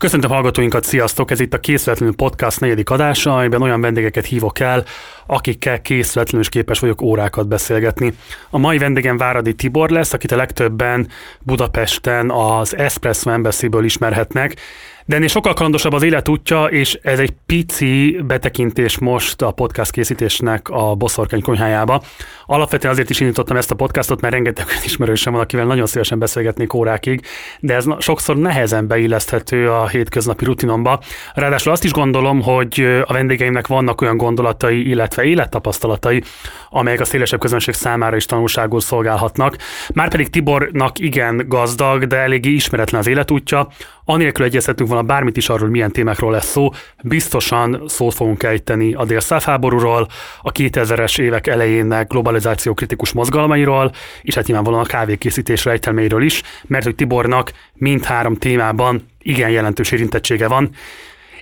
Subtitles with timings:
[0.00, 1.30] Köszöntöm hallgatóinkat, sziasztok!
[1.30, 4.84] Ez itt a Készületlenül Podcast negyedik adása, amiben olyan vendégeket hívok el,
[5.26, 8.12] akikkel készületlenül is képes vagyok órákat beszélgetni.
[8.50, 11.08] A mai vendégem Váradi Tibor lesz, akit a legtöbben
[11.40, 14.56] Budapesten az Espresso Embassy-ből ismerhetnek,
[15.04, 20.68] de ennél sokkal kalandosabb az életútja, és ez egy pici betekintés most a podcast készítésnek
[20.68, 22.02] a Boszorkány konyhájába.
[22.46, 26.74] Alapvetően azért is indítottam ezt a podcastot, mert rengeteg ismerősem van, akivel nagyon szívesen beszélgetnék
[26.74, 27.20] órákig,
[27.60, 31.00] de ez sokszor nehezen beilleszthető a hétköznapi rutinomba.
[31.34, 36.22] Ráadásul azt is gondolom, hogy a vendégeimnek vannak olyan gondolatai, illetve élettapasztalatai,
[36.70, 39.56] amelyek a szélesebb közönség számára is tanulságul szolgálhatnak.
[39.94, 43.68] Márpedig Tibornak igen gazdag, de eléggé ismeretlen az életútja,
[44.10, 46.70] anélkül egyeztetünk volna bármit is arról, milyen témákról lesz szó,
[47.02, 50.08] biztosan szót fogunk ejteni a dél háborúról,
[50.42, 53.92] a 2000-es évek elejének globalizáció kritikus mozgalmairól,
[54.22, 60.48] és hát nyilvánvalóan a kávékészítés rejtelmeiről is, mert hogy Tibornak mindhárom témában igen jelentős érintettsége
[60.48, 60.70] van,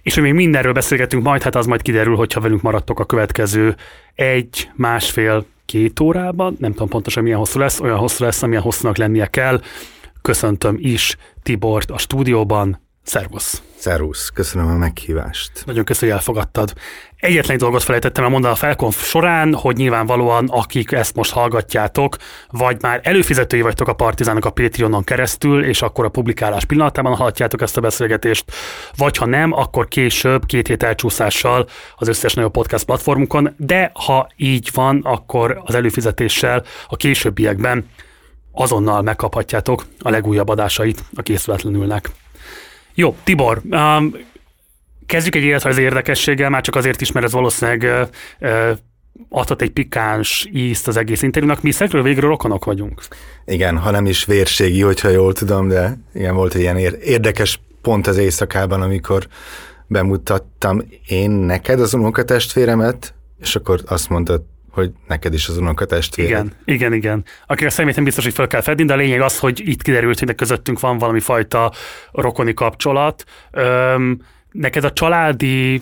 [0.02, 3.76] és hogy még mindenről beszélgetünk majd, hát az majd kiderül, hogyha velünk maradtok a következő
[4.14, 8.96] egy, másfél, két órában, nem tudom pontosan milyen hosszú lesz, olyan hosszú lesz, amilyen hosszúnak
[8.96, 9.60] lennie kell.
[10.28, 12.80] Köszöntöm is Tibort a stúdióban.
[13.02, 13.62] Szervusz!
[13.76, 15.62] Szervusz, köszönöm a meghívást.
[15.66, 16.72] Nagyon köszönöm, hogy elfogadtad.
[17.16, 22.16] Egyetlen egy dolgot felejtettem el mondani a felkonf során, hogy nyilvánvalóan, akik ezt most hallgatjátok,
[22.50, 27.62] vagy már előfizetői vagytok a Partizánok a Patreonon keresztül, és akkor a publikálás pillanatában hallhatjátok
[27.62, 28.52] ezt a beszélgetést,
[28.96, 34.28] vagy ha nem, akkor később, két hét elcsúszással az összes nagyobb podcast platformukon, de ha
[34.36, 37.84] így van, akkor az előfizetéssel a későbbiekben
[38.60, 42.10] azonnal megkaphatjátok a legújabb adásait a készületlenülnek.
[42.94, 44.14] Jó, Tibor, um,
[45.06, 48.08] kezdjük egy életrajzi érdekességgel, már csak azért is, mert ez valószínűleg
[48.40, 48.78] uh,
[49.28, 51.62] adhat egy pikáns ízt az egész interjúnak.
[51.62, 53.02] Mi szegről végről rokonok vagyunk.
[53.44, 58.06] Igen, ha nem is vérségi, hogyha jól tudom, de igen, volt egy ilyen érdekes pont
[58.06, 59.26] az éjszakában, amikor
[59.86, 66.30] bemutattam én neked az unokatestvéremet, és akkor azt mondtad, hogy neked is az unokatestvéred.
[66.30, 67.24] Igen, igen, igen.
[67.46, 69.82] Akik a szemét nem biztos, hogy fel kell fedni, de a lényeg az, hogy itt
[69.82, 71.72] kiderült, hogy közöttünk van valami fajta
[72.12, 73.24] rokoni kapcsolat.
[73.50, 74.20] Öm,
[74.52, 75.80] neked a családi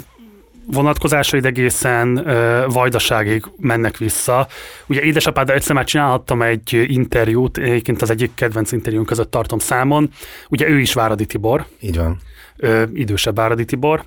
[0.66, 4.46] vonatkozásaid egészen ö, vajdaságig mennek vissza.
[4.86, 10.10] Ugye édesapáddal egyszer már csinálhattam egy interjút, egyébként az egyik kedvenc interjún között tartom számon.
[10.48, 11.66] Ugye ő is Váradi Tibor.
[11.80, 12.18] Így van.
[12.56, 14.04] Ö, idősebb Váradi Tibor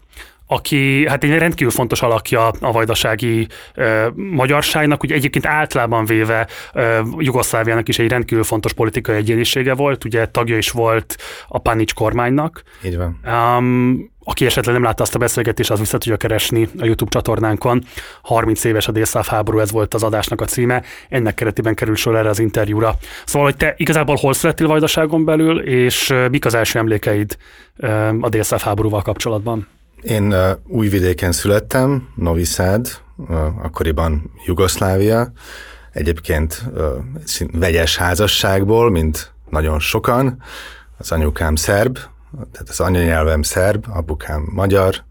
[0.51, 6.99] aki hát egy rendkívül fontos alakja a vajdasági ö, magyarságnak, ugye egyébként általában véve ö,
[7.17, 11.15] Jugoszláviának is egy rendkívül fontos politikai egyénisége volt, ugye tagja is volt
[11.47, 12.63] a Panics kormánynak.
[12.83, 13.19] Így van.
[13.25, 17.83] Um, aki esetleg nem látta azt a beszélgetést, az vissza tudja keresni a YouTube csatornánkon.
[18.21, 20.83] 30 éves a délszáv háború, ez volt az adásnak a címe.
[21.09, 22.95] Ennek keretében kerül sor erre az interjúra.
[23.25, 27.37] Szóval, hogy te igazából hol születtél Vajdaságon belül, és mik az első emlékeid
[28.21, 29.67] a délszáv háborúval kapcsolatban?
[30.01, 35.31] Én uh, Újvidéken születtem, Novi Sad, uh, akkoriban Jugoszlávia,
[35.91, 36.83] egyébként uh,
[37.51, 40.43] vegyes házasságból, mint nagyon sokan.
[40.97, 41.97] Az anyukám szerb,
[42.51, 45.03] tehát az anyanyelvem szerb, apukám magyar,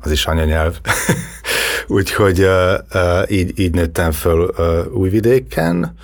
[0.00, 0.80] az is anyanyelv.
[1.86, 5.94] Úgyhogy uh, uh, így, így nőttem föl uh, Újvidéken,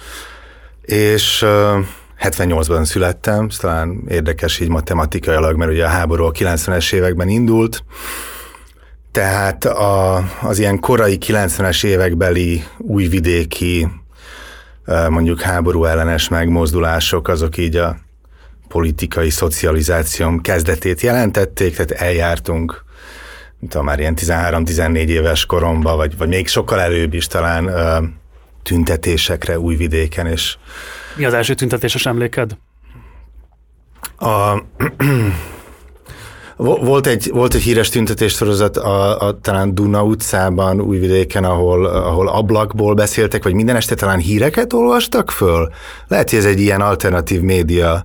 [0.82, 1.86] és uh,
[2.20, 7.84] 78-ban születtem, talán érdekes így matematikailag, mert ugye a háború a 90-es években indult,
[9.12, 13.88] tehát a, az ilyen korai 90-es évekbeli újvidéki
[15.08, 17.96] mondjuk háború ellenes megmozdulások, azok így a
[18.68, 22.84] politikai szocializációm kezdetét jelentették, tehát eljártunk
[23.68, 27.70] tudom, már ilyen 13-14 éves koromba, vagy, vagy még sokkal előbb is talán
[28.62, 30.56] tüntetésekre újvidéken, és
[31.16, 32.56] mi az első tüntetéses emléked?
[34.18, 34.62] A,
[36.84, 42.94] volt egy, volt egy híres tüntetéssorozat a, a, talán Duna utcában, Újvidéken, ahol, ahol ablakból
[42.94, 45.72] beszéltek, vagy minden este talán híreket olvastak föl?
[46.08, 48.04] Lehet, hogy ez egy ilyen alternatív média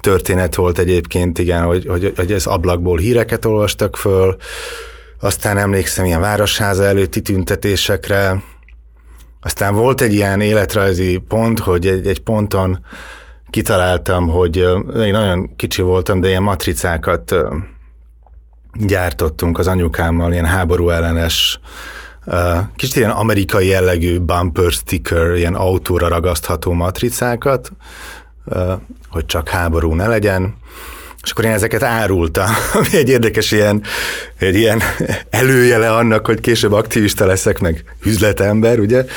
[0.00, 4.36] történet volt egyébként, igen, hogy, hogy, hogy ez ablakból híreket olvastak föl.
[5.20, 8.42] Aztán emlékszem ilyen városháza előtti tüntetésekre,
[9.48, 12.84] aztán volt egy ilyen életrajzi pont, hogy egy, egy ponton
[13.50, 14.56] kitaláltam, hogy
[14.96, 17.34] én nagyon kicsi voltam, de ilyen matricákat
[18.72, 21.60] gyártottunk az anyukámmal, ilyen háború ellenes,
[22.76, 27.72] kicsit ilyen amerikai jellegű bumper sticker, ilyen autóra ragasztható matricákat,
[29.08, 30.54] hogy csak háború ne legyen.
[31.22, 33.82] És akkor én ezeket árultam, ami egy érdekes ilyen,
[34.38, 34.82] egy ilyen
[35.30, 39.04] előjele annak, hogy később aktivista leszek, meg üzletember, ugye?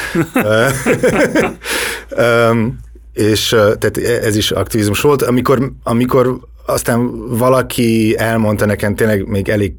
[2.18, 2.80] um,
[3.14, 5.22] és tehát ez is aktivizmus volt.
[5.22, 9.74] Amikor, amikor aztán valaki elmondta nekem, tényleg még elég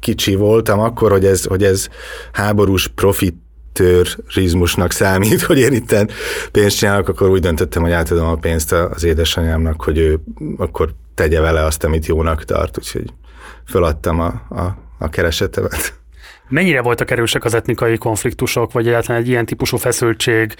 [0.00, 1.88] kicsi voltam akkor, hogy ez, hogy ez
[2.32, 3.34] háborús profit
[3.72, 5.94] terrorizmusnak számít, hogy én itt
[6.52, 10.20] pénzt csinálok, akkor úgy döntöttem, hogy átadom a pénzt az édesanyámnak, hogy ő
[10.56, 13.12] akkor tegye vele azt, amit jónak tart, úgyhogy
[13.66, 16.02] föladtam a, a, a keresetemet.
[16.48, 20.54] Mennyire voltak erősek az etnikai konfliktusok, vagy egyáltalán egy ilyen típusú feszültség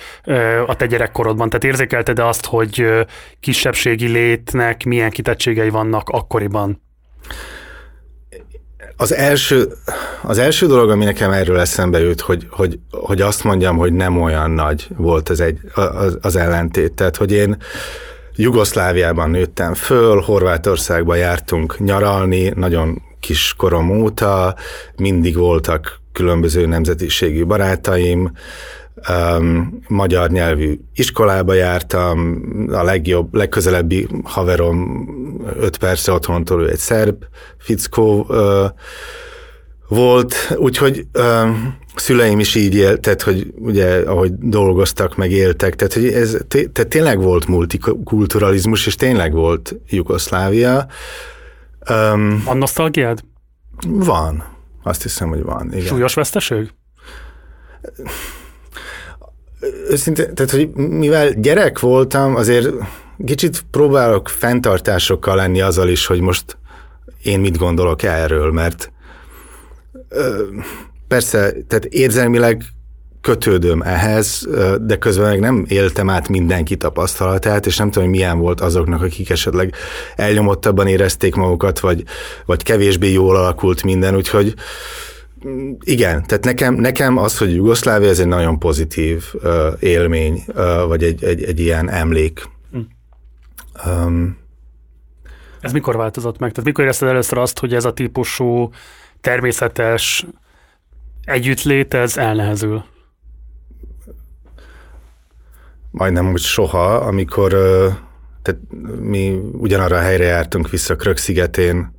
[0.67, 1.49] a te gyerekkorodban?
[1.49, 2.87] Tehát érzékelted azt, hogy
[3.41, 6.83] kisebbségi létnek milyen kitettségei vannak akkoriban?
[8.97, 9.73] Az első,
[10.23, 14.21] az első dolog, ami nekem erről eszembe jut, hogy, hogy, hogy azt mondjam, hogy nem
[14.23, 16.93] olyan nagy volt az, egy, az, az ellentét.
[16.93, 17.57] Tehát, hogy én
[18.37, 24.55] Jugoszláviában nőttem föl, Horvátországba jártunk nyaralni, nagyon kis korom óta,
[24.97, 28.33] mindig voltak különböző nemzetiségű barátaim,
[29.09, 32.43] um, magyar nyelvű iskolába jártam,
[32.73, 35.07] a legjobb, legközelebbi haverom
[35.61, 37.25] öt perce otthontól ő egy szerb
[37.59, 38.65] fickó uh,
[39.89, 41.49] volt, úgyhogy uh,
[41.95, 47.21] szüleim is így éltek, hogy ugye ahogy dolgoztak, meg éltek, tehát hogy ez tehát tényleg
[47.21, 50.87] volt multikulturalizmus, és tényleg volt Jugoszlávia.
[51.91, 53.21] Um, van nosztalgiád?
[53.87, 54.45] Van.
[54.83, 55.73] Azt hiszem, hogy van.
[55.73, 55.87] Igen.
[55.87, 56.71] Súlyos veszteség?
[59.91, 62.69] Őszintén, tehát, hogy mivel gyerek voltam, azért
[63.25, 66.57] kicsit próbálok fenntartásokkal lenni azzal is, hogy most
[67.23, 68.93] én mit gondolok erről, mert
[71.15, 72.63] persze, tehát érzelmileg
[73.21, 74.49] kötődöm ehhez,
[74.81, 79.03] de közben meg nem éltem át mindenki tapasztalatát, és nem tudom, hogy milyen volt azoknak,
[79.03, 79.75] akik esetleg
[80.17, 82.05] elnyomottabban érezték magukat, vagy,
[82.47, 84.55] vagy kevésbé jól alakult minden, úgyhogy
[85.47, 90.87] mm, igen, tehát nekem, nekem az, hogy Jugoszlávia, ez egy nagyon pozitív uh, élmény, uh,
[90.87, 92.49] vagy egy, egy, egy ilyen emlék.
[92.71, 92.79] Hm.
[93.91, 94.39] Um,
[95.61, 96.51] ez mikor változott meg?
[96.51, 98.71] Tehát mikor érezted először azt, hogy ez a típusú
[99.21, 100.27] természetes
[101.25, 102.85] együttlét, ez elnehezül?
[105.95, 107.51] majdnem úgy soha, amikor
[108.43, 108.61] tehát
[109.01, 111.93] mi ugyanarra a helyre jártunk vissza Krök szigetén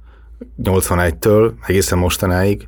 [0.63, 2.67] 81-től egészen mostanáig.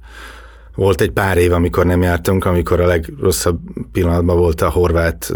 [0.75, 3.59] Volt egy pár év, amikor nem jártunk, amikor a legrosszabb
[3.91, 5.31] pillanatban volt a horvát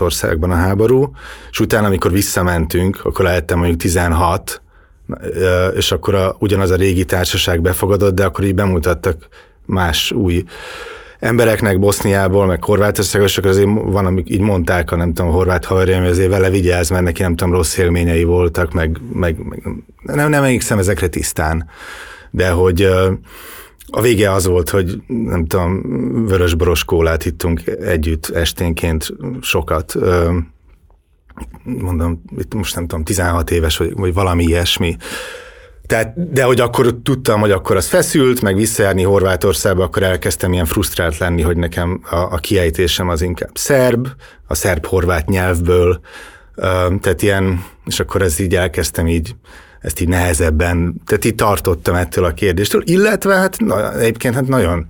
[0.00, 1.10] országban a háború,
[1.50, 4.62] és utána, amikor visszamentünk, akkor lehettem mondjuk 16,
[5.74, 9.28] és akkor a, ugyanaz a régi társaság befogadott, de akkor így bemutattak
[9.66, 10.44] más új
[11.18, 15.64] embereknek Boszniából, meg Horvátországos, csak azért van, amik így mondták, a nem tudom, a horvát
[15.64, 19.62] hogy azért vele vigyázz, mert neki nem tudom, rossz élményei voltak, meg, meg, meg
[20.02, 21.68] nem, nem emlékszem ezekre tisztán.
[22.30, 22.82] De hogy
[23.90, 25.82] a vége az volt, hogy nem tudom,
[26.26, 29.08] vörösboros kólát hittunk együtt esténként
[29.40, 29.94] sokat.
[31.62, 34.96] Mondom, itt most nem tudom, 16 éves, vagy, vagy valami ilyesmi
[35.86, 40.64] tehát, de hogy akkor tudtam, hogy akkor az feszült, meg visszajárni Horvátországba, akkor elkezdtem ilyen
[40.64, 44.08] frusztrált lenni, hogy nekem a, a kiejtésem az inkább szerb,
[44.46, 46.00] a szerb-horvát nyelvből,
[47.00, 49.34] tehát ilyen, és akkor ez így elkezdtem így,
[49.80, 54.86] ezt így nehezebben, tehát így tartottam ettől a kérdéstől, illetve hát na, egyébként hát nagyon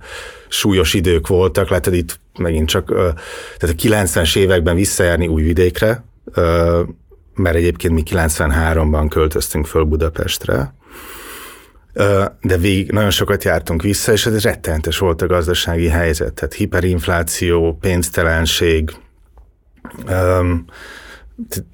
[0.47, 2.87] súlyos idők voltak, hogy itt megint csak,
[3.57, 6.03] tehát a 90-es években visszajárni Újvidékre,
[7.33, 10.75] mert egyébként mi 93-ban költöztünk föl Budapestre,
[12.41, 17.77] de végig nagyon sokat jártunk vissza, és ez rettenetes volt a gazdasági helyzet, tehát hiperinfláció,
[17.81, 18.91] pénztelenség,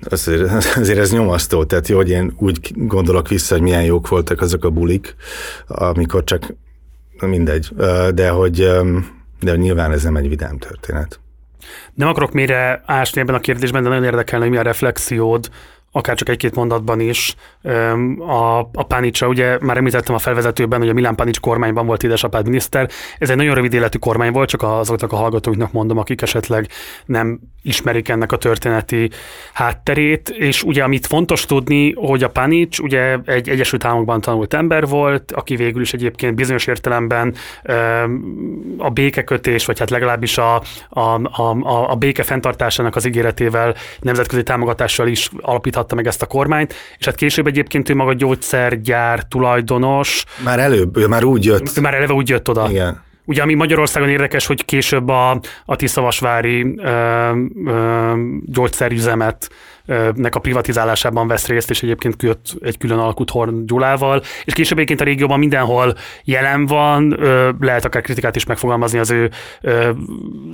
[0.04, 4.42] azért, azért ez nyomasztó, tehát jó, hogy én úgy gondolok vissza, hogy milyen jók voltak
[4.42, 5.16] azok a bulik,
[5.68, 6.56] amikor csak
[7.20, 7.70] mindegy,
[8.14, 8.70] de hogy,
[9.40, 11.20] de nyilván ez nem egy vidám történet.
[11.94, 15.50] Nem akarok mélyre ásni ebben a kérdésben, de nagyon érdekelne, hogy mi a reflexiód
[15.96, 17.36] akár csak egy-két mondatban is.
[18.28, 22.46] A, a Pánicsa, ugye már említettem a felvezetőben, hogy a Milán Pánics kormányban volt édesapád
[22.46, 22.90] miniszter.
[23.18, 26.68] Ez egy nagyon rövid életű kormány volt, csak azoknak a hallgatóknak mondom, akik esetleg
[27.06, 29.10] nem ismerik ennek a történeti
[29.54, 30.30] hátterét.
[30.30, 35.32] És ugye, amit fontos tudni, hogy a Pánics ugye egy Egyesült Államokban tanult ember volt,
[35.32, 37.36] aki végül is egyébként bizonyos értelemben
[38.78, 41.00] a békekötés, vagy hát legalábbis a, a,
[41.42, 46.74] a, a béke fenntartásának az ígéretével, nemzetközi támogatással is alapíthat alapította meg ezt a kormányt,
[46.98, 50.24] és hát később egyébként ő maga gyógyszergyár tulajdonos.
[50.44, 51.78] Már előbb, ő már úgy jött.
[51.78, 52.70] Ő már eleve úgy jött oda.
[52.70, 53.02] Igen.
[53.26, 56.90] Ugye, ami Magyarországon érdekes, hogy később a, a Tiszavasvári ö,
[57.66, 58.14] ö,
[58.46, 59.50] gyógyszerüzemet
[60.16, 64.78] nek a privatizálásában vesz részt, és egyébként köt egy külön alkut Horn Gyulával, és később
[64.78, 67.18] egyébként a régióban mindenhol jelen van,
[67.60, 69.30] lehet akár kritikát is megfogalmazni az ő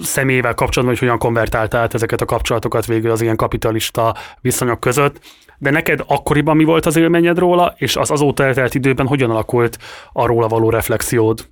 [0.01, 5.19] személyével kapcsolatban, hogy hogyan konvertált át ezeket a kapcsolatokat végül az ilyen kapitalista viszonyok között.
[5.57, 9.77] De neked akkoriban mi volt az élményed róla, és az azóta eltelt időben hogyan alakult
[10.13, 11.47] a róla való reflexiód?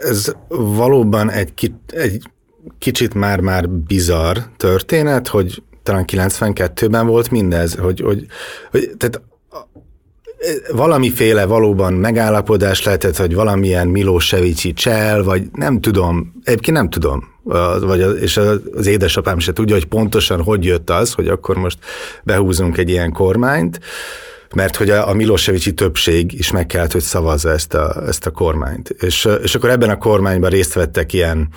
[0.00, 2.22] Ez valóban egy, egy
[2.78, 8.26] kicsit már-már bizarr történet, hogy talán 92-ben volt mindez, hogy, hogy,
[8.70, 9.20] hogy tehát
[10.72, 17.28] valamiféle valóban megállapodás lehetett, hogy valamilyen Milosevici csel, vagy nem tudom, egyébként nem tudom,
[17.80, 18.36] vagy az, és
[18.74, 21.78] az édesapám se tudja, hogy pontosan hogy jött az, hogy akkor most
[22.22, 23.80] behúzunk egy ilyen kormányt,
[24.54, 28.30] mert hogy a, a Milosevici többség is meg kellett, hogy szavazza ezt a, ezt a
[28.30, 28.88] kormányt.
[28.88, 31.48] És, és akkor ebben a kormányban részt vettek ilyen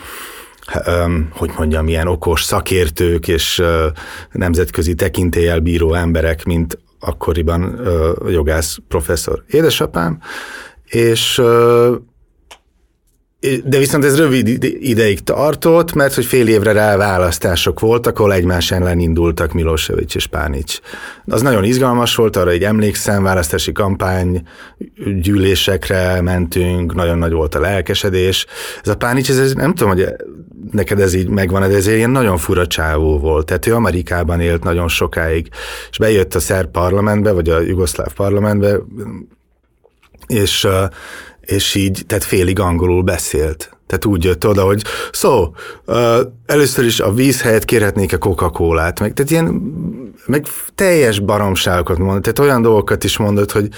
[1.32, 3.62] hogy mondjam, ilyen okos szakértők és
[4.32, 7.80] nemzetközi tekintélyel bíró emberek, mint akkoriban
[8.30, 10.20] jogász professzor édesapám,
[10.86, 11.42] és
[13.64, 18.72] de viszont ez rövid ideig tartott, mert hogy fél évre rá választások voltak, ahol egymás
[18.72, 20.80] ellen indultak Milosevic és Pánics.
[21.26, 24.42] Az nagyon izgalmas volt, arra egy emlékszem, választási kampány,
[25.22, 28.46] gyűlésekre mentünk, nagyon nagy volt a lelkesedés.
[28.84, 30.06] Ez a Pánics, ez, nem tudom, hogy
[30.72, 33.46] neked ez így megvan, de ez ilyen nagyon fura csávó volt.
[33.46, 35.50] Tehát ő Amerikában élt nagyon sokáig,
[35.90, 38.80] és bejött a szerb parlamentbe, vagy a jugoszláv parlamentbe,
[40.28, 40.68] és
[41.50, 43.78] és így, tehát félig angolul beszélt.
[43.88, 45.54] Tehát úgy jött oda, hogy szó,
[45.86, 49.46] uh, először is a víz helyett kérhetnék a Coca-Colát, meg, tehát ilyen,
[50.26, 50.46] meg
[50.76, 53.70] teljes baromságokat mondott, tehát olyan dolgokat is mondott, hogy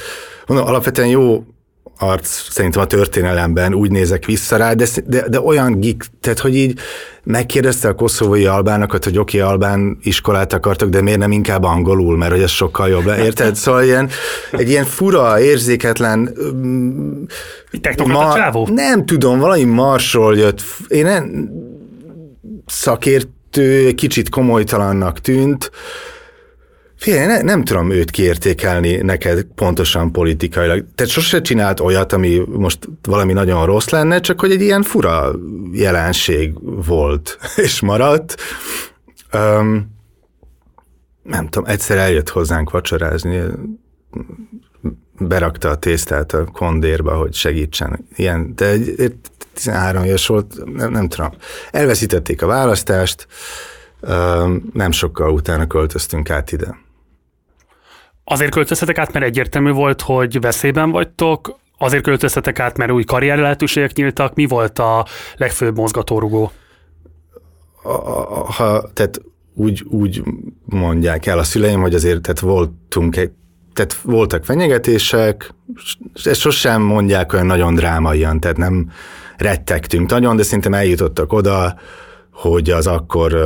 [0.47, 1.43] mondom, alapvetően jó
[2.01, 6.55] arc szerintem a történelemben, úgy nézek vissza rá, de, de, de olyan gik, tehát hogy
[6.55, 6.79] így
[7.23, 12.17] megkérdezte a koszovói albánokat, hogy oké, okay, albán iskolát akartok, de miért nem inkább angolul,
[12.17, 13.07] mert hogy ez sokkal jobb.
[13.07, 13.55] Érted?
[13.55, 14.09] Szóval ilyen,
[14.51, 16.35] egy ilyen fura, érzéketlen...
[18.05, 20.63] Ma, a Nem tudom, valami marsról jött.
[20.87, 21.49] Én nem
[22.65, 25.71] szakértő, kicsit komolytalannak tűnt,
[27.01, 30.85] Figyelj, ne, nem tudom őt kiértékelni neked pontosan politikailag.
[30.95, 35.31] Tehát sose csinált olyat, ami most valami nagyon rossz lenne, csak hogy egy ilyen fura
[35.71, 36.53] jelenség
[36.85, 38.35] volt, és maradt.
[39.33, 39.99] Um,
[41.23, 43.41] nem tudom, egyszer eljött hozzánk vacsorázni,
[45.19, 48.07] berakta a tésztát a kondérba, hogy segítsen.
[48.15, 49.15] Ilyen, de egy,
[49.53, 51.31] 13 éves volt, nem, nem tudom.
[51.71, 53.27] Elveszítették a választást,
[54.73, 56.89] nem sokkal utána költöztünk át ide.
[58.23, 63.37] Azért költöztetek át, mert egyértelmű volt, hogy veszélyben vagytok, azért költöztetek át, mert új karrier
[63.37, 64.35] lehetőségek nyíltak.
[64.35, 65.05] Mi volt a
[65.37, 66.51] legfőbb mozgatórugó?
[68.45, 69.21] Ha, tehát
[69.53, 70.23] úgy, úgy
[70.65, 73.31] mondják el a szüleim, hogy azért tehát voltunk egy
[73.73, 75.53] tehát voltak fenyegetések,
[76.23, 78.91] ezt sosem mondják olyan nagyon drámaian, tehát nem
[79.37, 81.79] rettegtünk nagyon, de szerintem eljutottak oda,
[82.31, 83.37] hogy az akkor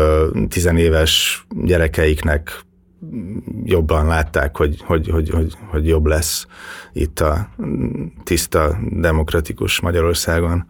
[0.50, 2.65] tizenéves gyerekeiknek
[3.64, 6.48] jobban látták, hogy, hogy, hogy, hogy, hogy jobb lesz
[6.94, 7.50] itt a
[8.24, 10.66] tiszta, demokratikus Magyarországon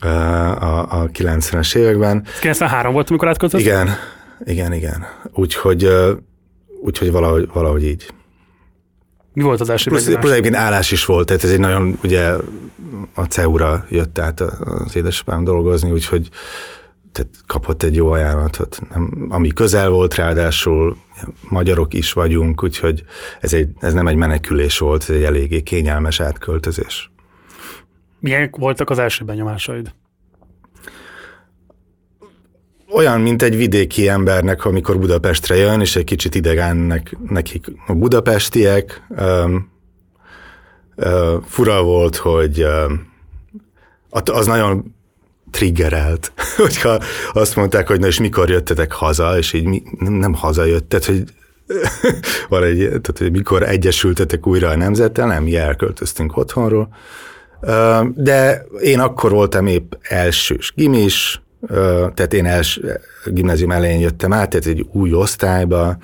[0.00, 0.06] a,
[1.00, 2.24] a 90-es években.
[2.40, 3.66] 93 volt, amikor átköltözött?
[3.66, 3.88] Igen,
[4.44, 5.06] igen, igen.
[5.32, 5.88] Úgyhogy,
[6.82, 8.12] úgyhogy valahogy, valahogy így.
[9.32, 12.32] Mi volt az első plusz, plusz egyébként állás is volt, tehát ez egy nagyon, ugye
[13.14, 16.28] a CEU-ra jött át az édesapám dolgozni, úgyhogy
[17.18, 20.96] tehát kapott egy jó ajánlatot, nem, ami közel volt, ráadásul
[21.48, 23.04] magyarok is vagyunk, úgyhogy
[23.40, 27.10] ez, egy, ez nem egy menekülés volt, ez egy eléggé kényelmes átköltözés.
[28.20, 29.94] Milyen voltak az első benyomásaid?
[32.90, 39.02] Olyan, mint egy vidéki embernek, amikor Budapestre jön, és egy kicsit idegennek nekik a budapestiek.
[39.08, 39.70] Um,
[40.96, 42.92] uh, fura volt, hogy uh,
[44.10, 44.96] az nagyon
[45.50, 46.98] triggerelt, hogyha
[47.32, 51.24] azt mondták, hogy na és mikor jöttetek haza, és így mi, nem hazajöttet, hogy
[52.48, 56.88] van egy, tehát, hogy mikor egyesültetek újra a nemzettel, nem, mi elköltöztünk otthonról.
[58.14, 61.42] De én akkor voltam épp elsős gimis,
[62.14, 62.80] tehát én els,
[63.24, 65.96] gimnázium elején jöttem át, tehát egy új osztályba,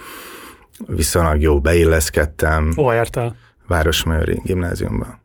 [0.86, 2.72] viszonylag jó beilleszkedtem.
[2.76, 3.36] Hova jártál?
[3.66, 5.20] Városmajori gimnáziumban.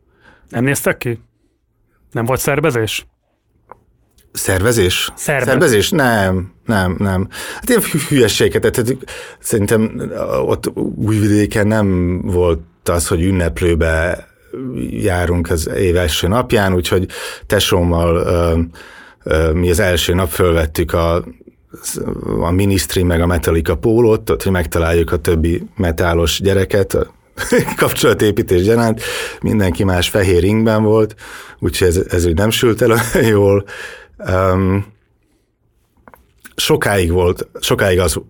[0.48, 1.20] Nem néztek ki?
[2.12, 3.06] Nem volt szervezés?
[4.32, 5.12] Szervezés?
[5.16, 5.44] Szerve.
[5.44, 5.90] Szervezés?
[5.90, 7.28] Nem, nem, nem.
[7.54, 8.96] Hát ilyen hülyességet, tehát
[9.38, 10.10] szerintem
[10.46, 14.26] ott újvidéken nem volt az, hogy ünneplőbe
[14.90, 17.06] járunk az év első napján, úgyhogy
[17.46, 18.70] tesómmal
[19.52, 21.24] mi az első nap fölvettük a
[22.40, 27.06] a Ministry meg a Metallica pólót, ott, hogy megtaláljuk a többi metálos gyereket, a
[27.76, 29.02] kapcsolatépítés gyanánt,
[29.40, 31.14] mindenki más fehér ringben volt,
[31.58, 33.64] úgyhogy ez, ez úgy nem sült el jól.
[34.28, 34.86] Um,
[36.56, 38.20] sokáig volt, sokáig az,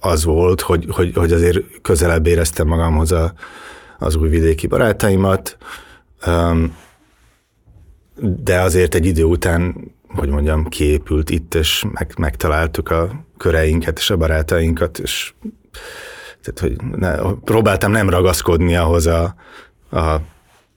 [0.00, 3.32] az volt, hogy, hogy, hogy azért közelebb éreztem magamhoz a,
[3.98, 5.56] az újvidéki barátaimat,
[6.26, 6.76] um,
[8.20, 14.10] de azért egy idő után hogy mondjam, kiépült itt, és meg, megtaláltuk a köreinket és
[14.10, 15.34] a barátainkat, és
[16.42, 19.34] tehát, hogy ne, próbáltam nem ragaszkodni ahhoz a,
[19.90, 20.16] a,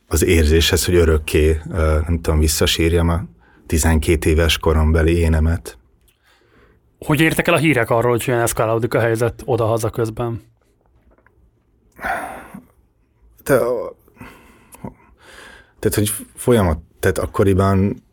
[0.08, 1.62] az érzéshez, hogy örökké,
[2.08, 3.24] nem tudom, visszasírjam a
[3.65, 5.77] 12 éves korombeli énemet.
[7.00, 10.41] Hogy értek el a hírek arról, hogy olyan eszkálódik a helyzet oda-haza közben?
[13.43, 13.58] Te,
[15.79, 18.03] tehát, hogy folyamat, tehát akkoriban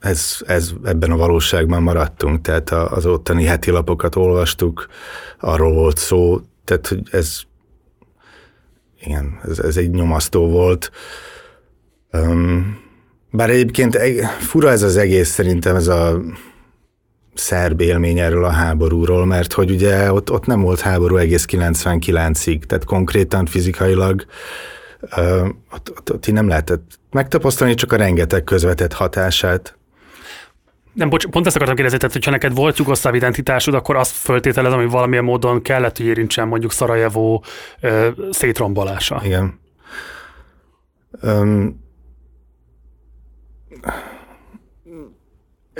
[0.00, 4.86] ez, ez, ebben a valóságban maradtunk, tehát az ottani heti lapokat olvastuk,
[5.38, 7.42] arról volt szó, tehát hogy ez,
[9.00, 10.90] igen, ez, ez egy nyomasztó volt.
[12.12, 12.80] Um,
[13.30, 13.96] bár egyébként
[14.38, 16.20] fura ez az egész szerintem, ez a
[17.34, 22.62] szerb élmény erről a háborúról, mert hogy ugye ott, ott nem volt háború egész 99-ig,
[22.62, 24.24] tehát konkrétan fizikailag
[25.72, 29.78] ott, ott, ott nem lehetett megtapasztalni csak a rengeteg közvetett hatását.
[30.92, 34.78] Nem, bocs, pont ezt akartam kérdezni, tehát hogyha neked volt jugoszláv identitásod, akkor azt föltételezem,
[34.78, 37.44] hogy valamilyen módon kellett, hogy érintsen mondjuk Szarajevó
[37.80, 39.20] ö, szétrombolása.
[39.24, 39.60] Igen.
[41.22, 41.79] Um,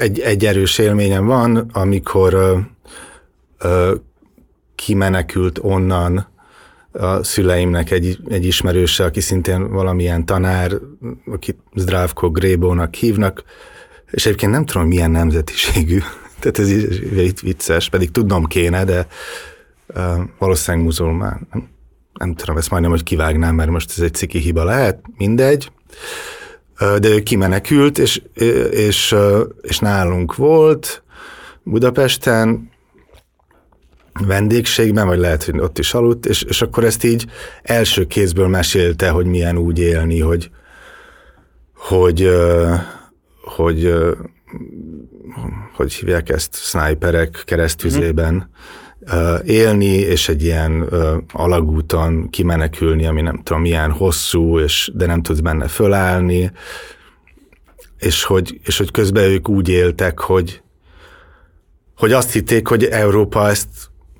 [0.00, 2.58] egy, egy erős élményem van, amikor ö,
[3.58, 3.94] ö,
[4.74, 6.28] kimenekült onnan
[6.92, 10.72] a szüleimnek egy, egy ismerőse, aki szintén valamilyen tanár,
[11.26, 13.42] akit Zdravko Grébónak hívnak,
[14.10, 15.98] és egyébként nem tudom, milyen nemzetiségű,
[16.40, 19.06] tehát ez így vicces, pedig tudnom kéne, de
[19.86, 21.48] uh, valószínűleg muzulmán.
[21.52, 21.68] Nem,
[22.12, 25.70] nem tudom, ezt majdnem, hogy kivágnám, mert most ez egy ciki hiba lehet, mindegy.
[25.88, 26.39] Uh,
[26.80, 28.22] de ő kimenekült, és,
[28.70, 29.14] és,
[29.60, 31.02] és nálunk volt
[31.62, 32.70] Budapesten,
[34.26, 37.26] vendégségben, vagy lehet, hogy ott is aludt, és, és akkor ezt így
[37.62, 40.50] első kézből mesélte, hogy milyen úgy élni, hogy,
[41.74, 42.30] hogy,
[43.40, 43.94] hogy
[45.80, 48.50] hogy hívják ezt, sniperek keresztüzében
[49.44, 50.88] élni, és egy ilyen
[51.32, 56.52] alagúton kimenekülni, ami nem tudom milyen hosszú, és, de nem tudsz benne fölállni,
[57.98, 60.62] és hogy, és hogy közben ők úgy éltek, hogy,
[61.96, 63.68] hogy azt hitték, hogy Európa ezt,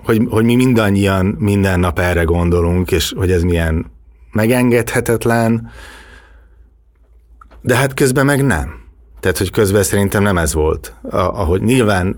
[0.03, 3.91] hogy, hogy mi mindannyian minden nap erre gondolunk, és hogy ez milyen
[4.31, 5.71] megengedhetetlen,
[7.61, 8.79] de hát közben meg nem.
[9.19, 10.95] Tehát, hogy közben szerintem nem ez volt.
[11.11, 12.17] Ahogy nyilván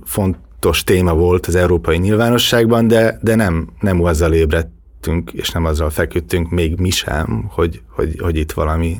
[0.63, 5.89] fontos téma volt az európai nyilvánosságban, de, de nem, nem azzal ébredtünk, és nem azzal
[5.89, 8.97] feküdtünk, még mi sem, hogy, hogy, hogy itt valami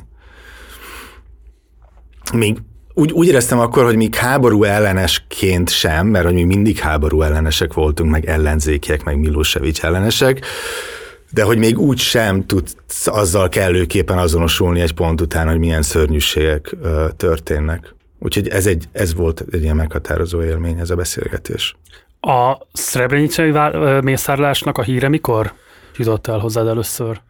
[2.34, 2.58] még
[2.94, 7.74] úgy, úgy éreztem akkor, hogy még háború ellenesként sem, mert hogy mi mindig háború ellenesek
[7.74, 10.46] voltunk, meg ellenzékiek, meg Milosevic ellenesek,
[11.32, 16.76] de hogy még úgy sem tudsz azzal kellőképpen azonosulni egy pont után, hogy milyen szörnyűségek
[17.18, 17.96] történnek.
[18.24, 21.76] Úgyhogy ez, egy, ez volt egy ilyen meghatározó élmény, ez a beszélgetés.
[22.20, 23.54] A szrebrenicai
[24.02, 25.54] mészárlásnak a híre mikor
[25.98, 27.22] jutott el hozzád először?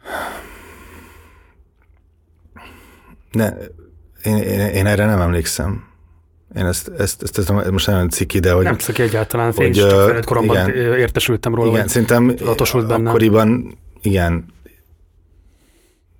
[3.32, 3.54] Ne,
[4.24, 5.84] én, én, én erre nem emlékszem.
[6.56, 8.64] Én ezt, ezt, ezt, ezt most nagyon ciki, de hogy...
[8.64, 14.46] Nem ciki egyáltalán, hogy, én is csak koromban igen, értesültem róla, igen, szerintem akkoriban igen,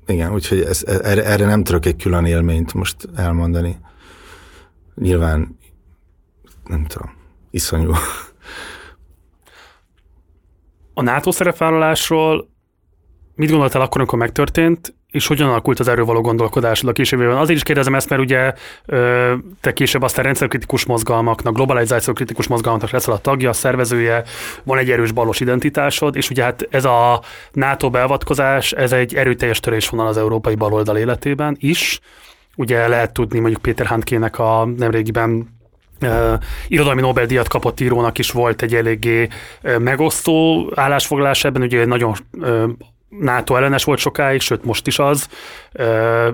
[0.08, 3.78] igen, úgyhogy ez, erre, erre nem tudok egy külön élményt most elmondani.
[4.96, 5.58] Nyilván,
[6.64, 7.12] nem tudom,
[7.52, 7.92] iszonyú.
[10.94, 12.50] A NATO szerepvállalásról
[13.36, 17.58] mit gondoltál akkor, amikor megtörtént, és hogyan alakult az erről való gondolkodásod a később Azért
[17.58, 18.54] is kérdezem ezt, mert ugye
[19.62, 24.24] te később aztán rendszerkritikus mozgalmaknak, globalizáció kritikus mozgalmaknak leszel a tagja, a szervezője,
[24.64, 29.60] van egy erős balos identitásod, és ugye hát ez a NATO beavatkozás, ez egy erőteljes
[29.60, 32.00] törésvonal az európai baloldal életében is.
[32.56, 35.62] Ugye lehet tudni mondjuk Péter Handkének a nemrégiben
[36.02, 36.34] Uh,
[36.68, 39.28] irodalmi Nobel-díjat kapott írónak is volt egy eléggé
[39.64, 42.70] uh, megosztó állásfoglalás ebben, ugye nagyon uh,
[43.20, 45.28] NATO ellenes volt sokáig, sőt most is az,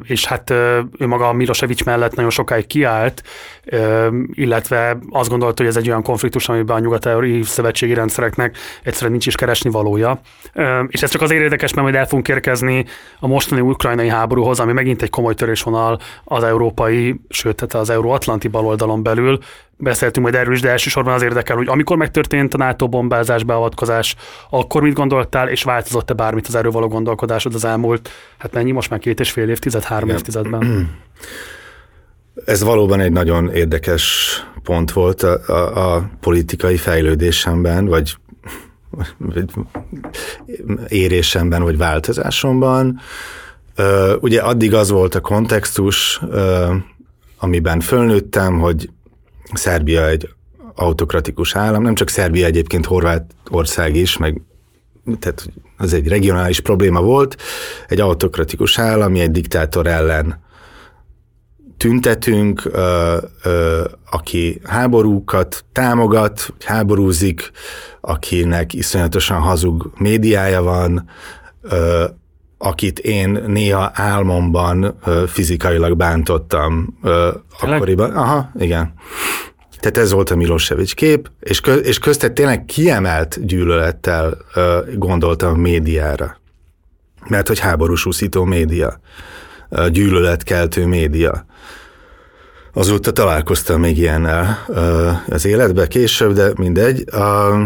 [0.03, 3.23] és hát ő maga Milosevic mellett nagyon sokáig kiállt,
[4.33, 7.09] illetve azt gondolta, hogy ez egy olyan konfliktus, amiben a nyugat
[7.43, 10.21] szövetségi rendszereknek egyszerűen nincs is keresni valója.
[10.87, 12.85] És ez csak azért érdekes, mert majd el fogunk érkezni
[13.19, 18.47] a mostani ukrajnai háborúhoz, ami megint egy komoly törésvonal az európai, sőt, tehát az euróatlanti
[18.47, 19.39] baloldalon belül,
[19.79, 24.15] beszéltünk majd erről is, de elsősorban az érdekel, hogy amikor megtörtént a NATO bombázás, beavatkozás,
[24.49, 28.89] akkor mit gondoltál, és változott-e bármit az erről való gondolkodásod az elmúlt, hát mennyi most
[28.89, 30.19] már két és fél évtized, három Igen.
[30.19, 30.61] évtizedben?
[32.45, 38.15] Ez valóban egy nagyon érdekes pont volt a, a, a politikai fejlődésemben, vagy,
[39.17, 39.43] vagy
[40.87, 42.99] érésemben, vagy változásomban.
[44.19, 46.21] Ugye addig az volt a kontextus,
[47.39, 48.89] amiben fölnőttem, hogy
[49.53, 50.29] Szerbia egy
[50.75, 54.41] autokratikus állam, nem csak Szerbia egyébként Horvátország is, meg
[55.19, 57.41] tehát az egy regionális probléma volt,
[57.87, 60.47] egy autokratikus állam, egy diktátor ellen
[61.79, 67.51] tüntetünk, ö, ö, aki háborúkat támogat, háborúzik,
[68.01, 71.09] akinek iszonyatosan hazug médiája van,
[71.61, 72.05] ö,
[72.61, 78.11] akit én néha álmomban ö, fizikailag bántottam ö, akkoriban.
[78.11, 78.93] Aha, igen.
[79.79, 85.53] Tehát ez volt a Milosevic kép, és, kö, és köztet tényleg kiemelt gyűlölettel ö, gondoltam
[85.53, 86.37] a médiára.
[87.27, 88.99] Mert hogy háborús úszító média,
[89.69, 91.45] ö, gyűlöletkeltő média.
[92.73, 97.03] Azóta találkoztam még ilyennel ö, az életbe később, de mindegy.
[97.11, 97.63] Ö,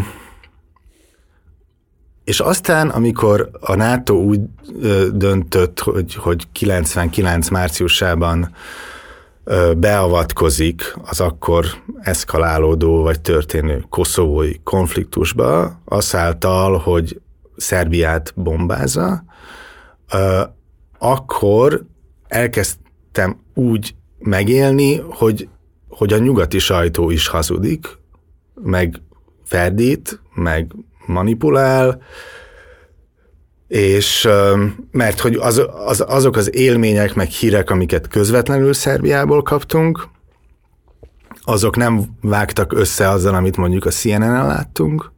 [2.23, 4.41] és aztán, amikor a NATO úgy
[5.11, 8.55] döntött, hogy, hogy 99 márciusában
[9.77, 11.65] beavatkozik az akkor
[11.99, 17.21] eszkalálódó vagy történő koszovói konfliktusba, azáltal, hogy
[17.55, 19.23] Szerbiát bombázza,
[20.97, 21.85] akkor
[22.27, 25.47] elkezdtem úgy megélni, hogy,
[25.89, 27.97] hogy a nyugati sajtó is hazudik,
[28.63, 29.01] meg
[29.43, 32.01] ferdít, meg manipulál,
[33.67, 34.27] és
[34.91, 40.07] mert hogy az, az, azok az élmények, meg hírek, amiket közvetlenül Szerbiából kaptunk,
[41.43, 45.11] azok nem vágtak össze azzal, amit mondjuk a CNN-en láttunk.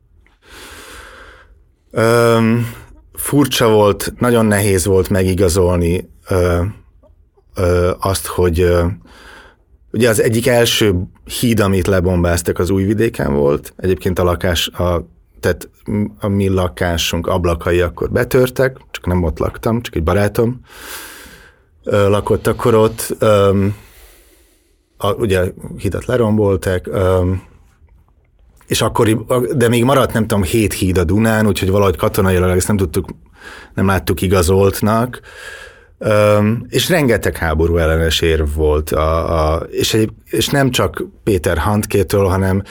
[1.92, 2.68] Öm,
[3.14, 6.64] furcsa volt, nagyon nehéz volt megigazolni ö,
[7.56, 8.86] ö, azt, hogy ö,
[9.92, 10.96] ugye az egyik első
[11.40, 13.74] híd, amit lebombáztak, az Újvidéken volt.
[13.78, 15.08] Egyébként a lakás, a
[15.46, 15.70] tehát
[16.20, 20.60] a mi lakásunk ablakai akkor betörtek, csak nem ott laktam, csak egy barátom
[21.84, 23.16] lakott akkor ott.
[24.98, 26.90] A, ugye hidat lerombolták,
[28.68, 32.68] és akkor, de még maradt nem tudom, hét híd a Dunán, úgyhogy valahogy katonailag ezt
[32.68, 33.10] nem tudtuk,
[33.74, 35.20] nem láttuk igazoltnak.
[36.68, 42.26] És rengeteg háború ellenes érv volt, a, a, és, egy, és nem csak Péter Handkétől,
[42.26, 42.64] hanem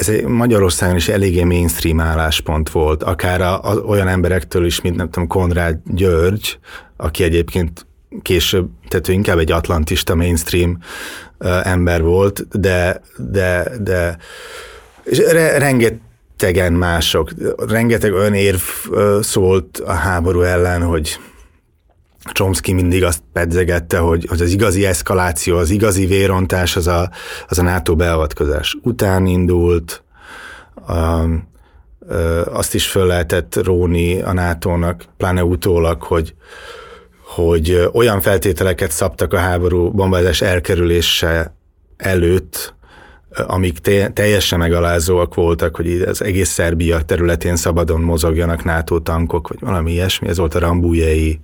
[0.00, 5.10] ez Magyarországon is eléggé mainstream álláspont volt, akár a, a, olyan emberektől is, mint nem
[5.10, 6.58] tudom, Konrád György,
[6.96, 7.86] aki egyébként
[8.22, 10.78] később, tehát ő inkább egy atlantista mainstream
[11.38, 14.16] uh, ember volt, de, de, de
[15.04, 17.30] és re, rengetegen mások,
[17.68, 18.60] rengeteg olyan érv
[18.90, 21.18] uh, szólt a háború ellen, hogy
[22.32, 27.10] Chomsky mindig azt pedzegette, hogy, hogy az igazi eszkaláció, az igazi vérontás az a,
[27.48, 30.02] az a NATO beavatkozás után indult.
[30.88, 31.48] Um,
[32.44, 36.34] azt is föl lehetett róni a NATO-nak, pláne utólag, hogy,
[37.24, 41.54] hogy olyan feltételeket szabtak a háború bombázás elkerülése
[41.96, 42.74] előtt,
[43.46, 49.60] amik te, teljesen megalázóak voltak, hogy az egész Szerbia területén szabadon mozogjanak NATO tankok, vagy
[49.60, 51.40] valami ilyesmi, ez volt a rambújai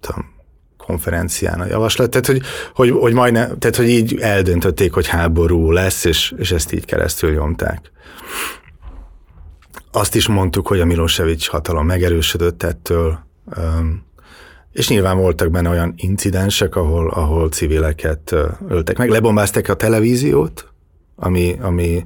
[0.00, 0.34] tudom,
[0.76, 2.42] konferencián a javaslat, tehát hogy,
[2.74, 7.32] hogy, hogy majdnem, tehát hogy így eldöntötték, hogy háború lesz, és, és ezt így keresztül
[7.32, 7.90] nyomták.
[9.92, 13.18] Azt is mondtuk, hogy a Milosevic hatalom megerősödött ettől,
[14.72, 18.34] és nyilván voltak benne olyan incidensek, ahol, ahol civileket
[18.68, 19.08] öltek meg.
[19.08, 20.72] Lebombázták a televíziót,
[21.16, 22.04] ami, ami,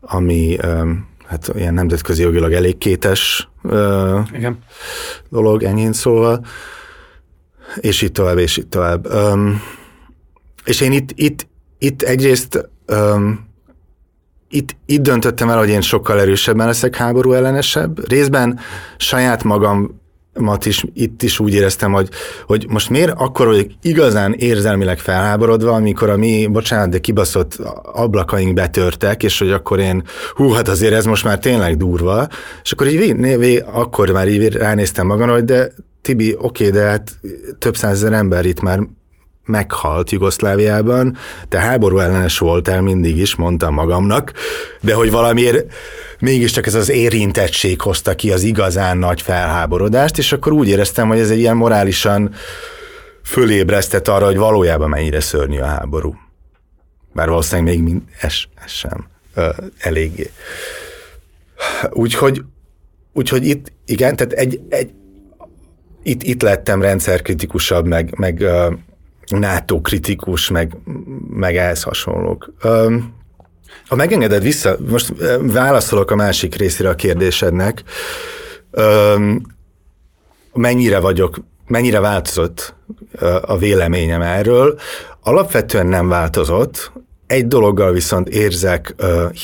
[0.00, 0.56] ami
[1.28, 3.48] hát ilyen nemzetközi jogilag elég kétes
[4.32, 4.58] Igen.
[5.28, 6.40] dolog, enyhén szólva,
[7.76, 9.14] és itt tovább, és itt tovább.
[9.14, 9.62] Um,
[10.64, 11.46] és én itt, itt,
[11.78, 13.46] itt egyrészt um,
[14.50, 18.08] itt, itt döntöttem el, hogy én sokkal erősebben leszek háború ellenesebb.
[18.08, 18.58] Részben
[18.96, 20.00] saját magam
[20.40, 22.08] mat is, itt is úgy éreztem, hogy,
[22.46, 27.54] hogy most miért akkor vagyok igazán érzelmileg felháborodva, amikor a mi, bocsánat, de kibaszott
[27.92, 30.02] ablakaink betörtek, és hogy akkor én,
[30.34, 32.28] hú, hát azért ez most már tényleg durva,
[32.62, 35.72] és akkor így névé, akkor már így ránéztem magam, hogy de
[36.02, 37.20] Tibi, oké, de hát
[37.58, 38.80] több százezer ember itt már
[39.48, 41.16] meghalt Jugoszláviában,
[41.48, 44.32] te háború ellenes voltál mindig is, mondtam magamnak,
[44.80, 45.72] de hogy valamiért
[46.18, 51.18] mégiscsak ez az érintettség hozta ki az igazán nagy felháborodást, és akkor úgy éreztem, hogy
[51.18, 52.34] ez egy ilyen morálisan
[53.24, 56.14] fölébresztett arra, hogy valójában mennyire szörnyű a háború.
[57.12, 58.34] Bár valószínűleg még mind, ez,
[58.64, 60.30] ez sem ö, eléggé.
[61.90, 62.42] Úgyhogy,
[63.12, 64.90] úgyhogy itt, igen, tehát egy, egy,
[66.02, 68.72] itt, itt lettem rendszerkritikusabb, meg, meg uh,
[69.28, 70.76] NATO kritikus, meg,
[71.30, 72.52] meg ehhez hasonlók.
[73.86, 77.82] Ha megengeded vissza, most válaszolok a másik részére a kérdésednek.
[80.52, 82.74] Mennyire vagyok, mennyire változott
[83.42, 84.78] a véleményem erről?
[85.22, 86.92] Alapvetően nem változott,
[87.26, 88.94] egy dologgal viszont érzek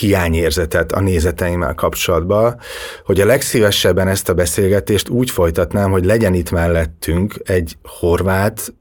[0.00, 2.58] hiányérzetet a nézeteimmel kapcsolatban,
[3.04, 8.74] hogy a legszívesebben ezt a beszélgetést úgy folytatnám, hogy legyen itt mellettünk egy horvát,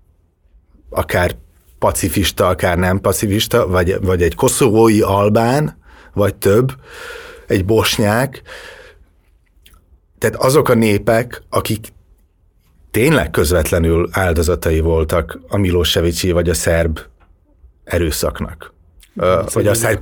[0.94, 1.36] akár
[1.80, 5.78] pacifista, akár nem pacifista, vagy, vagy egy koszovói albán,
[6.14, 6.72] vagy több,
[7.48, 8.42] egy bosnyák.
[10.18, 11.88] Tehát azok a népek, akik
[12.92, 17.00] tényleg közvetlenül áldozatai voltak a Milosevicsi vagy a szerb
[17.84, 18.73] erőszaknak
[19.54, 20.00] vagy a szerb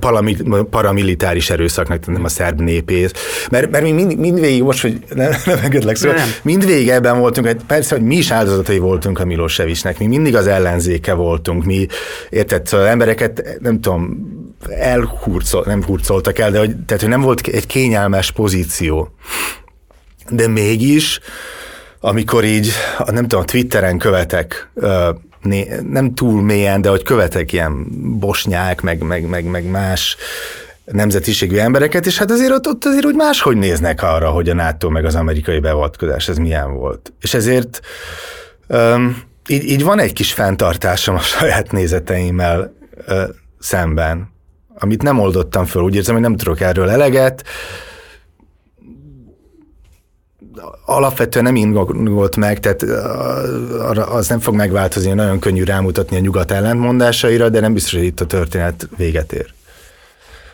[0.70, 3.10] paramilitáris erőszaknak, nem a szerb népész.
[3.50, 6.28] Mert, mert mi mind, mindvégig, most, hogy nem, nem engedlek szóval, nem.
[6.42, 10.46] mindvégig ebben voltunk, hogy persze, hogy mi is áldozatai voltunk a Milosevicsnek, mi mindig az
[10.46, 11.86] ellenzéke voltunk, mi,
[12.30, 14.30] érted, szóval embereket, nem tudom,
[14.68, 19.14] elhurcol, nem hurcoltak el, de hogy, tehát, hogy nem volt egy kényelmes pozíció.
[20.30, 21.20] De mégis,
[22.00, 22.72] amikor így,
[23.06, 24.70] nem tudom, Twitteren követek
[25.90, 27.86] nem túl mélyen, de hogy követek ilyen
[28.18, 30.16] bosnyák, meg, meg, meg, meg más
[30.84, 34.90] nemzetiségű embereket, és hát azért ott, ott azért úgy máshogy néznek arra, hogy a NATO
[34.90, 37.12] meg az amerikai beavatkozás, ez milyen volt.
[37.20, 37.80] És ezért
[38.68, 42.72] um, így, így van egy kis fenntartásom a saját nézeteimmel
[43.08, 43.22] uh,
[43.58, 44.32] szemben,
[44.78, 47.44] amit nem oldottam föl, úgy érzem, hogy nem tudok erről eleget,
[50.84, 52.82] alapvetően nem ingolt meg, tehát
[54.08, 58.20] az nem fog megváltozni, nagyon könnyű rámutatni a nyugat ellentmondásaira, de nem biztos, hogy itt
[58.20, 59.46] a történet véget ér.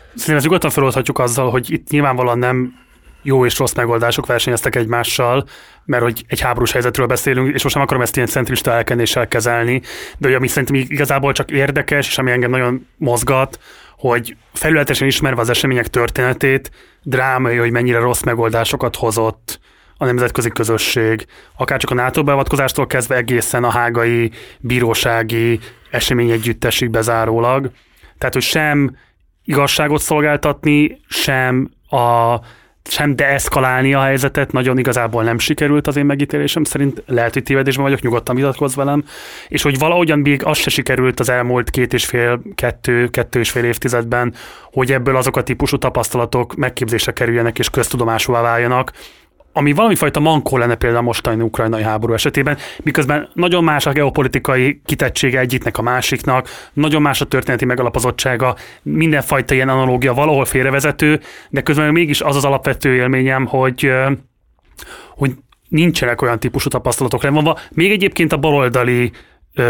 [0.09, 2.73] Szerintem ezt nyugodtan feloldhatjuk azzal, hogy itt nyilvánvalóan nem
[3.21, 5.45] jó és rossz megoldások versenyeztek egymással,
[5.85, 9.81] mert hogy egy háborús helyzetről beszélünk, és most nem akarom ezt ilyen centrista elkenéssel kezelni,
[10.17, 13.59] de ami szerintem igazából csak érdekes, és ami engem nagyon mozgat,
[13.97, 16.71] hogy felületesen ismerve az események történetét,
[17.03, 19.59] drámai, hogy mennyire rossz megoldásokat hozott
[20.01, 21.25] a nemzetközi közösség,
[21.57, 25.59] akár csak a NATO beavatkozástól kezdve egészen a hágai bírósági
[25.91, 27.71] esemény együttesig bezárólag.
[28.17, 28.95] Tehát, hogy sem
[29.43, 32.39] igazságot szolgáltatni, sem a
[32.89, 37.85] sem deeszkalálni a helyzetet, nagyon igazából nem sikerült az én megítélésem szerint, lehet, hogy tévedésben
[37.85, 39.03] vagyok, nyugodtan vitatkozz velem,
[39.47, 43.51] és hogy valahogyan még az se sikerült az elmúlt két és fél, kettő, kettő és
[43.51, 44.33] fél évtizedben,
[44.71, 48.91] hogy ebből azok a típusú tapasztalatok megképzésre kerüljenek és köztudomásúvá váljanak,
[49.53, 53.91] ami valami fajta mankó lenne például a mostani ukrajnai háború esetében, miközben nagyon más a
[53.91, 61.19] geopolitikai kitettsége egyiknek a másiknak, nagyon más a történeti megalapozottsága, mindenfajta ilyen analógia valahol félrevezető,
[61.49, 63.91] de közben mégis az az alapvető élményem, hogy,
[65.15, 65.31] hogy
[65.67, 67.57] nincsenek olyan típusú tapasztalatok levonva.
[67.71, 69.11] Még egyébként a baloldali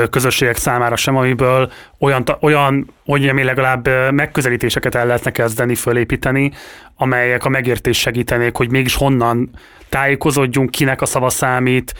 [0.09, 6.51] közösségek számára sem, amiből olyan, olyan hogy én legalább megközelítéseket el lehetne kezdeni, fölépíteni,
[6.95, 9.49] amelyek a megértés segítenék, hogy mégis honnan
[9.89, 11.93] tájékozódjunk, kinek a szava számít,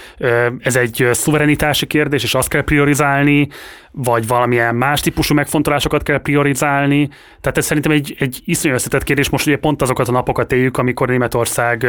[0.60, 3.48] ez egy szuverenitási kérdés, és azt kell priorizálni,
[3.92, 7.10] vagy valamilyen más típusú megfontolásokat kell priorizálni.
[7.42, 9.30] Tehát ez szerintem egy, egy iszonyú összetett kérdés.
[9.30, 11.88] Most ugye pont azokat a napokat éljük, amikor Németország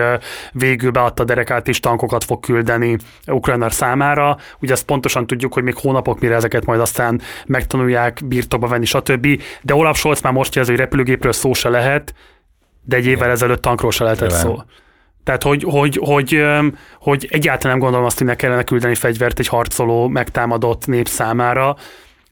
[0.52, 4.36] végül beadta derekát és tankokat fog küldeni Ukrajna számára.
[4.60, 9.42] Ugye azt pontosan tudjuk, hogy még hónapok mire ezeket majd aztán megtanulják, birtokba venni, stb.
[9.62, 12.14] De Olaf Scholz már most jelzi, hogy repülőgépről szó se lehet,
[12.82, 14.58] de egy évvel ezelőtt tankról se lehetett szó.
[15.24, 16.42] Tehát, hogy, hogy, hogy,
[17.00, 21.76] hogy egyáltalán nem gondolom azt, hogy ne kellene küldeni fegyvert egy harcoló, megtámadott nép számára,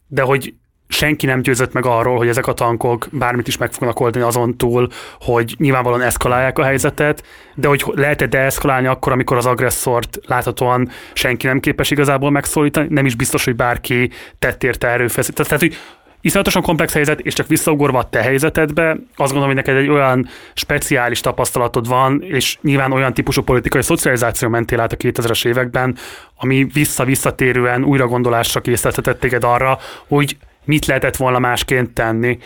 [0.06, 0.54] de hogy
[0.88, 4.56] senki nem győzött meg arról, hogy ezek a tankok bármit is meg fognak oldani azon
[4.56, 4.88] túl,
[5.20, 7.24] hogy nyilvánvalóan eszkalálják a helyzetet,
[7.54, 13.06] de hogy lehet-e deeszkalálni akkor, amikor az agresszort láthatóan senki nem képes igazából megszólítani, nem
[13.06, 15.48] is biztos, hogy bárki tett érte erőfeszítést.
[15.48, 15.76] Tehát, hogy
[16.20, 20.28] iszonyatosan komplex helyzet, és csak visszaugorva a te helyzetedbe, azt gondolom, hogy neked egy olyan
[20.54, 25.96] speciális tapasztalatod van, és nyilván olyan típusú politikai szocializáció mentél át a 2000-es években,
[26.36, 29.78] ami vissza-visszatérően újra gondolásra készítetett téged arra,
[30.08, 32.38] hogy mit lehetett volna másként tenni.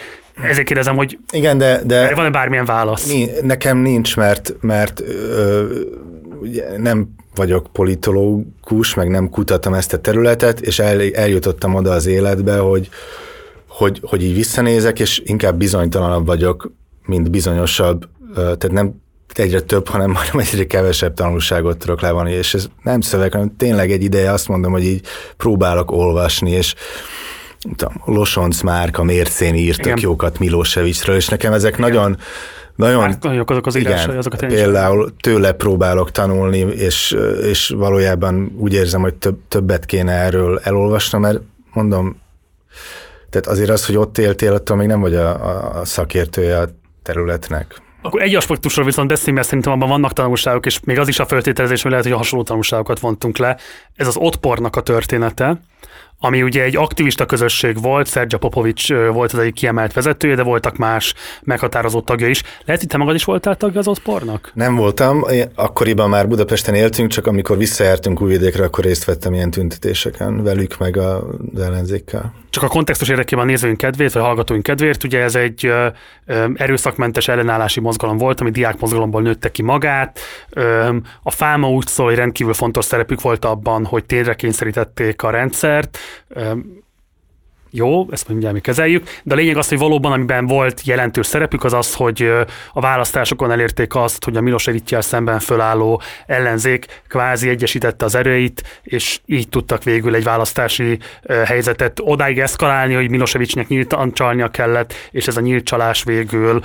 [0.43, 3.13] Ezért kérdezem, hogy Igen, de, de van-e bármilyen válasz?
[3.43, 5.65] nekem nincs, mert, mert ö,
[6.41, 12.07] ugye nem vagyok politológus, meg nem kutatom ezt a területet, és el, eljutottam oda az
[12.07, 12.89] életbe, hogy,
[13.83, 16.73] hogy, hogy így visszanézek, és inkább bizonytalanabb vagyok,
[17.07, 19.01] mint bizonyosabb, tehát nem
[19.35, 23.91] egyre több, hanem majdnem egyre kevesebb tanulságot tudok levonni, és ez nem szöveg, hanem tényleg
[23.91, 26.75] egy ideje azt mondom, hogy így próbálok olvasni, és
[27.77, 29.99] tudom, Losonc Márka mércén írtak Igen.
[30.01, 31.91] jókat Milosevicsről, és nekem ezek Igen.
[31.91, 32.17] nagyon
[32.77, 38.53] nagyon, hát, nagyon azok az írásai, igen, azokat például tőle próbálok tanulni, és, és valójában
[38.59, 41.41] úgy érzem, hogy több, többet kéne erről elolvasnom, mert
[41.73, 42.21] mondom,
[43.33, 46.69] tehát azért az, hogy ott éltél, attól még nem vagy a, a szakértője a
[47.03, 47.83] területnek.
[48.03, 51.27] Akkor egy aspektusról viszont beszéljünk, mert szerintem abban vannak tanulságok, és még az is a
[51.27, 53.57] feltételezés, hogy lehet, hogy hasonló tanulságokat vontunk le.
[53.97, 55.61] Ez az ottpornak a története,
[56.25, 60.77] ami ugye egy aktivista közösség volt, Szergya Popovics volt az egyik kiemelt vezetője, de voltak
[60.77, 62.43] más meghatározó tagja is.
[62.65, 64.51] Lehet, hogy te magad is voltál tagja az Ottpornak?
[64.55, 70.43] Nem voltam, akkoriban már Budapesten éltünk, csak amikor visszaértünk Újvidékre, akkor részt vettem ilyen tüntetéseken
[70.43, 72.33] velük, meg az ellenzékkel.
[72.51, 75.87] Csak a kontextus érdekében a nézőink kedvéért, vagy a hallgatóink kedvéért, ugye ez egy ö,
[76.27, 80.19] ö, erőszakmentes ellenállási mozgalom volt, ami diák mozgalomból nőtte ki magát.
[80.51, 85.31] Ö, a fáma úgy szól, hogy rendkívül fontos szerepük volt abban, hogy tényre kényszerítették a
[85.31, 85.99] rendszert.
[86.37, 86.55] Ö,
[87.75, 91.65] jó, ezt mindjárt mi kezeljük, de a lényeg az, hogy valóban, amiben volt jelentős szerepük,
[91.65, 92.33] az az, hogy
[92.73, 99.21] a választásokon elérték azt, hogy a Milosevic szemben fölálló ellenzék kvázi egyesítette az erőit, és
[99.27, 100.99] így tudtak végül egy választási
[101.45, 106.61] helyzetet odáig eszkalálni, hogy Milosevicnek nyíltan csalnia kellett, és ez a nyílt csalás végül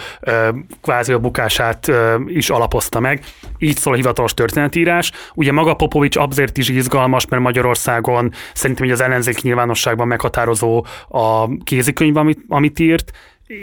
[0.81, 1.91] kvázi a bukását
[2.25, 3.23] is alapozta meg.
[3.57, 5.11] Így szól a hivatalos történetírás.
[5.33, 11.57] Ugye maga Popovics azért is izgalmas, mert Magyarországon szerintem hogy az ellenzék nyilvánosságban meghatározó a
[11.63, 13.11] kézikönyv, amit, amit írt,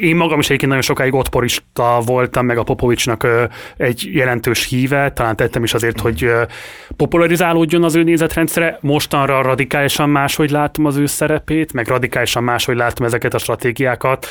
[0.01, 3.27] én magam is egyébként nagyon sokáig ottporista voltam, meg a Popovicsnak
[3.77, 6.31] egy jelentős híve, talán tettem is azért, hogy
[6.97, 8.79] popularizálódjon az ő nézetrendszere.
[8.81, 14.27] Mostanra radikálisan máshogy látom az ő szerepét, meg radikálisan máshogy látom ezeket a stratégiákat.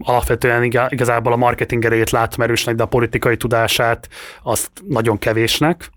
[0.00, 4.08] Alapvetően igazából a marketing erejét látom erősnek, de a politikai tudását
[4.42, 5.90] azt nagyon kevésnek.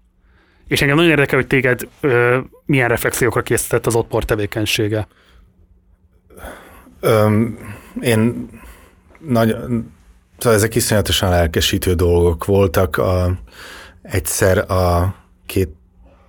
[0.68, 1.88] És engem nagyon érdekel, hogy téged
[2.66, 5.08] milyen reflexiókra készített az ottpor tevékenysége.
[7.00, 7.58] Öm,
[8.02, 8.50] én
[9.20, 9.56] nagy,
[10.38, 12.98] szóval ezek iszonyatosan lelkesítő dolgok voltak.
[12.98, 13.40] A,
[14.02, 15.70] egyszer a két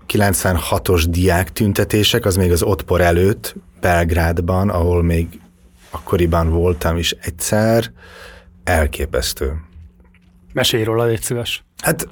[0.08, 5.40] 96-os diák tüntetések, az még az Otpor előtt, Belgrádban, ahol még
[5.90, 7.92] akkoriban voltam is egyszer,
[8.64, 9.52] elképesztő.
[10.52, 11.64] Mesélj róla, légy szíves.
[11.82, 12.08] Hát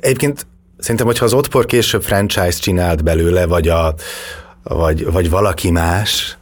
[0.00, 0.46] egyébként
[0.78, 3.94] szerintem, hogyha az Otpor később franchise csinált belőle, vagy a,
[4.62, 6.38] vagy, vagy valaki más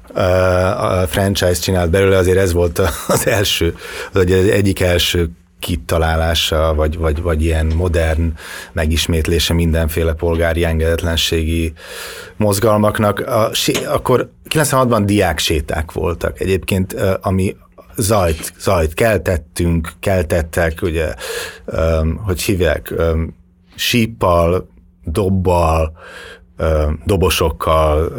[0.78, 3.76] a franchise csinált belőle, azért ez volt az első,
[4.12, 8.32] vagy az egyik első kitalálása, vagy, vagy, vagy ilyen modern
[8.72, 11.72] megismétlése mindenféle polgári engedetlenségi
[12.36, 13.18] mozgalmaknak.
[13.18, 13.50] A,
[13.86, 17.56] akkor 96-ban diák séták voltak egyébként, ami
[17.96, 21.14] zajt, zajt keltettünk, keltettek, ugye,
[22.24, 22.94] hogy hívják,
[23.74, 24.68] síppal,
[25.04, 25.92] dobbal,
[27.04, 28.12] dobosokkal,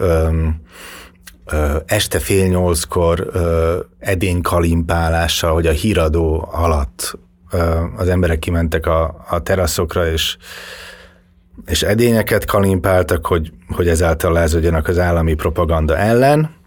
[1.86, 3.32] este fél nyolckor
[3.99, 7.17] edénykalimpálással, hogy a híradó alatt
[7.97, 10.38] az emberek kimentek a, a teraszokra, és,
[11.65, 16.58] és edényeket kalimpáltak, hogy, hogy ezáltal lázadjanak az állami propaganda ellen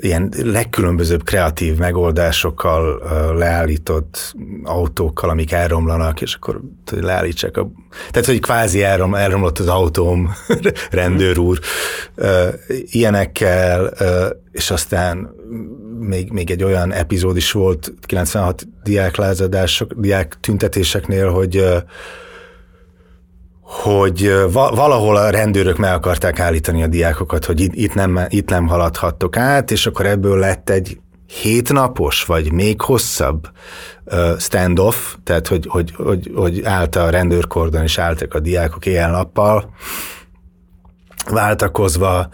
[0.00, 3.02] ilyen legkülönbözőbb kreatív megoldásokkal
[3.36, 7.70] leállított autókkal, amik elromlanak, és akkor hogy leállítsák a...
[8.10, 10.34] Tehát, hogy kvázi elrom, elromlott az autóm,
[10.90, 11.58] rendőr úr,
[12.90, 13.92] ilyenekkel,
[14.52, 15.30] és aztán
[15.98, 21.64] még, még egy olyan epizód is volt 96 diáklázadások, diák tüntetéseknél, hogy
[23.68, 29.36] hogy valahol a rendőrök meg akarták állítani a diákokat, hogy itt, nem, itt nem haladhattok
[29.36, 33.48] át, és akkor ebből lett egy hétnapos, vagy még hosszabb
[34.38, 39.70] standoff, tehát hogy, hogy, hogy, hogy állt a rendőrkordon, és álltak a diákok éjjel-nappal,
[41.30, 42.28] váltakozva,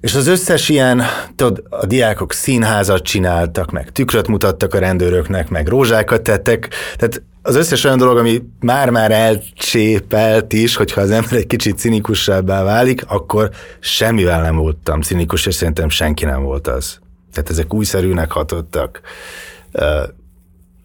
[0.00, 1.02] és az összes ilyen,
[1.36, 7.56] tudod, a diákok színházat csináltak, meg tükröt mutattak a rendőröknek, meg rózsákat tettek, tehát az
[7.56, 13.50] összes olyan dolog, ami már-már elcsépelt is, hogyha az ember egy kicsit cinikusabbá válik, akkor
[13.80, 16.98] semmivel nem voltam cinikus, és szerintem senki nem volt az.
[17.32, 19.00] Tehát ezek újszerűnek hatottak.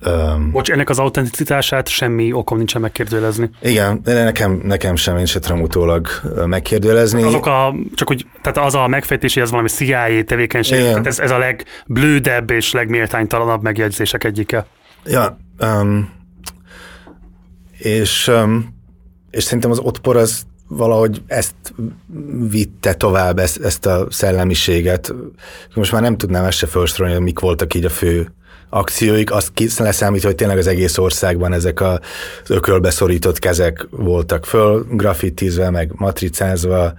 [0.06, 3.50] Um, Bocs, ennek az autenticitását semmi okom nincsen megkérdőjelezni.
[3.62, 6.08] Igen, de nekem, nekem sem, én se tudom utólag
[6.46, 7.24] megkérdőjelezni.
[7.24, 10.92] Azok a, csak hogy, tehát az a megfejtés, hogy ez valami CIA tevékenység, Igen.
[10.92, 14.66] tehát ez, ez a legblődebb és legméltánytalanabb megjegyzések egyike.
[15.06, 16.18] Ja, um,
[17.80, 18.32] és,
[19.30, 21.56] és szerintem az otpor az valahogy ezt
[22.50, 25.14] vitte tovább, ezt, ezt a szellemiséget.
[25.74, 28.34] Most már nem tudnám ezt se felsorolni, hogy mik voltak így a fő
[28.70, 32.00] akcióik, azt leszámítva, hogy tényleg az egész országban ezek az
[32.48, 36.94] ökölbe szorított kezek voltak föl, graffitizve, meg matricázva,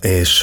[0.00, 0.42] és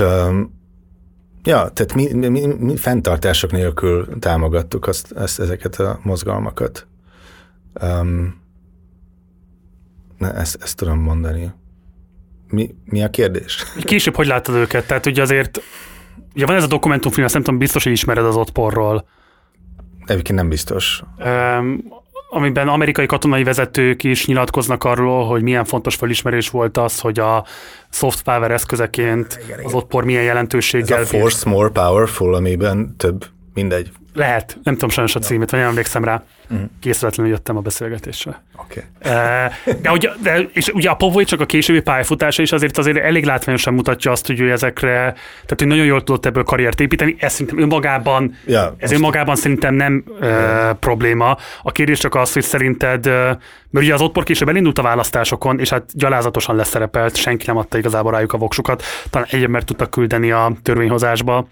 [1.43, 6.87] ja, tehát mi, mi, mi, mi fenntartások nélkül támogattuk azt, ezt, ezeket a mozgalmakat.
[7.81, 8.41] Um,
[10.17, 11.51] ne, ezt, ezt tudom mondani.
[12.49, 13.63] Mi, mi a kérdés?
[13.81, 14.87] Később hogy láttad őket?
[14.87, 15.61] Tehát ugye azért
[16.35, 19.07] Ugye van ez a dokumentumfilm, azt nem tudom, biztos, hogy ismered az ottporról.
[20.05, 21.03] Egyébként nem biztos.
[21.25, 21.83] Um,
[22.29, 27.45] amiben amerikai katonai vezetők is nyilatkoznak arról, hogy milyen fontos felismerés volt az, hogy a
[27.89, 29.65] soft power eszközeként igen, igen.
[29.65, 30.99] az ottpor milyen jelentőséggel.
[30.99, 33.91] Ez a force more powerful, amiben több, mindegy.
[34.13, 36.23] Lehet, nem tudom sajnos a címét, vagy nem emlékszem rá.
[36.49, 36.69] Uh-huh.
[36.79, 38.41] Készületlenül jöttem a beszélgetésre.
[38.55, 38.83] Okay.
[39.81, 43.25] De, ugye, de, és ugye a Povoi csak a későbbi pályafutása is azért azért elég
[43.25, 44.97] látványosan mutatja azt, hogy ő ezekre,
[45.43, 49.73] tehát hogy nagyon jól tudott ebből karriert építeni, ez szerintem önmagában, ja, ez önmagában szerintem
[49.73, 50.71] nem yeah.
[50.71, 51.37] uh, probléma.
[51.61, 53.13] A kérdés csak az, hogy szerinted, uh,
[53.69, 57.77] mert ugye az ottpor később elindult a választásokon, és hát gyalázatosan leszerepelt, senki nem adta
[57.77, 61.47] igazából rájuk a voksukat, talán egy embert tudtak küldeni a törvényhozásba,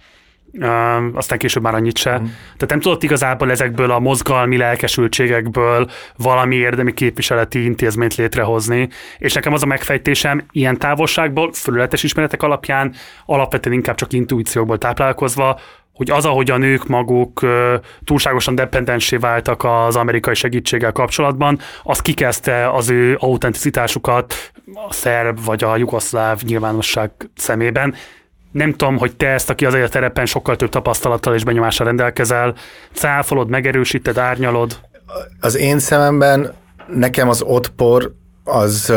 [1.13, 2.11] aztán később már annyit se.
[2.11, 2.23] Mm.
[2.23, 9.53] Tehát nem tudott igazából ezekből a mozgalmi lelkesültségekből valami érdemi képviseleti intézményt létrehozni, és nekem
[9.53, 12.93] az a megfejtésem ilyen távolságból, fölületes ismeretek alapján,
[13.25, 15.59] alapvetően inkább csak intuíciókból táplálkozva,
[15.93, 17.45] hogy az, ahogy a nők maguk
[18.03, 24.51] túlságosan dependensé váltak az amerikai segítséggel kapcsolatban, az kikezdte az ő autenticitásukat
[24.87, 27.95] a szerb vagy a jugoszláv nyilvánosság szemében,
[28.51, 32.55] nem tudom, hogy te ezt, aki azért a terepen sokkal több tapasztalattal és benyomással rendelkezel,
[32.93, 34.79] cáfolod, megerősíted, árnyalod?
[35.39, 36.53] Az én szememben
[36.93, 38.93] nekem az otpor az,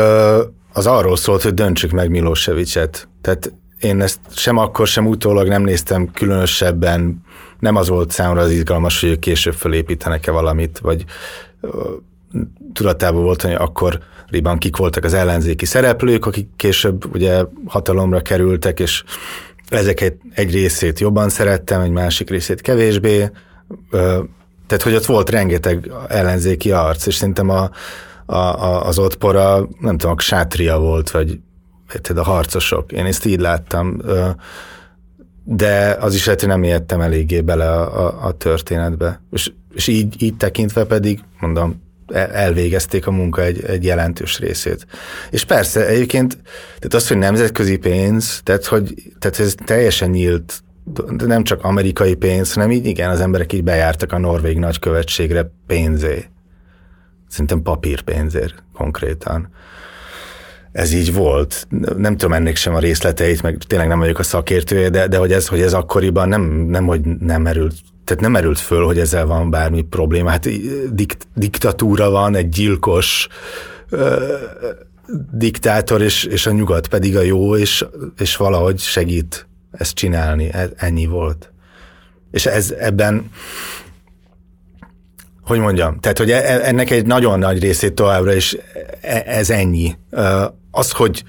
[0.73, 3.07] az arról szólt, hogy döntsük meg Milosevicet.
[3.21, 7.23] Tehát én ezt sem akkor, sem utólag nem néztem különösebben,
[7.59, 11.05] nem az volt számomra az izgalmas, hogy ők később fölépítenek-e valamit, vagy
[12.73, 18.79] tudatában volt, hogy akkor riban kik voltak az ellenzéki szereplők, akik később ugye hatalomra kerültek,
[18.79, 19.03] és
[19.69, 23.29] ezeket egy részét jobban szerettem, egy másik részét kevésbé.
[24.67, 27.69] Tehát, hogy ott volt rengeteg ellenzéki arc, és szerintem a,
[28.25, 31.39] a, a, az ottpora, nem tudom, a sátria volt, vagy
[31.93, 32.91] érted, a harcosok.
[32.91, 34.01] Én ezt így láttam.
[35.43, 39.21] De az is lehet, hogy nem értem eléggé bele a, a, a történetbe.
[39.31, 41.83] És, és így, így tekintve pedig, mondom,
[42.13, 44.85] elvégezték a munka egy, egy jelentős részét.
[45.29, 46.37] És persze, egyébként,
[46.75, 50.63] tehát az, hogy nemzetközi pénz, tehát, hogy, tehát ez teljesen nyílt,
[51.09, 55.51] de nem csak amerikai pénz, hanem így igen, az emberek így bejártak a norvég nagykövetségre
[55.67, 56.25] pénzé.
[57.27, 59.49] Szerintem papírpénzért konkrétan.
[60.71, 61.67] Ez így volt.
[61.97, 65.31] Nem tudom ennek sem a részleteit, meg tényleg nem vagyok a szakértője, de, de hogy,
[65.31, 67.75] ez, hogy ez akkoriban nem, nem, hogy nem merült
[68.05, 70.29] tehát nem merült föl, hogy ezzel van bármi probléma.
[70.29, 70.49] Hát
[70.93, 73.27] dikt, diktatúra van, egy gyilkos
[73.89, 74.35] ö,
[75.31, 77.85] diktátor, és, és a nyugat pedig a jó, és,
[78.17, 80.49] és valahogy segít ezt csinálni.
[80.51, 81.51] E, ennyi volt.
[82.31, 83.31] És ez ebben,
[85.41, 88.31] hogy mondjam, tehát, hogy e, ennek egy nagyon nagy részét továbbra
[89.01, 89.95] e, ez ennyi.
[90.71, 91.23] Az, hogy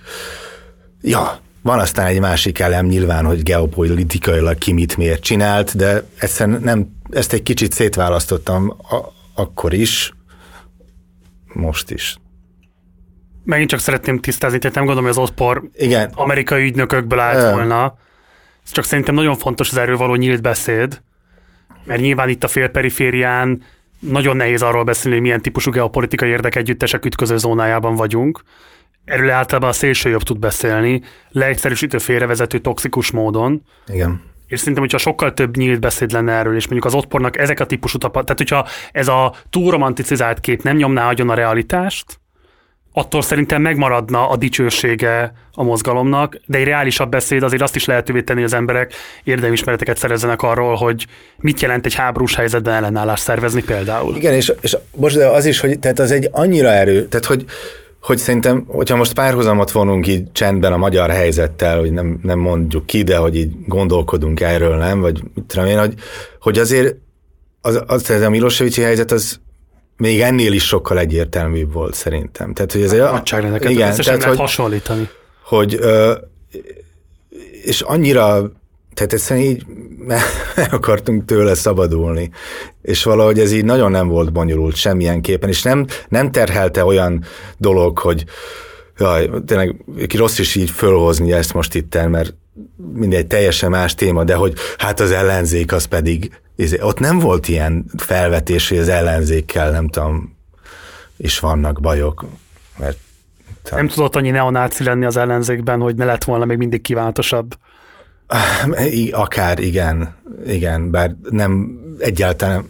[1.01, 6.61] ja, van aztán egy másik elem nyilván, hogy geopolitikailag ki mit miért csinált, de egyszerűen
[6.63, 8.97] nem, ezt egy kicsit szétválasztottam a,
[9.35, 10.13] akkor is,
[11.53, 12.17] most is.
[13.45, 16.13] Megint csak szeretném tisztázni, tehát nem gondolom, hogy az OSPOR Igen.
[16.15, 17.51] amerikai ügynökökből állt Ö.
[17.51, 17.99] volna.
[18.65, 21.03] Ez csak szerintem nagyon fontos az erről való nyílt beszéd,
[21.85, 23.63] mert nyilván itt a félperiférián
[23.99, 28.43] nagyon nehéz arról beszélni, hogy milyen típusú geopolitikai érdekegyüttesek ütköző zónájában vagyunk
[29.07, 33.63] erről általában a szélső jobb tud beszélni, leegyszerűsítő félrevezető toxikus módon.
[33.87, 34.23] Igen.
[34.47, 37.67] És szerintem, hogyha sokkal több nyílt beszéd lenne erről, és mondjuk az ottpornak ezek a
[37.67, 42.21] típusú tapasztalat, tehát hogyha ez a túl romanticizált kép nem nyomná agyon a realitást,
[42.93, 48.23] attól szerintem megmaradna a dicsősége a mozgalomnak, de egy reálisabb beszéd azért azt is lehetővé
[48.23, 48.93] tenni, hogy az emberek
[49.25, 54.17] érdemismereteket szerezzenek arról, hogy mit jelent egy háborús helyzetben ellenállást szervezni például.
[54.17, 57.45] Igen, és, és most de az is, hogy tehát az egy annyira erő, tehát hogy
[58.01, 62.87] hogy szerintem, hogyha most párhuzamot vonunk így csendben a magyar helyzettel, hogy nem, nem mondjuk
[62.87, 65.95] ki, de hogy így gondolkodunk erről, nem, vagy mit tudom én, hogy,
[66.41, 66.97] hogy azért
[67.61, 69.41] az, az, az a Milosevici helyzet az
[69.97, 72.53] még ennél is sokkal egyértelműbb volt szerintem.
[72.53, 73.01] Tehát, hogy ez egy...
[73.01, 75.09] Nagyságrendeket igen, tehát, lehet hogy, hasonlítani.
[75.43, 76.15] Hogy, ö,
[77.63, 78.53] és annyira,
[78.97, 79.67] tehát egyszerűen így
[79.99, 80.21] meg
[80.79, 82.31] akartunk tőle szabadulni,
[82.83, 87.25] és valahogy ez így nagyon nem volt bonyolult semmilyen képen, és nem, nem terhelte olyan
[87.57, 88.25] dolog, hogy
[88.99, 89.75] jaj, tényleg
[90.15, 92.35] rossz is így fölhozni ezt most itt, mert
[92.93, 96.41] mindegy teljesen más téma, de hogy hát az ellenzék az pedig
[96.81, 100.37] ott nem volt ilyen felvetés, hogy az ellenzékkel, nem tudom,
[101.17, 102.25] is vannak bajok,
[102.79, 102.99] mert.
[103.71, 107.55] Nem tudott annyi neonáci lenni az ellenzékben, hogy ne lett volna még mindig kívánatosabb.
[109.11, 110.17] Akár, igen,
[110.47, 112.65] igen, bár nem egyáltalán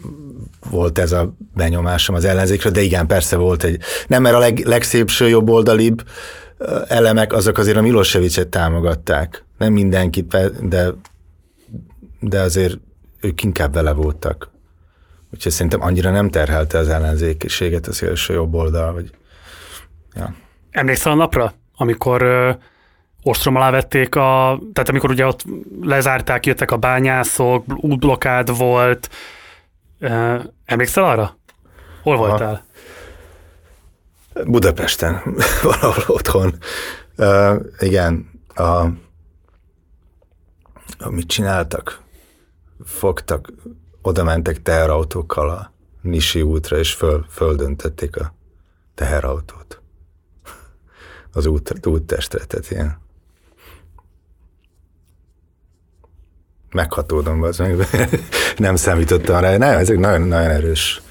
[0.69, 4.59] volt ez a benyomásom az ellenzékről, de igen, persze volt egy, nem mert a leg,
[4.65, 6.03] legszépső jobboldalibb
[6.87, 9.45] elemek, azok azért a Milosevicet támogatták.
[9.57, 10.37] Nem mindenkit,
[10.67, 10.89] de,
[12.19, 12.77] de azért
[13.21, 14.51] ők inkább vele voltak.
[15.33, 18.93] Úgyhogy szerintem annyira nem terhelte az ellenzékiséget a szélső jobb oldal.
[18.93, 19.09] Vagy...
[20.15, 20.35] Ja.
[20.71, 22.21] Emlékszel a napra, amikor
[23.27, 25.43] ostrom alá vették a, tehát amikor ugye ott
[25.81, 29.09] lezárták, jöttek a bányászok, útblokád volt.
[30.65, 31.37] Emlékszel arra?
[32.01, 32.27] Hol Aha.
[32.27, 32.65] voltál?
[34.45, 35.21] Budapesten,
[35.63, 36.53] valahol otthon.
[37.17, 38.85] Uh, igen, a,
[40.99, 42.05] amit csináltak?
[42.85, 43.51] fogtak,
[44.01, 45.71] oda mentek teherautókkal a
[46.01, 48.33] Nisi útra, és föl, földöntették a
[48.95, 49.81] teherautót.
[51.31, 52.99] Az út, úttestre, tehát ilyen
[56.71, 57.75] meghatódom, az meg
[58.57, 59.57] nem számítottam rá.
[59.57, 61.01] Nem, ezek nagyon, nagyon erős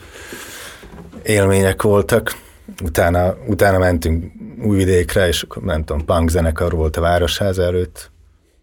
[1.23, 2.37] élmények voltak.
[2.83, 4.33] Utána, utána mentünk
[4.63, 8.11] Újvidékre, és akkor nem tudom, punk zenekar volt a Városház előtt,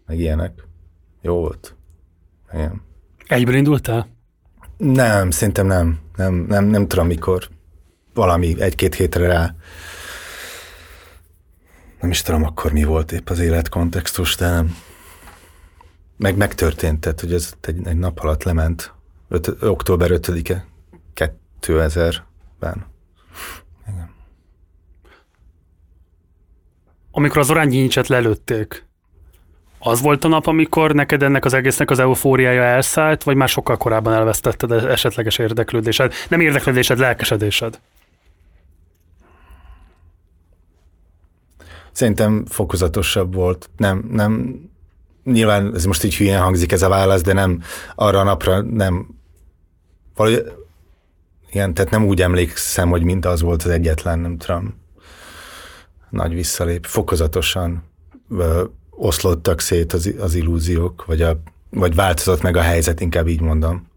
[0.06, 0.52] meg ilyenek.
[1.22, 1.74] Jó volt.
[2.52, 2.82] Igen.
[3.26, 4.08] Egyből indultál?
[4.76, 5.98] Nem, szerintem nem.
[6.16, 7.48] Nem, nem, nem tudom mikor.
[8.14, 9.54] Valami egy-két hétre rá.
[12.00, 14.76] Nem is tudom akkor mi volt épp az életkontextus, de nem.
[16.24, 18.92] Meg megtörtént, tehát hogy ez egy, egy nap alatt lement.
[19.28, 20.64] Öt, október 5-e
[21.60, 22.86] 2000-ben.
[23.88, 24.10] Igen.
[27.10, 28.86] Amikor az oránygyínyicset lelőtték,
[29.78, 33.76] az volt a nap, amikor neked ennek az egésznek az eufóriája elszállt, vagy már sokkal
[33.76, 36.12] korábban elvesztetted esetleges érdeklődésed?
[36.28, 37.80] Nem érdeklődésed, lelkesedésed?
[41.92, 43.70] Szerintem fokozatosabb volt.
[43.76, 44.60] Nem, nem,
[45.24, 47.62] nyilván ez most így hülyen hangzik ez a válasz, de nem
[47.94, 49.06] arra a napra nem,
[50.14, 50.52] valahogy,
[51.50, 54.74] igen, tehát nem úgy emlékszem, hogy mint az volt az egyetlen, nem tudom,
[56.10, 56.86] nagy visszalép.
[56.86, 57.82] Fokozatosan
[58.90, 63.88] oszlottak szét az, az illúziók, vagy, a, vagy változott meg a helyzet, inkább így mondom.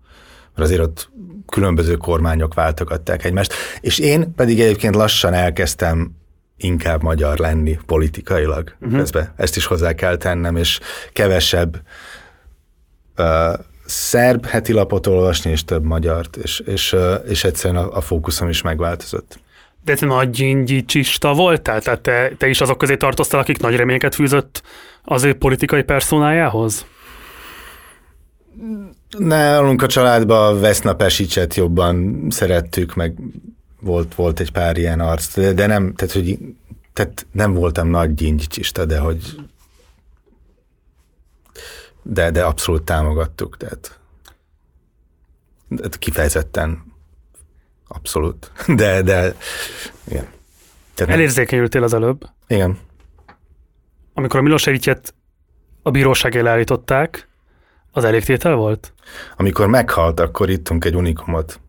[0.56, 1.10] Mert azért ott
[1.46, 3.54] különböző kormányok váltogatták egymást.
[3.82, 6.16] És én pedig egyébként lassan elkezdtem
[6.58, 8.76] inkább magyar lenni politikailag.
[8.80, 9.00] Uh-huh.
[9.00, 10.80] Közben ezt is hozzá kell tennem, és
[11.14, 11.82] kevesebb
[13.18, 13.54] uh,
[13.86, 18.50] szerb heti lapot olvasni, és több magyart, és, és, uh, és egyszerűen a, a fókuszom
[18.50, 19.40] is megváltozott.
[19.84, 21.82] De te nagy gyingyicsista voltál?
[21.82, 24.62] Tehát te, te is azok közé tartoztál, akik nagy reményeket fűzött
[25.04, 26.86] az ő politikai personájához?
[29.18, 33.14] Nálunk a családban Veszna Pesicset jobban szerettük, meg
[33.80, 36.40] volt, volt egy pár ilyen arc, de, de nem, tehát, hogy,
[36.94, 39.36] tehát nem voltam nagy gyingyicsista, de hogy
[42.02, 44.00] de, de abszolút támogattuk, tehát
[46.00, 46.84] kifejezetten
[47.88, 48.52] abszolút.
[48.76, 49.36] De, de,
[50.08, 50.28] igen.
[50.94, 52.30] Tehát Elérzékenyültél az előbb.
[52.48, 52.80] Igen.
[54.14, 55.14] Amikor a Milosevicet
[55.82, 57.28] a bíróság elé állították,
[57.92, 58.94] az elégtétel volt?
[59.36, 61.60] Amikor meghalt, akkor ittunk egy unikumot.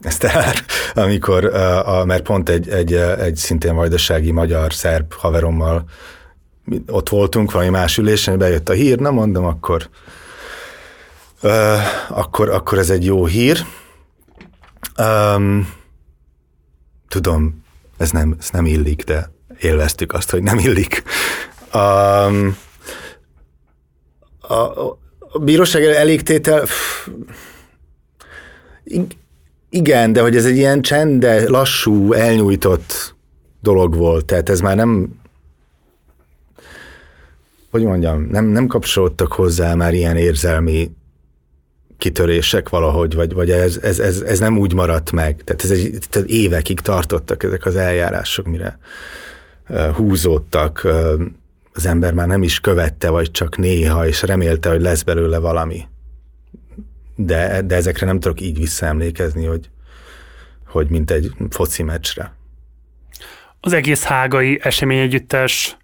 [0.00, 5.84] Ez tehát, amikor, a, a, mert pont egy, egy, egy szintén vajdasági magyar-szerb haverommal
[6.86, 9.88] ott voltunk valami más ülésen, bejött a hír, na mondom, akkor,
[11.42, 11.78] uh,
[12.08, 13.64] akkor, akkor ez egy jó hír,
[14.98, 15.74] Um,
[17.08, 17.64] tudom,
[17.96, 19.30] ez nem, ez nem illik, de
[19.60, 21.02] élveztük azt, hogy nem illik.
[21.74, 22.56] Um,
[24.40, 24.54] a,
[25.18, 27.08] a bíróság elégtétel, pff,
[29.76, 33.14] igen, de hogy ez egy ilyen csende, lassú, elnyújtott
[33.62, 35.08] dolog volt, tehát ez már nem,
[37.70, 40.90] hogy mondjam, nem, nem kapcsolódtak hozzá már ilyen érzelmi
[41.98, 45.42] kitörések valahogy, vagy, vagy ez, ez, ez, ez, nem úgy maradt meg.
[45.44, 48.78] Tehát, ez egy, tehát évekig tartottak ezek az eljárások, mire
[49.94, 50.86] húzódtak,
[51.72, 55.86] az ember már nem is követte, vagy csak néha, és remélte, hogy lesz belőle valami.
[57.16, 59.70] De, de ezekre nem tudok így visszaemlékezni, hogy,
[60.66, 62.34] hogy mint egy foci meccsre.
[63.60, 65.76] Az egész hágai esemény együttes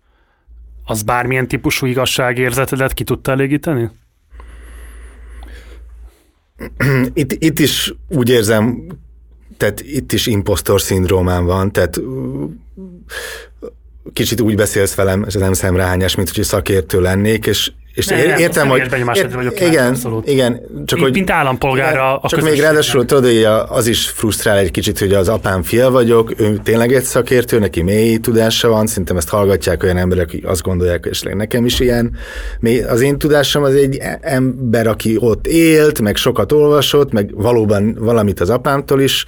[0.84, 3.90] az bármilyen típusú igazságérzetedet ki tudta elégíteni?
[7.14, 8.86] Itt, itt is úgy érzem,
[9.56, 12.00] tehát itt is impostor szindrómám van, tehát
[14.12, 18.38] kicsit úgy beszélsz velem, ez nem szemrehányás, mint hogy szakértő lennék, és és ne, nem,
[18.38, 18.78] értem, hogy...
[19.14, 20.28] Ért, vagyok igen, abszolút.
[20.28, 20.52] igen.
[20.52, 24.70] Csak mint, hogy, mint állampolgára a Csak még ráadásul tudod, hogy az is frusztrál egy
[24.70, 29.16] kicsit, hogy az apám fia vagyok, ő tényleg egy szakértő, neki mély tudása van, szerintem
[29.16, 32.16] ezt hallgatják olyan emberek, akik azt gondolják, és nekem is ilyen.
[32.88, 38.40] Az én tudásom az egy ember, aki ott élt, meg sokat olvasott, meg valóban valamit
[38.40, 39.24] az apámtól is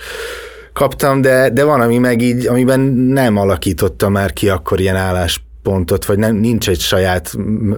[0.73, 4.97] kaptam, de, de van, ami meg így, amiben nem alakította már ki akkor ilyen
[5.65, 7.35] álláspontot, vagy nem, nincs egy saját,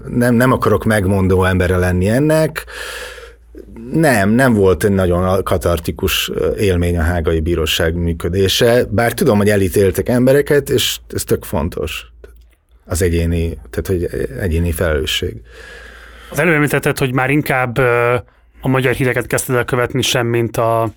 [0.08, 2.64] nem, nem akarok megmondó embere lenni ennek.
[3.92, 10.08] Nem, nem volt egy nagyon katartikus élmény a hágai bíróság működése, bár tudom, hogy elítéltek
[10.08, 12.06] embereket, és ez tök fontos.
[12.84, 15.40] Az egyéni, tehát hogy egyéni felelősség.
[16.30, 17.78] Az előbb hogy már inkább
[18.60, 20.88] a magyar híreket kezdted el követni sem, mint a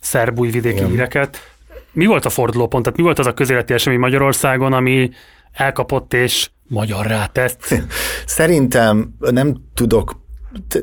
[0.00, 0.88] szerb újvidéki Igen.
[0.88, 1.50] híreket.
[1.92, 2.84] Mi volt a fordulópont?
[2.84, 5.10] Tehát mi volt az a közéleti esemény Magyarországon, ami
[5.52, 7.74] elkapott és magyarrá tett?
[8.26, 10.20] Szerintem nem tudok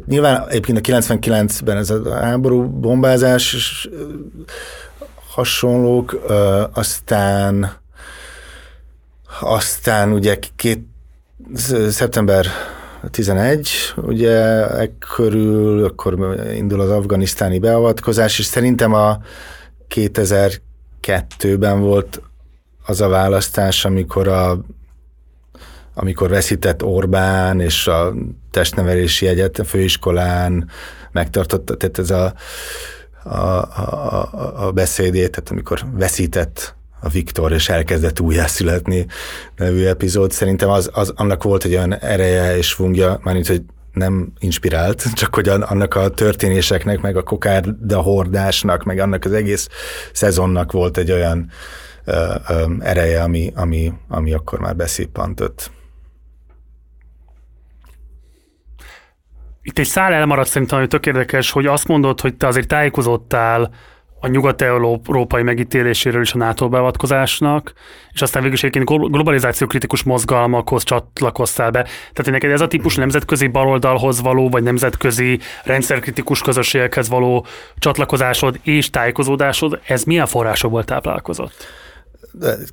[0.05, 3.89] nyilván egyébként a 99-ben ez a háború bombázás
[5.30, 6.22] hasonlók,
[6.74, 7.78] aztán
[9.41, 10.88] aztán ugye két,
[11.89, 12.45] szeptember
[13.11, 14.65] 11, ugye
[15.15, 19.17] körül, akkor indul az afganisztáni beavatkozás, és szerintem a
[19.95, 22.22] 2002-ben volt
[22.90, 24.60] az a választás, amikor a
[25.94, 28.14] amikor veszített Orbán és a
[28.52, 30.70] testnevelési egyetem főiskolán
[31.12, 32.34] megtartotta, tehát ez a,
[33.24, 39.06] a, a, a beszédét, tehát amikor veszített a Viktor, és elkezdett újjászületni
[39.56, 40.32] nevű epizód.
[40.32, 43.62] Szerintem az, az, annak volt egy olyan ereje és fungja, mármint, hogy
[43.94, 49.68] nem inspirált, csak hogy annak a történéseknek, meg a kokárda hordásnak, meg annak az egész
[50.14, 51.52] szezonnak volt egy olyan
[52.80, 55.72] ereje, ami, ami, ami akkor már beszippantott.
[59.62, 63.72] Itt egy szál elmaradt szerintem, ami tök érdekes, hogy azt mondod, hogy te azért tájékozódtál
[64.20, 67.74] a nyugat-európai megítéléséről is a NATO beavatkozásnak,
[68.12, 71.82] és aztán végül is egyébként globalizáció kritikus mozgalmakhoz csatlakoztál be.
[71.84, 77.45] Tehát neked ez a típus nemzetközi baloldalhoz való, vagy nemzetközi rendszerkritikus közösségekhez való
[77.78, 81.68] csatlakozásod és tájékozódásod, ez milyen forrásokból táplálkozott?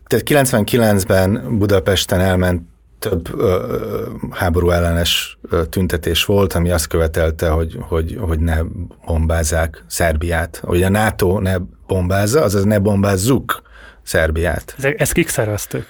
[0.06, 2.62] Tehát 99-ben Budapesten elment
[2.98, 3.76] több ö,
[4.30, 5.38] háború ellenes
[5.70, 8.58] tüntetés volt, ami azt követelte, hogy, hogy, hogy ne
[9.06, 10.60] bombázzák Szerbiát.
[10.64, 13.62] Hogy a NATO ne bombázza, azaz ne bombázzuk
[14.02, 14.74] Szerbiát.
[14.78, 15.86] Ezt kik szerveztük?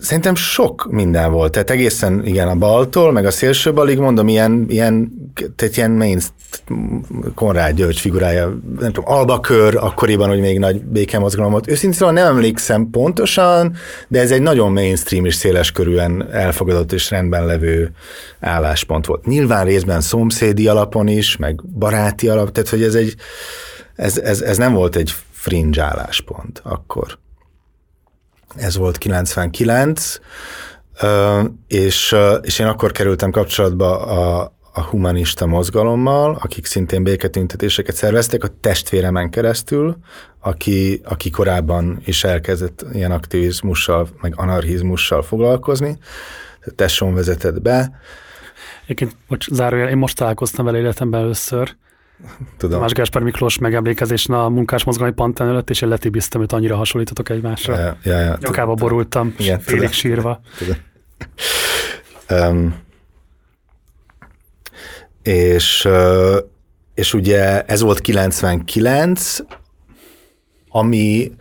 [0.00, 4.64] Szerintem sok minden volt, tehát egészen igen a baltól, meg a szélső balig mondom, ilyen,
[4.68, 5.12] ilyen,
[5.56, 6.20] tehát ilyen main
[7.34, 11.70] Konrád György figurája, nem tudom, Albakör, akkoriban, hogy még nagy békemozgalom volt.
[11.70, 13.74] Őszintén szóval nem emlékszem pontosan,
[14.08, 17.90] de ez egy nagyon mainstream és széles körűen elfogadott és rendben levő
[18.40, 19.26] álláspont volt.
[19.26, 23.14] Nyilván részben szomszédi alapon is, meg baráti alap, tehát hogy ez egy,
[23.94, 27.18] ez, ez, ez nem volt egy fringe álláspont akkor
[28.56, 30.18] ez volt 99,
[31.66, 38.48] és, és én akkor kerültem kapcsolatba a, a humanista mozgalommal, akik szintén béketüntetéseket szerveztek, a
[38.60, 39.96] testvéremen keresztül,
[40.40, 45.98] aki, aki korábban is elkezdett ilyen aktivizmussal, meg anarchizmussal foglalkozni.
[46.76, 48.00] Tesson vezetett be.
[48.84, 51.76] Egyébként, bocs, zárójel, én most találkoztam vele életemben először,
[52.56, 52.80] Tudom.
[52.80, 57.78] Más Gáspár Miklós megemlékezésén a munkásmozgalmi pantán előtt, és én letibiztem, hogy annyira hasonlítotok egymásra.
[57.78, 58.38] Ja, ja, ja.
[58.40, 59.92] Nyakába borultam, Igen, félig tudom.
[59.92, 60.40] sírva.
[60.58, 60.76] Tudom.
[62.30, 62.82] Um,
[65.22, 65.88] és,
[66.94, 69.36] és ugye ez volt 99,
[70.68, 71.32] ami,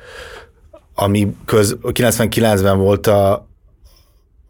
[0.96, 3.48] ami köz, 99-ben volt a,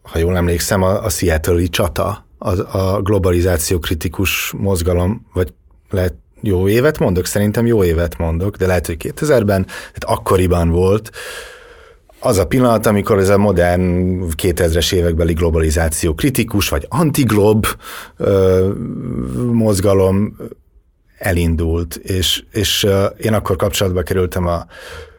[0.02, 5.52] ha jól emlékszem, a, a Seattle-i csata, a, a globalizáció kritikus mozgalom, vagy
[5.94, 11.10] lehet jó évet mondok, szerintem jó évet mondok, de lehet, hogy 2000-ben, tehát akkoriban volt,
[12.20, 17.66] az a pillanat, amikor ez a modern 2000-es évekbeli globalizáció kritikus, vagy antiglob
[18.16, 18.68] ö,
[19.52, 20.36] mozgalom
[21.18, 22.86] elindult, és, és
[23.20, 24.66] én akkor kapcsolatba kerültem a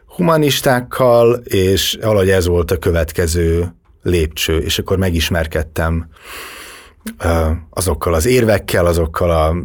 [0.06, 6.08] humanistákkal, és valahogy ez volt a következő lépcső, és akkor megismerkedtem
[7.70, 9.56] azokkal az érvekkel, azokkal a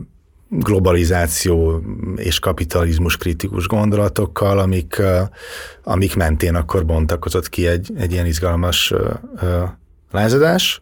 [0.60, 1.82] globalizáció
[2.16, 5.02] és kapitalizmus kritikus gondolatokkal, amik,
[5.84, 8.93] amik mentén akkor bontakozott ki egy, egy ilyen izgalmas
[10.12, 10.80] lázadás,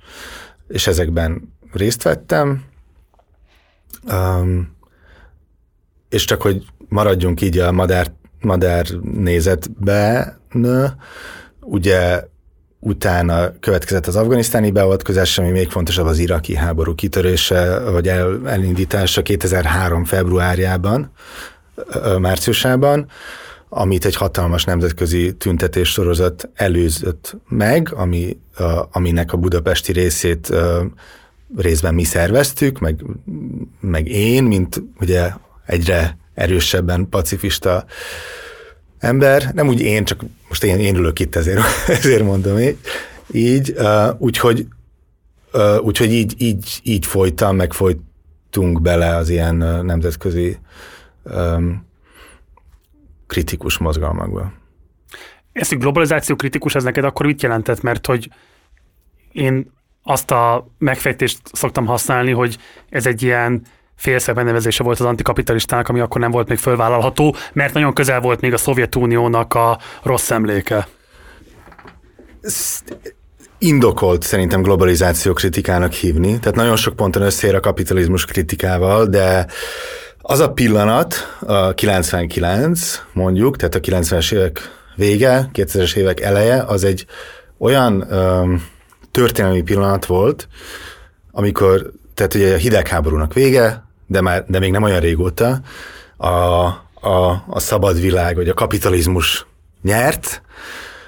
[0.67, 2.63] és ezekben részt vettem.
[4.11, 4.77] Um,
[6.09, 8.11] és csak hogy maradjunk így a madár,
[8.41, 10.37] madár nézetbe,
[11.59, 12.23] ugye
[12.79, 19.21] utána következett az afganisztáni beavatkozás, ami még fontosabb az iraki háború kitörése, vagy el, elindítása
[19.21, 20.05] 2003.
[20.05, 21.11] februárjában,
[22.19, 23.07] márciusában,
[23.69, 28.37] amit egy hatalmas nemzetközi tüntetés sorozat előzött meg, ami,
[28.91, 30.53] aminek a budapesti részét
[31.57, 33.03] részben mi szerveztük, meg,
[33.79, 35.29] meg én, mint ugye
[35.65, 37.85] egyre erősebben pacifista
[38.99, 41.61] ember, nem úgy én, csak most én, én ülök itt, ezért,
[41.97, 42.77] ezért mondom így,
[43.31, 44.67] így uh, úgyhogy,
[45.53, 50.57] uh, úgyhogy így, így, így folytam, meg folytunk bele az ilyen uh, nemzetközi
[51.23, 51.87] um,
[53.27, 54.51] kritikus mozgalmakba.
[55.51, 57.81] Ez, hogy globalizáció kritikus, ez neked akkor mit jelentett?
[57.81, 58.29] Mert hogy
[59.31, 59.71] én
[60.03, 62.57] azt a megfejtést szoktam használni, hogy
[62.89, 63.61] ez egy ilyen
[63.99, 68.41] félszeg megnevezése volt az antikapitalistának, ami akkor nem volt még fölvállalható, mert nagyon közel volt
[68.41, 70.87] még a Szovjetuniónak a rossz emléke.
[73.57, 79.47] Indokolt szerintem globalizáció kritikának hívni, tehát nagyon sok ponton összér a kapitalizmus kritikával, de
[80.17, 84.59] az a pillanat, a 99 mondjuk, tehát a 90-es évek
[84.95, 87.05] vége, 2000-es évek eleje, az egy
[87.57, 88.63] olyan um,
[89.11, 90.47] történelmi pillanat volt,
[91.31, 95.59] amikor, tehát ugye a hidegháborúnak vége, de, már, de még nem olyan régóta,
[96.17, 99.45] a, a, a szabad világ, vagy a kapitalizmus
[99.81, 100.41] nyert,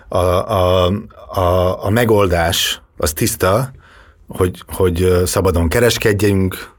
[0.08, 0.86] a, a,
[1.30, 3.72] a, a megoldás az tiszta,
[4.28, 6.72] hogy, hogy szabadon kereskedjünk,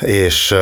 [0.00, 0.54] és,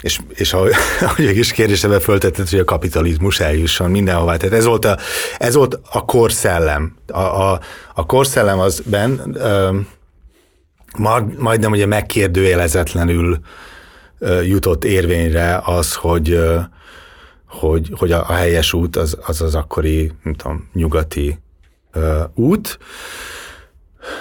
[0.00, 0.72] és, és ahogy,
[1.28, 4.36] a kis kérdésebe föltetett, hogy a kapitalizmus eljusson mindenhová.
[4.36, 4.98] Tehát ez volt a,
[5.38, 6.96] ez volt a korszellem.
[7.06, 7.60] A, a,
[7.94, 9.38] a korszellem az ben,
[11.38, 13.38] majdnem ugye megkérdőjelezetlenül
[14.44, 16.40] jutott érvényre az, hogy,
[17.46, 21.38] hogy, hogy a, helyes út az az, az akkori, nem tudom, nyugati
[22.34, 22.78] út.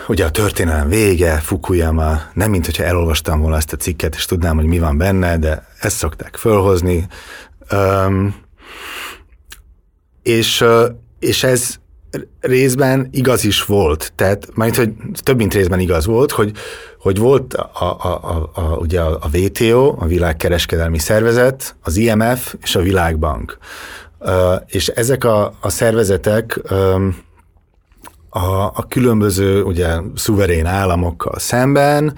[0.07, 4.55] Ugye a történelem vége, Fukuyama, nem mint hogyha elolvastam volna ezt a cikket, és tudnám,
[4.55, 7.07] hogy mi van benne, de ezt szokták fölhozni.
[7.71, 8.35] Um,
[10.23, 10.63] és,
[11.19, 11.79] és ez,
[12.39, 14.91] részben igaz is volt, tehát majd, hogy
[15.23, 16.51] több mint részben igaz volt, hogy,
[16.99, 22.75] hogy volt a, a, a, a, ugye a WTO, a Világkereskedelmi Szervezet, az IMF és
[22.75, 23.57] a Világbank.
[24.65, 26.59] És ezek a, a szervezetek
[28.29, 32.15] a, a különböző ugye, szuverén államokkal szemben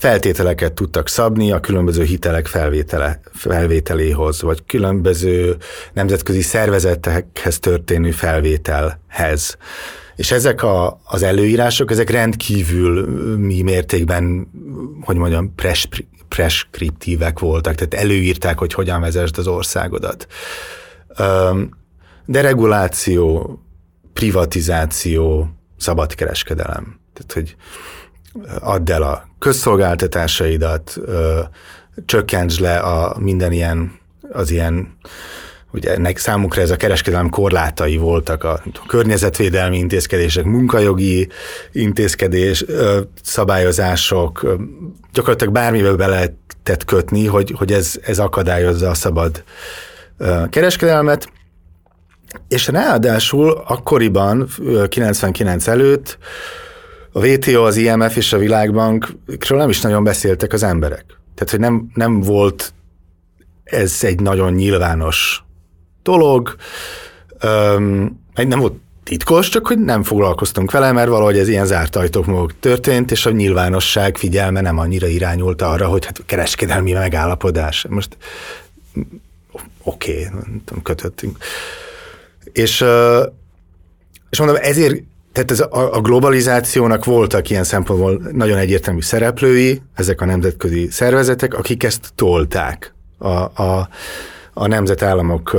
[0.00, 5.56] feltételeket tudtak szabni a különböző hitelek felvétele, felvételéhoz, vagy különböző
[5.92, 9.56] nemzetközi szervezetekhez történő felvételhez.
[10.16, 14.50] És ezek a, az előírások, ezek rendkívül mi mértékben,
[15.00, 15.88] hogy mondjam, pres,
[16.28, 20.26] preskriptívek voltak, tehát előírták, hogy hogyan vezesd az országodat.
[22.26, 23.58] Dereguláció,
[24.12, 27.00] privatizáció, szabadkereskedelem.
[27.12, 27.56] Tehát, hogy
[28.60, 31.40] add el a közszolgáltatásaidat, ö,
[32.04, 33.98] csökkentsd le a minden ilyen,
[34.32, 34.98] az ilyen,
[35.72, 41.28] ugye ennek számukra ez a kereskedelem korlátai voltak a környezetvédelmi intézkedések, munkajogi
[41.72, 42.64] intézkedés,
[43.22, 44.56] szabályozások,
[45.12, 49.44] gyakorlatilag bármivel be lehetett kötni, hogy, hogy ez, ez akadályozza a szabad
[50.50, 51.28] kereskedelmet,
[52.48, 54.48] és ráadásul akkoriban,
[54.88, 56.18] 99 előtt
[57.12, 61.04] a WTO, az IMF és a Világbankról nem is nagyon beszéltek az emberek.
[61.34, 62.72] Tehát, hogy nem, nem volt
[63.64, 65.44] ez egy nagyon nyilvános
[66.02, 66.56] dolog,
[67.40, 72.26] Öm, nem volt titkos, csak hogy nem foglalkoztunk vele, mert valahogy ez ilyen zárt ajtók
[72.26, 77.86] maguk történt, és a nyilvánosság figyelme nem annyira irányult arra, hogy hát kereskedelmi megállapodás.
[77.88, 78.16] Most
[79.82, 81.38] oké, okay, kötöttünk.
[82.52, 82.84] És,
[84.30, 85.02] és mondom, ezért
[85.32, 91.54] tehát ez a, a globalizációnak voltak ilyen szempontból nagyon egyértelmű szereplői, ezek a nemzetközi szervezetek,
[91.54, 93.28] akik ezt tolták a,
[93.62, 93.88] a,
[94.52, 95.56] a nemzetállamok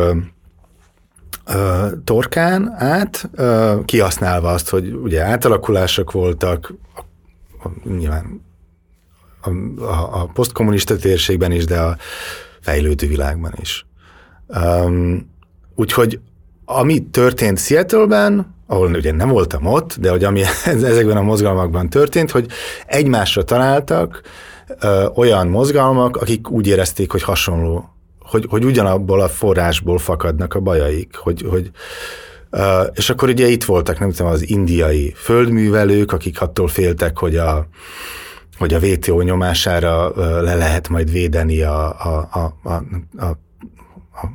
[2.04, 3.30] torkán át,
[3.86, 6.74] kihasználva azt, hogy ugye átalakulások voltak,
[7.98, 8.42] nyilván
[9.42, 9.50] a,
[9.84, 11.98] a, a posztkommunista térségben is, de a
[12.62, 13.86] fejlődő világban is.
[14.48, 15.30] Um,
[15.76, 16.20] úgyhogy
[16.66, 22.32] ami történt Seattle-ben, ahol ugye nem voltam ott, de hogy ami ezekben a mozgalmakban történt,
[22.32, 22.48] hogy
[22.86, 24.22] egymásra találtak
[24.80, 30.60] ö, olyan mozgalmak, akik úgy érezték, hogy hasonló, hogy, hogy ugyanabból a forrásból fakadnak a
[30.60, 31.72] bajaik, hogy, hogy
[32.50, 37.36] ö, és akkor ugye itt voltak, nem tudom, az indiai földművelők, akik attól féltek, hogy
[37.36, 37.68] a,
[38.58, 42.74] hogy a WTO nyomására le lehet majd védeni a, a, a, a,
[43.26, 43.38] a,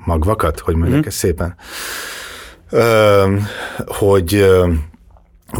[0.04, 1.06] magvakat, hogy mondják mm.
[1.06, 1.56] ezt szépen
[3.86, 4.46] hogy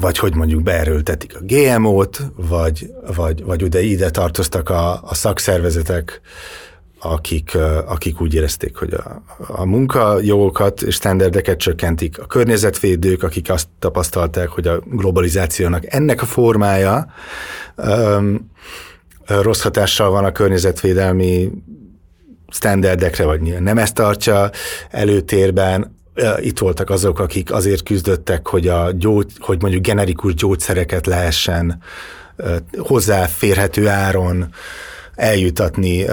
[0.01, 6.21] vagy hogy mondjuk beerőltetik a GMO-t, vagy, vagy, vagy ugye ide tartoztak a, a szakszervezetek,
[7.01, 7.55] akik,
[7.87, 14.49] akik úgy érezték, hogy a, a munkajogokat és standardeket csökkentik, a környezetvédők, akik azt tapasztalták,
[14.49, 17.07] hogy a globalizációnak ennek a formája
[17.77, 18.51] um,
[19.27, 21.51] rossz hatással van a környezetvédelmi
[22.49, 24.51] standardekre, vagy nem ezt tartsa
[24.91, 25.96] előtérben,
[26.41, 31.83] itt voltak azok, akik azért küzdöttek, hogy, a gyógy, hogy mondjuk generikus gyógyszereket lehessen
[32.79, 34.49] hozzáférhető áron
[35.15, 36.07] eljutatni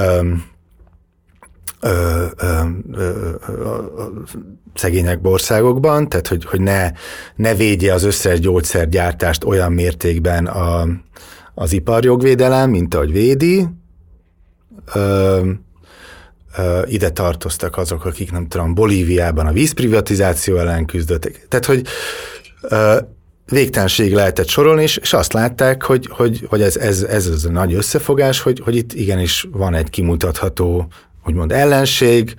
[4.74, 6.92] szegények országokban, tehát hogy, hogy ne,
[7.36, 10.88] ne védje az összes gyógyszergyártást olyan mértékben a,
[11.54, 13.68] az iparjogvédelem, mint ahogy védi.
[14.94, 15.50] Ö,
[16.86, 21.46] ide tartoztak azok, akik nem tudom, Bolíviában a vízprivatizáció ellen küzdöttek.
[21.48, 21.86] Tehát, hogy
[23.46, 27.50] végtelenség lehetett sorolni, és, és azt látták, hogy, hogy, hogy ez, ez, ez az a
[27.50, 30.88] nagy összefogás, hogy, hogy itt igenis van egy kimutatható
[31.26, 32.36] úgymond ellenség,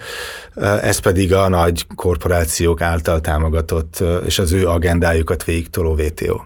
[0.82, 6.40] ez pedig a nagy korporációk által támogatott, és az ő agendájukat végigtoló VTO.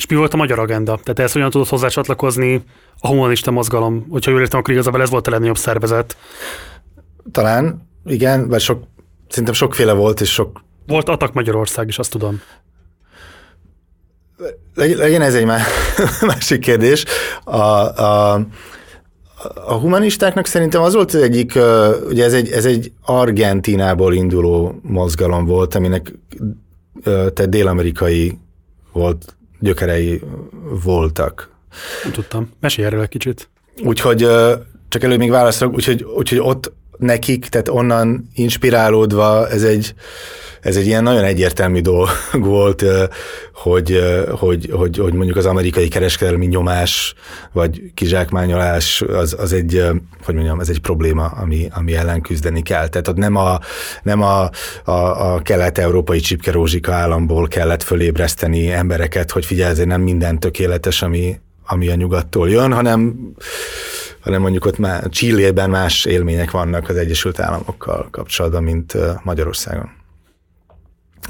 [0.00, 0.98] És mi volt a magyar agenda?
[1.02, 2.64] Tehát ezt hogyan tudott hozzá csatlakozni
[3.00, 4.06] a humanista mozgalom?
[4.10, 6.16] Hogyha jól értem, akkor igazából ez volt a legnagyobb szervezet.
[7.32, 8.82] Talán, igen, vagy sok,
[9.28, 10.62] szerintem sokféle volt, és sok...
[10.86, 12.40] Volt Atak Magyarország is, azt tudom.
[14.74, 15.44] Legyen ez egy
[16.32, 17.04] másik kérdés.
[17.44, 18.34] A, a,
[19.54, 21.58] a humanistáknak szerintem az volt az egyik,
[22.08, 26.12] ugye ez egy, ez egy Argentinából induló mozgalom volt, aminek
[27.04, 28.38] tehát dél-amerikai
[28.92, 30.20] volt gyökerei
[30.84, 31.50] voltak.
[32.02, 32.50] Nem tudtam.
[32.60, 33.48] Mesélj erről egy kicsit.
[33.84, 34.18] Úgyhogy
[34.88, 39.94] csak előbb még válaszolok, úgyhogy, úgyhogy ott nekik, tehát onnan inspirálódva ez egy,
[40.60, 42.84] ez egy ilyen nagyon egyértelmű dolog volt,
[43.52, 47.14] hogy, hogy, hogy, hogy mondjuk az amerikai kereskedelmi nyomás
[47.52, 49.84] vagy kizsákmányolás az, az egy,
[50.24, 52.88] hogy mondjam, ez egy probléma, ami, ami ellen küzdeni kell.
[52.88, 53.58] Tehát ott nem a,
[54.02, 54.50] nem a,
[54.84, 61.40] a, a kelet-európai csipkerózsika államból kellett fölébreszteni embereket, hogy figyelj, ezért nem minden tökéletes, ami,
[61.66, 63.32] ami a nyugattól jön, hanem
[64.20, 69.98] hanem mondjuk ott már Csillében más élmények vannak az Egyesült Államokkal kapcsolatban, mint Magyarországon.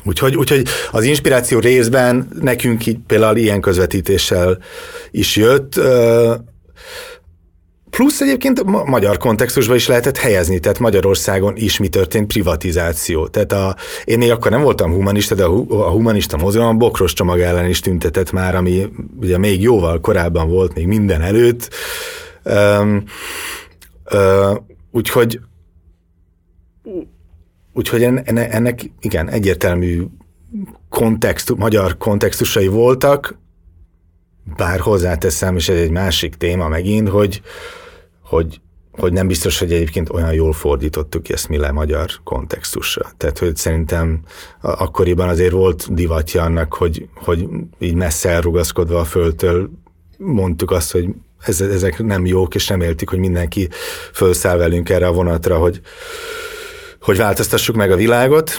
[0.04, 4.58] Úgyhogy, úgyhogy az inspiráció részben nekünk így például ilyen közvetítéssel
[5.10, 5.80] is jött,
[7.90, 13.26] Plusz egyébként magyar kontextusban is lehetett helyezni, tehát Magyarországon is mi történt privatizáció.
[13.26, 17.40] Tehát a, én még akkor nem voltam humanista, de a, a humanista mozgalom bokros csomag
[17.40, 18.88] ellen is tüntetett már, ami
[19.20, 21.70] ugye még jóval korábban volt, még minden előtt.
[22.44, 23.04] Um,
[24.12, 24.56] uh,
[24.90, 25.40] úgyhogy
[27.72, 30.04] úgyhogy ennek, ennek igen, egyértelmű
[30.88, 33.38] kontextu, magyar kontextusai voltak,
[34.56, 37.42] bár hozzáteszem, és ez egy másik téma megint, hogy,
[38.22, 38.60] hogy,
[38.92, 43.10] hogy nem biztos, hogy egyébként olyan jól fordítottuk ezt mi le magyar kontextusra.
[43.16, 44.20] Tehát, hogy szerintem
[44.60, 49.70] akkoriban azért volt divatja annak, hogy, hogy így messze elrugaszkodva a földtől
[50.16, 51.08] mondtuk azt, hogy
[51.46, 53.68] ezek nem jók, és reméltük, hogy mindenki
[54.12, 55.80] felszáll velünk erre a vonatra, hogy,
[57.00, 58.50] hogy változtassuk meg a világot.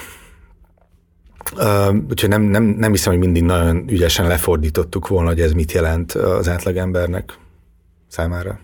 [1.55, 5.71] Uh, úgyhogy nem, nem, nem hiszem, hogy mindig nagyon ügyesen lefordítottuk volna, hogy ez mit
[5.71, 7.37] jelent az átlagembernek
[8.07, 8.59] számára.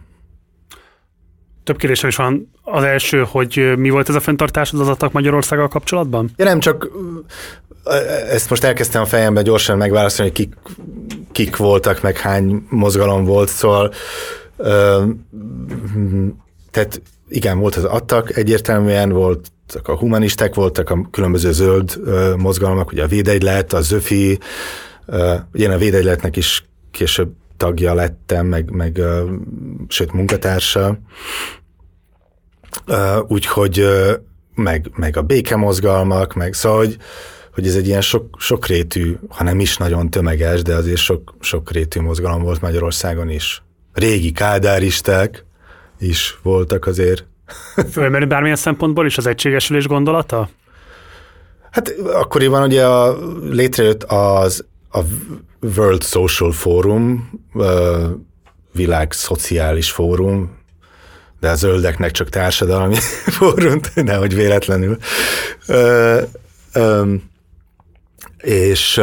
[1.64, 2.52] Több kérdésem is van.
[2.64, 6.32] Az első, hogy mi volt ez a fenntartás az adatok Magyarországgal kapcsolatban?
[6.36, 6.90] Ja nem, csak
[8.30, 10.56] ezt most elkezdtem a fejembe gyorsan megválaszolni, hogy kik,
[11.38, 13.92] kik voltak, meg hány mozgalom volt, szóval
[16.72, 22.00] tehát igen, volt az adtak, egyértelműen voltak a humanisták, voltak a különböző zöld
[22.38, 24.40] mozgalmak, ugye a Védegylet, a Zöfi,
[25.54, 29.02] ugye én a Védegyletnek is később tagja lettem, meg, meg
[29.88, 31.00] sőt munkatársa.
[33.28, 33.86] Úgyhogy
[34.56, 36.98] meg, meg a békemozgalmak, meg szóval, hogy,
[37.58, 42.02] hogy ez egy ilyen sok, sokrétű, ha nem is nagyon tömeges, de azért sok, sokrétű
[42.02, 43.64] mozgalom volt Magyarországon is.
[43.94, 45.46] Régi kádáristák
[46.00, 47.26] is voltak azért.
[47.92, 50.50] Fölmerül bármilyen szempontból is az egységesülés gondolata?
[51.72, 53.18] Hát akkoriban ugye a,
[53.50, 55.00] létrejött az a
[55.76, 57.30] World Social Forum,
[58.72, 60.58] világ szociális fórum,
[61.40, 62.96] de a zöldeknek csak társadalmi
[63.38, 64.98] fórum, nehogy véletlenül.
[65.68, 66.22] Ö,
[66.74, 67.14] ö,
[68.42, 69.02] és,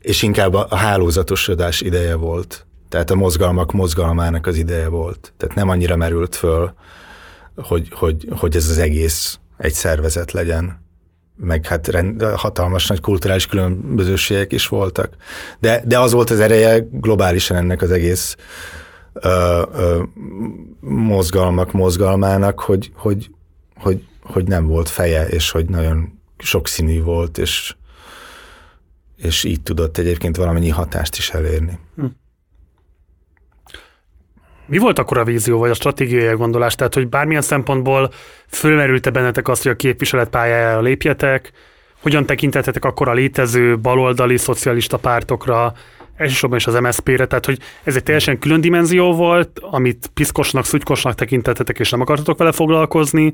[0.00, 2.66] és inkább a hálózatosodás ideje volt.
[2.88, 5.32] Tehát a mozgalmak mozgalmának az ideje volt.
[5.36, 6.74] Tehát nem annyira merült föl,
[7.56, 10.80] hogy, hogy, hogy ez az egész egy szervezet legyen
[11.36, 15.16] meg hát rend, hatalmas nagy kulturális különbözőségek is voltak.
[15.58, 18.36] De, de az volt az ereje globálisan ennek az egész
[19.12, 20.02] ö, ö,
[20.80, 23.30] mozgalmak mozgalmának, hogy, hogy,
[23.76, 27.74] hogy, hogy nem volt feje, és hogy nagyon sokszínű volt, és,
[29.16, 31.78] és így tudott egyébként valamennyi hatást is elérni.
[31.96, 32.04] Hm.
[34.66, 36.74] Mi volt akkor a vízió, vagy a stratégiai gondolás?
[36.74, 38.12] Tehát, hogy bármilyen szempontból
[38.48, 41.52] fölmerült-e bennetek azt, hogy a képviselet pályájára lépjetek,
[42.02, 45.74] hogyan tekintetetek akkor a létező baloldali szocialista pártokra,
[46.16, 51.14] elsősorban is az MSZP-re, tehát hogy ez egy teljesen külön dimenzió volt, amit piszkosnak, szutykosnak
[51.14, 53.32] tekintetetek, és nem akartatok vele foglalkozni,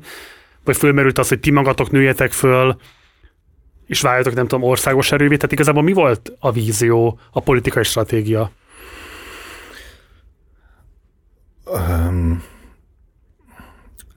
[0.63, 2.75] vagy fölmerült az, hogy ti magatok nőjetek föl,
[3.89, 8.51] és váljatok, nem tudom, országos erővé, tehát igazából mi volt a vízió, a politikai stratégia?
[11.65, 12.43] Um,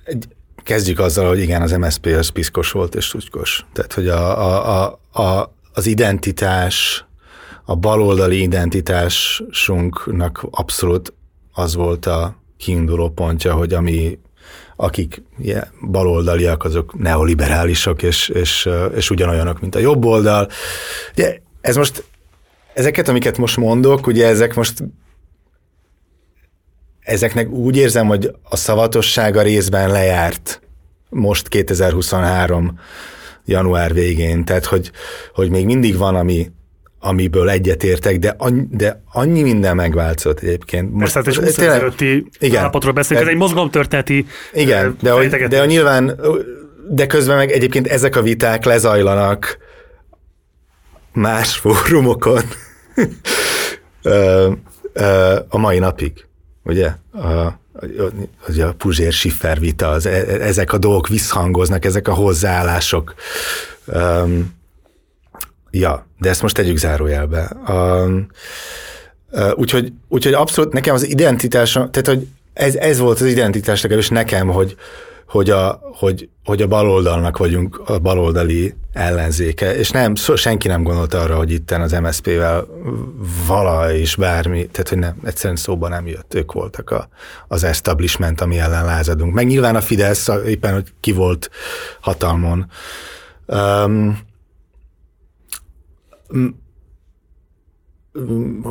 [0.04, 0.28] egy,
[0.62, 3.66] kezdjük azzal, hogy igen, az MSZP az piszkos volt és szutykos.
[3.72, 7.04] Tehát, hogy a, a, a, a, az identitás,
[7.64, 11.14] a baloldali identitásunknak abszolút
[11.52, 14.18] az volt a kiinduló pontja, hogy ami
[14.76, 20.48] akik yeah, baloldaliak, azok neoliberálisok, és, és, és ugyanolyanok, mint a jobb oldal.
[21.12, 22.04] Ugye ez most,
[22.74, 24.84] ezeket, amiket most mondok, ugye ezek most
[27.00, 30.60] ezeknek úgy érzem, hogy a szavatossága részben lejárt
[31.08, 32.78] most 2023
[33.44, 34.90] január végén, tehát hogy,
[35.34, 36.50] hogy még mindig van, ami,
[37.05, 40.92] amiből egyetértek, de, annyi, de annyi minden megváltozott egyébként.
[40.92, 45.28] Most Persze, hát és tényleg, előtti igen, állapotról beszélünk, ez egy mozgalomtörténeti Igen, de, hogy,
[45.28, 46.20] de a nyilván,
[46.88, 49.59] de közben meg egyébként ezek a viták lezajlanak
[51.12, 52.42] más fórumokon
[55.48, 56.26] a mai napig
[56.64, 56.90] ugye?
[57.11, 57.59] A, a,
[58.61, 63.14] a Puzsér Schiffer vita, az, e, ezek a dolgok visszhangoznak, ezek a hozzáállások.
[63.86, 64.61] Um,
[65.72, 67.56] ja, de ezt most tegyük zárójelbe.
[67.68, 68.26] Um,
[69.54, 74.48] úgyhogy, úgyhogy abszolút nekem az identitás, tehát hogy ez, ez volt az identitás legalábbis nekem,
[74.48, 74.76] hogy,
[75.26, 81.20] hogy a, hogy, hogy a baloldalnak vagyunk a baloldali ellenzéke, és nem, senki nem gondolta
[81.20, 82.66] arra, hogy itten az MSZP-vel
[83.46, 87.08] vala is bármi, tehát hogy nem, egyszerűen szóba nem jött, ők voltak a,
[87.48, 89.34] az establishment, ami ellen lázadunk.
[89.34, 91.50] Meg nyilván a Fidesz, éppen, hogy ki volt
[92.00, 92.70] hatalmon.
[93.46, 94.18] Um,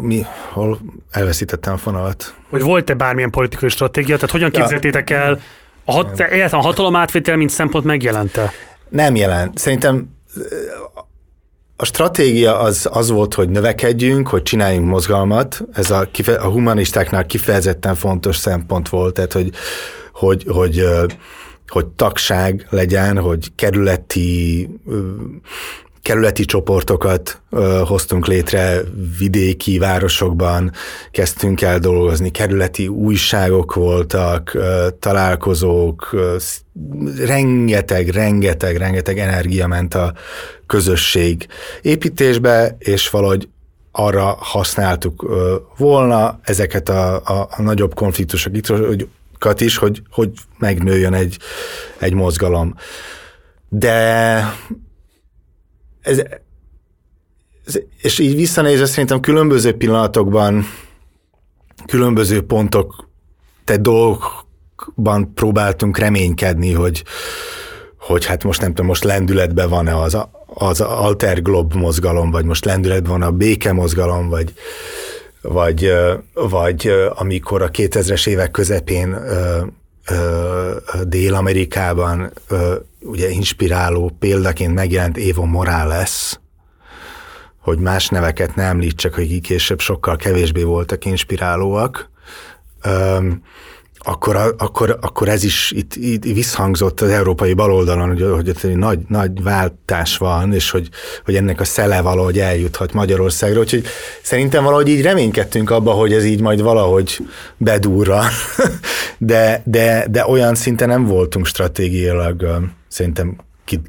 [0.01, 0.79] mi, hol
[1.11, 2.35] elveszítettem a fonalat.
[2.49, 5.39] Hogy volt-e bármilyen politikai stratégia, tehát hogyan képzeltétek el
[5.85, 6.19] a, hat,
[6.51, 8.51] a hatalom átvétel, mint szempont megjelente?
[8.89, 9.57] Nem jelent.
[9.57, 10.09] Szerintem
[11.75, 15.61] a stratégia az, az volt, hogy növekedjünk, hogy csináljunk mozgalmat.
[15.73, 19.51] Ez a, a humanistáknál kifejezetten fontos szempont volt, tehát hogy,
[20.13, 20.85] hogy, hogy,
[21.67, 24.69] hogy tagság legyen, hogy kerületi
[26.01, 28.81] kerületi csoportokat ö, hoztunk létre
[29.17, 30.71] vidéki városokban,
[31.11, 36.35] kezdtünk el dolgozni, kerületi újságok voltak, ö, találkozók, ö,
[37.25, 40.13] rengeteg, rengeteg, rengeteg energia ment a
[40.67, 41.47] közösség
[41.81, 43.49] építésbe, és valahogy
[43.91, 51.37] arra használtuk ö, volna ezeket a, a, a nagyobb konfliktusokat is, hogy, hogy megnőjön egy,
[51.99, 52.75] egy mozgalom.
[53.69, 54.43] De
[56.01, 56.21] ez,
[57.65, 60.65] ez, és így visszanézve szerintem különböző pillanatokban,
[61.85, 63.09] különböző pontok,
[63.63, 67.03] te dolgokban próbáltunk reménykedni, hogy,
[67.97, 70.17] hogy hát most nem tudom, most lendületben van-e az,
[70.53, 74.53] az alter glob mozgalom, vagy most lendületben van a béke mozgalom, vagy,
[75.41, 75.91] vagy,
[76.33, 79.17] vagy amikor a 2000-es évek közepén
[81.03, 82.33] Dél-Amerikában
[83.01, 86.39] ugye inspiráló példaként megjelent Evo Morales,
[87.57, 92.09] hogy más neveket nem említsek, hogy később sokkal kevésbé voltak inspirálóak.
[94.03, 98.99] Akkor, akkor, akkor ez is itt, itt visszhangzott az európai baloldalon, hogy, hogy hogy nagy,
[99.07, 100.89] nagy váltás van, és hogy,
[101.25, 103.59] hogy ennek a szele valahogy eljuthat Magyarországra.
[103.59, 103.85] Úgyhogy
[104.21, 107.17] szerintem valahogy így reménykedtünk abba, hogy ez így majd valahogy
[107.57, 108.21] bedúrra,
[109.17, 113.35] de, de, de olyan szinten nem voltunk stratégiailag szerintem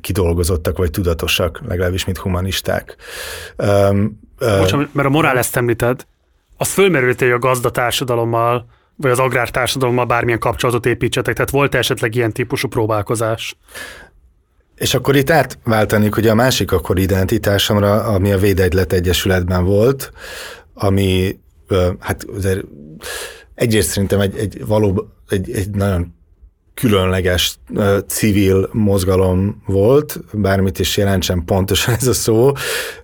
[0.00, 2.96] kidolgozottak, vagy tudatosak, legalábbis, mint humanisták.
[3.56, 6.06] Um, Bocsánat, mert a morál ezt említed,
[6.56, 8.66] az fölmerült, hogy a gazdatársadalommal
[8.96, 13.56] vagy az agrártársadalommal bármilyen kapcsolatot építsetek, tehát volt esetleg ilyen típusú próbálkozás?
[14.74, 20.12] És akkor itt átváltanék ugye a másik akkor identitásomra, ami a Védegylet Egyesületben volt,
[20.74, 21.38] ami
[21.98, 22.64] hát azért
[23.54, 26.14] egyrészt szerintem egy, egy valóban egy, egy nagyon
[26.74, 27.58] különleges
[28.06, 32.52] civil mozgalom volt, bármit is jelentsen pontosan ez a szó.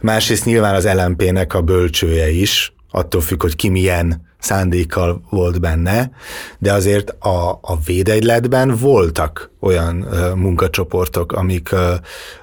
[0.01, 6.11] Másrészt nyilván az LMP-nek a bölcsője is, attól függ, hogy ki milyen szándékkal volt benne,
[6.59, 11.95] de azért a, a védegyletben voltak olyan uh, munkacsoportok, amik, uh,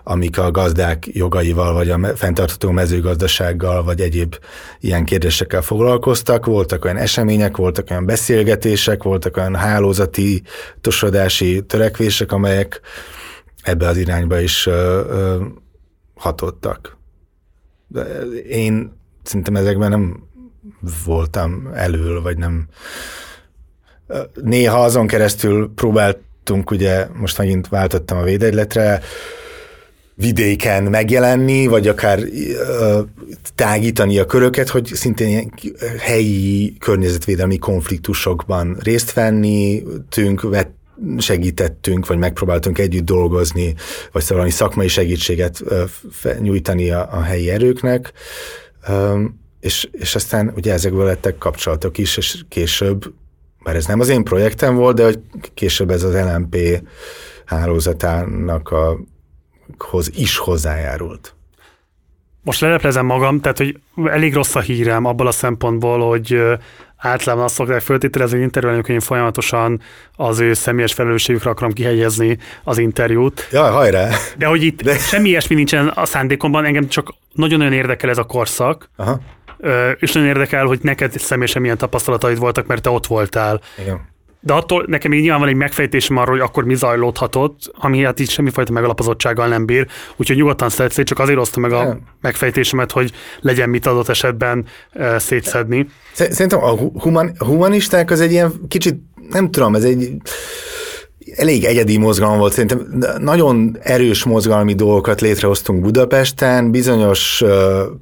[0.04, 4.36] amik a gazdák jogaival, vagy a fenntartható mezőgazdasággal, vagy egyéb
[4.80, 6.46] ilyen kérdésekkel foglalkoztak.
[6.46, 10.42] Voltak olyan események, voltak olyan beszélgetések, voltak olyan hálózati
[10.82, 12.82] tosodási törekvések, amelyek
[13.62, 15.46] ebbe az irányba is uh, uh,
[16.16, 16.98] hatottak.
[17.88, 18.02] De
[18.50, 18.92] én
[19.24, 20.24] szerintem ezekben nem
[21.06, 22.68] voltam elől, vagy nem.
[24.42, 29.02] Néha azon keresztül próbáltunk, ugye most megint váltottam a védegyletre,
[30.16, 33.00] vidéken megjelenni, vagy akár uh,
[33.56, 35.52] tágítani a köröket, hogy szintén ilyen
[36.00, 40.74] helyi környezetvédelmi konfliktusokban részt venni, tünk, vett,
[41.18, 43.76] segítettünk, vagy megpróbáltunk együtt dolgozni,
[44.12, 45.62] vagy szóval valami szakmai segítséget
[46.24, 48.14] uh, nyújtani a, a helyi erőknek.
[49.66, 53.14] És, és aztán ugye ezekből lettek kapcsolatok is, és később,
[53.64, 55.20] bár ez nem az én projektem volt, de hogy
[55.54, 56.58] később ez az LMP
[57.46, 58.98] hálózatának a,
[59.78, 61.36] hoz is hozzájárult.
[62.42, 66.42] Most leleplezem magam, tehát hogy elég rossz a hírem abból a szempontból, hogy
[66.98, 69.82] általában azt szokták föltételezni, hogy interjú én folyamatosan
[70.16, 73.48] az ő személyes felelősségükre akarom kihelyezni az interjút.
[73.52, 74.10] Ja, hajrá!
[74.38, 74.98] De hogy itt De...
[74.98, 79.20] semmi ilyesmi nincsen a szándékomban, engem csak nagyon-nagyon érdekel ez a korszak, Aha
[80.00, 83.62] és nagyon érdekel, hogy neked személyesen milyen tapasztalataid voltak, mert te ott voltál.
[83.82, 84.14] Igen.
[84.46, 88.20] De attól nekem így nyilván van egy megfejtésem arról, hogy akkor mi zajlódhatott, ami hát
[88.20, 92.02] így semmifajta megalapozottsággal nem bír, úgyhogy nyugodtan szedsz, csak azért osztom meg a Igen.
[92.22, 95.88] megfejtésemet, hogy legyen mit adott esetben uh, szétszedni.
[96.14, 98.96] Szerintem a human, humanisták az egy ilyen kicsit,
[99.30, 100.18] nem tudom, ez egy
[101.36, 107.44] elég egyedi mozgalom volt, szerintem nagyon erős mozgalmi dolgokat létrehoztunk Budapesten, bizonyos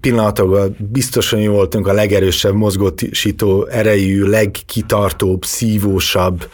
[0.01, 6.49] pillanatokban biztosan jó voltunk a legerősebb mozgósító erejű, legkitartóbb, szívósabb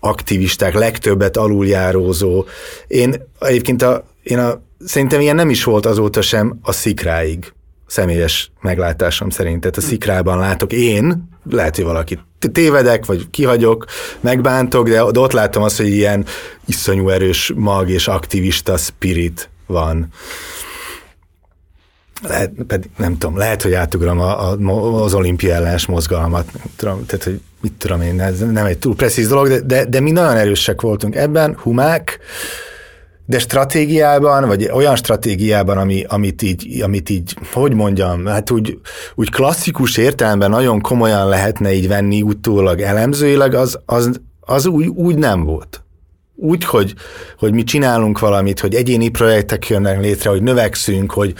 [0.00, 2.44] aktivisták, legtöbbet aluljárózó.
[2.86, 7.52] Én egyébként a, én a, szerintem ilyen nem is volt azóta sem a szikráig
[7.90, 9.60] személyes meglátásom szerint.
[9.60, 12.18] Tehát a szikrában látok én, lehet, hogy valaki
[12.52, 13.84] tévedek, vagy kihagyok,
[14.20, 16.26] megbántok, de, ott látom azt, hogy ilyen
[16.66, 20.08] iszonyú erős mag és aktivista spirit van.
[22.22, 27.24] Lehet, pedig nem tudom, lehet, hogy átugrom a, a, az olimpia ellenes mozgalmat, tudom, tehát,
[27.24, 30.36] hogy mit tudom én, ez nem egy túl presszíz dolog, de, de, de mi nagyon
[30.36, 32.18] erősek voltunk ebben, humák,
[33.30, 38.78] de stratégiában, vagy olyan stratégiában, ami, amit, így, amit így, hogy mondjam, hát úgy,
[39.14, 45.16] úgy klasszikus értelemben nagyon komolyan lehetne így venni utólag elemzőileg, az, az, az úgy, úgy
[45.16, 45.82] nem volt.
[46.34, 46.94] Úgy, hogy,
[47.38, 51.34] hogy mi csinálunk valamit, hogy egyéni projektek jönnek létre, hogy növekszünk, hogy,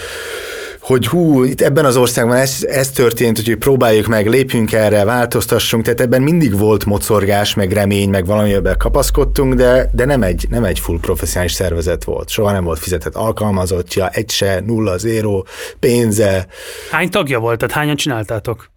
[0.90, 5.84] hogy hú, itt ebben az országban ez, ez történt, hogy próbáljuk meg, lépjünk erre, változtassunk,
[5.84, 10.64] tehát ebben mindig volt mocorgás, meg remény, meg valamiben kapaszkodtunk, de, de nem, egy, nem
[10.64, 12.28] egy full professzionális szervezet volt.
[12.28, 15.42] Soha nem volt fizetett alkalmazottja, egy se, nulla, zéro,
[15.78, 16.46] pénze.
[16.90, 18.70] Hány tagja volt, tehát hányan csináltátok?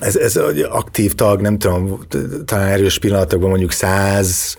[0.00, 0.36] Ez, ez
[0.70, 2.00] aktív tag, nem tudom,
[2.44, 4.56] talán erős pillanatokban mondjuk száz,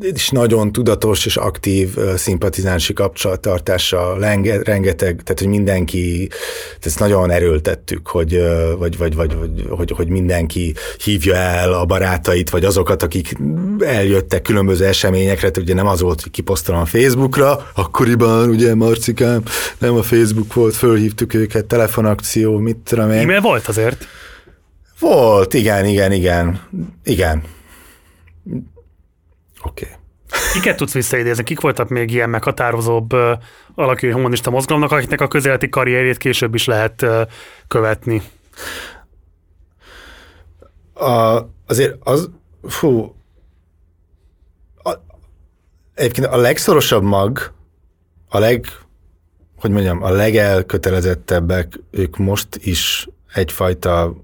[0.00, 4.18] és nagyon tudatos és aktív szimpatizánsi kapcsolattartással,
[4.64, 6.28] rengeteg, tehát hogy mindenki,
[6.80, 8.42] ezt nagyon erőltettük, hogy,
[8.78, 13.36] vagy, vagy, vagy, vagy hogy, hogy mindenki hívja el a barátait, vagy azokat, akik
[13.78, 19.42] eljöttek különböző eseményekre, tehát ugye nem az volt, hogy kiposztolom a Facebookra, akkoriban ugye Marcikám,
[19.78, 23.18] nem a Facebook volt, fölhívtuk őket, telefonakció, mit tudom én.
[23.18, 24.06] E-mail volt azért?
[24.98, 26.60] Volt, igen, igen, igen,
[27.04, 27.42] igen.
[29.62, 29.84] Oké.
[29.84, 29.96] Okay.
[30.52, 31.42] Kiket tudsz visszaidézni?
[31.42, 33.32] Kik voltak még ilyen meghatározóbb uh,
[33.74, 37.20] alakú humanista mozgalomnak, akiknek a közéleti karrierjét később is lehet uh,
[37.68, 38.22] követni?
[40.94, 42.30] A, azért az,
[42.62, 43.14] fú,
[44.82, 44.90] a,
[45.94, 47.52] egyébként a legszorosabb mag,
[48.28, 48.66] a leg,
[49.56, 54.14] hogy mondjam, a legelkötelezettebbek, ők most is egyfajta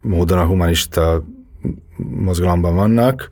[0.00, 1.24] módon a humanista
[1.96, 3.28] mozgalomban vannak,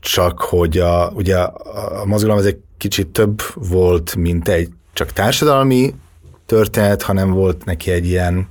[0.00, 5.94] csak hogy a, ugye a mozgalom ez egy kicsit több volt, mint egy csak társadalmi
[6.46, 8.48] történet, hanem volt neki egy ilyen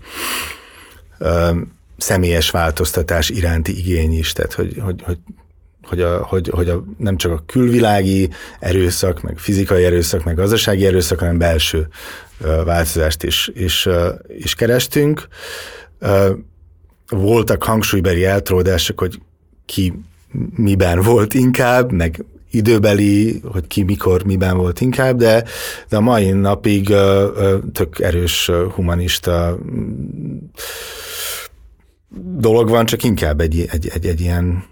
[1.18, 1.52] ö,
[1.98, 5.18] személyes változtatás iránti igény is, tehát hogy, hogy, hogy
[5.88, 8.30] hogy, a, hogy, hogy a, nem csak a külvilági
[8.60, 11.88] erőszak, meg fizikai erőszak, meg gazdasági erőszak, hanem belső
[12.66, 13.88] változást is, is,
[14.38, 15.28] is kerestünk.
[17.10, 19.22] Voltak hangsúlybeli eltródások, hogy
[19.66, 19.94] ki
[20.56, 25.44] miben volt inkább, meg időbeli, hogy ki mikor miben volt inkább, de,
[25.90, 26.94] de a mai napig
[27.74, 29.58] tök erős humanista
[32.20, 34.64] dolog van, csak inkább egy, egy, egy, egy ilyen,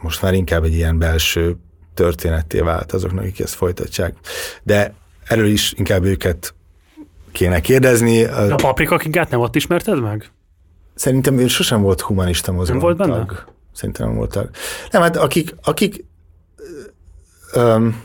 [0.00, 1.56] most már inkább egy ilyen belső
[1.94, 4.16] történetté vált azoknak, akik ezt folytatják.
[4.62, 4.94] De
[5.24, 6.54] erről is inkább őket
[7.32, 8.24] kéne kérdezni.
[8.24, 10.30] A paprika kingát nem ott ismerted meg?
[10.94, 12.82] Szerintem ő sosem volt humanista mozgalom.
[12.82, 13.24] Nem volt benne?
[13.26, 13.51] Tag.
[13.72, 14.56] Szerintem nem voltak.
[14.90, 16.04] Nem, hát akik, akik
[17.52, 18.02] öm,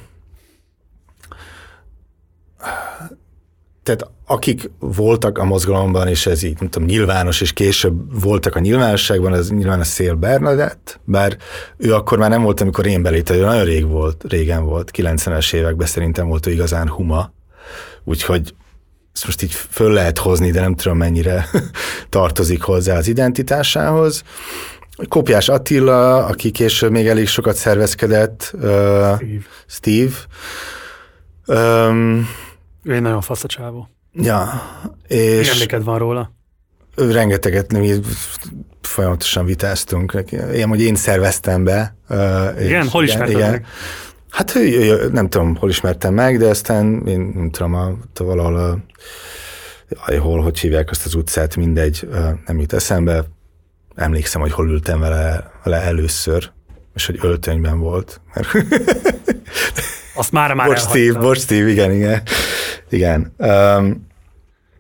[3.84, 8.60] tehát akik voltak a mozgalomban, és ez így, nem tudom, nyilvános, és később voltak a
[8.60, 11.38] nyilvánosságban, az nyilván a Szél Bernadett, bár
[11.78, 15.54] ő akkor már nem volt, amikor én beléptem, ő nagyon rég volt, régen volt, 90-es
[15.54, 17.34] években szerintem volt ő igazán huma,
[18.04, 18.54] úgyhogy
[19.14, 21.48] ezt most így föl lehet hozni, de nem tudom mennyire
[22.10, 24.24] tartozik hozzá az identitásához.
[25.08, 28.62] Kopjás Attila, aki később még elég sokat szervezkedett, uh,
[29.18, 29.44] Steve.
[29.68, 30.14] Steve.
[31.48, 32.30] Um,
[32.84, 33.90] ő egy nagyon fasz a csávó.
[34.14, 34.62] Ja,
[35.08, 35.52] és...
[35.52, 36.32] Emléked van róla?
[36.96, 38.00] Rengeteget mi
[38.82, 40.24] folyamatosan vitáztunk.
[40.32, 41.96] Ilyen, hogy én szerveztem be.
[42.10, 43.52] Uh, igen, hol ismerted igen.
[43.52, 43.66] meg?
[44.30, 44.54] Hát
[45.12, 50.60] nem tudom, hol ismertem meg, de aztán én nem tudom, a, valahol a, hol, hogy
[50.60, 52.10] hívják azt az utcát, mindegy,
[52.46, 53.26] nem jut eszembe,
[53.98, 56.52] emlékszem, hogy hol ültem vele, vele először,
[56.96, 58.22] és hogy öltönyben volt.
[60.16, 62.22] Azt már már Bocs, Steve, bocs, Steve, igen, igen.
[62.90, 63.34] igen.
[63.38, 64.06] Um,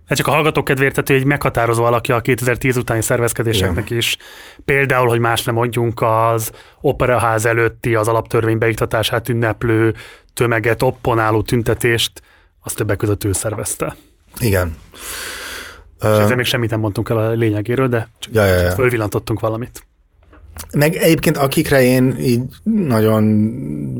[0.08, 3.98] Hát csak a hallgatók kedvéért, tehát egy meghatározó alakja a 2010 utáni szervezkedéseknek igen.
[3.98, 4.18] is.
[4.66, 9.94] Például, hogy más nem mondjunk, az operaház előtti az alaptörvény beiktatását ünneplő
[10.34, 12.22] tömeget, opponáló tüntetést,
[12.64, 13.96] azt többek között ő szervezte.
[14.40, 14.78] Igen.
[16.02, 18.72] És ezzel még semmit nem mondtunk el a lényegéről, de csak ja, ja, ja.
[18.72, 19.86] fölvillantottunk valamit.
[20.74, 23.24] Meg egyébként akikre én így nagyon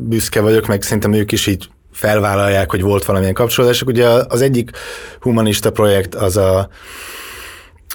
[0.08, 3.88] büszke vagyok, meg szerintem ők is így felvállalják, hogy volt valamilyen kapcsolódások.
[3.88, 4.72] Ugye az egyik
[5.20, 6.70] humanista projekt az a,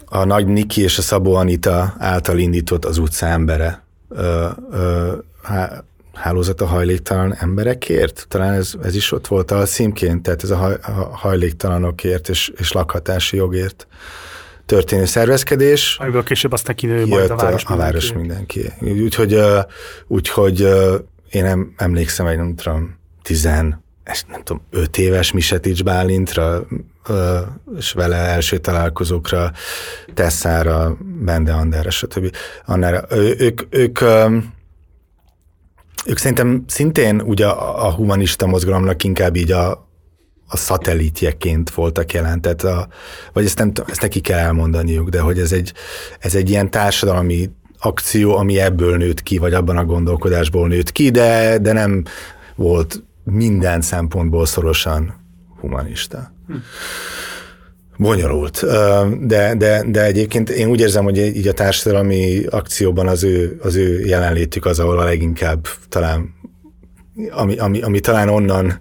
[0.06, 5.12] a Nagy Niki és a Szabó Anita által indított az utca embere ö, ö,
[5.42, 8.26] há, hálózat a hajléktalan emberekért.
[8.28, 12.52] Talán ez, ez is ott volt a színként, tehát ez a, haj, a hajléktalanokért és,
[12.56, 13.86] és lakhatási jogért
[14.66, 15.96] történő szervezkedés.
[16.00, 18.72] Amiből később aztán kinő majd a város a, a város mindenki.
[18.80, 19.38] Úgyhogy,
[20.06, 20.60] úgyhogy
[21.30, 23.84] én nem emlékszem egy, nem tudom, tizen,
[24.28, 26.66] nem tudom, öt éves Misetics Bálintra,
[27.76, 29.52] és vele első találkozókra,
[30.14, 32.36] Tesszára, Bende Anderre, stb.
[32.66, 33.04] Annára.
[33.10, 33.98] Ők, ők, ők
[36.04, 39.70] szerintem szintén ugye a humanista mozgalomnak inkább így a,
[40.46, 42.88] a szatellitjeként voltak jelentett, a,
[43.32, 45.72] vagy ezt, nem, ezt neki kell elmondaniuk, de hogy ez egy,
[46.18, 51.10] ez egy ilyen társadalmi akció, ami ebből nőtt ki, vagy abban a gondolkodásból nőtt ki,
[51.10, 52.04] de, de nem
[52.54, 55.14] volt minden szempontból szorosan
[55.60, 56.32] humanista.
[56.46, 56.54] Hm.
[58.02, 58.64] Bonyolult,
[59.20, 63.74] de, de, de egyébként én úgy érzem, hogy így a társadalmi akcióban az ő, az
[63.74, 66.34] ő jelenlétük az, ahol a leginkább talán,
[67.30, 68.80] ami, ami, ami talán onnan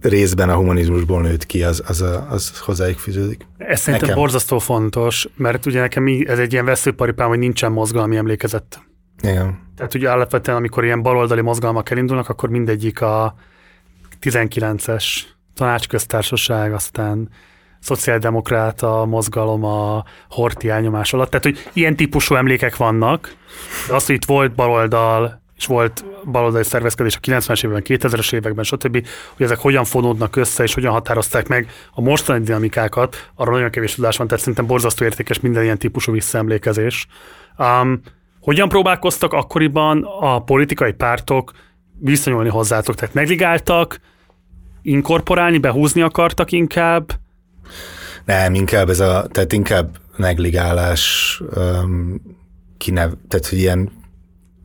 [0.00, 3.46] részben a humanizmusból nőtt ki, az, az, az hozzájuk fűződik.
[3.58, 4.22] Ez szerintem nekem.
[4.22, 8.82] borzasztó fontos, mert ugye nekem ez egy ilyen veszőparipám, hogy nincsen mozgalmi emlékezet.
[9.22, 9.58] Igen.
[9.76, 13.34] Tehát ugye alapvetően, amikor ilyen baloldali mozgalmak elindulnak, akkor mindegyik a
[14.22, 15.04] 19-es
[15.54, 17.28] tanácsköztársaság, aztán
[17.80, 21.30] szociáldemokráta mozgalom a horti elnyomás alatt.
[21.30, 23.34] Tehát, hogy ilyen típusú emlékek vannak,
[23.88, 28.64] de az, hogy itt volt baloldal, és volt baloldali szervezkedés a 90-es években, 2000-es években,
[28.64, 33.70] stb., hogy ezek hogyan fonódnak össze, és hogyan határozták meg a mostani dinamikákat, arra nagyon
[33.70, 37.06] kevés tudás van, tehát szerintem borzasztó értékes minden ilyen típusú visszaemlékezés.
[37.58, 38.00] Um,
[38.40, 41.52] hogyan próbálkoztak akkoriban a politikai pártok
[41.98, 42.94] viszonyulni hozzátok?
[42.94, 44.00] Tehát megligáltak,
[44.82, 47.12] inkorporálni, behúzni akartak inkább?
[48.30, 52.20] Nem, inkább ez a, tehát inkább negligálás, um,
[52.78, 53.90] kinev, tehát hogy ilyen,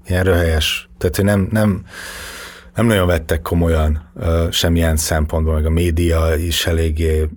[0.08, 1.86] ilyen röhelyes, tehát hogy nem, nem,
[2.76, 7.30] nem nagyon vettek komolyan uh, semmilyen szempontból, meg a média is eléggé,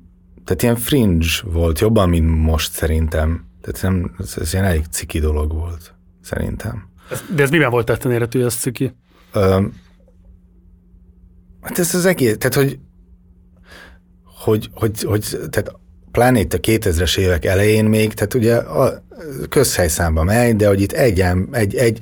[0.45, 3.47] tehát ilyen fringe volt, jobban, mint most szerintem.
[3.61, 6.89] Tehát nem, ez, ez ilyen elég ciki dolog volt, szerintem.
[7.35, 8.95] De ez miben volt tetten érhető, ez ciki?
[9.35, 9.81] Um,
[11.61, 12.79] hát ez az egész, tehát hogy,
[14.25, 15.79] hogy, hogy, hogy tehát
[16.13, 19.03] pláne itt a 2000-es évek elején még, tehát ugye a
[19.49, 22.01] közhelyszámba megy, de hogy itt egy, egy, egy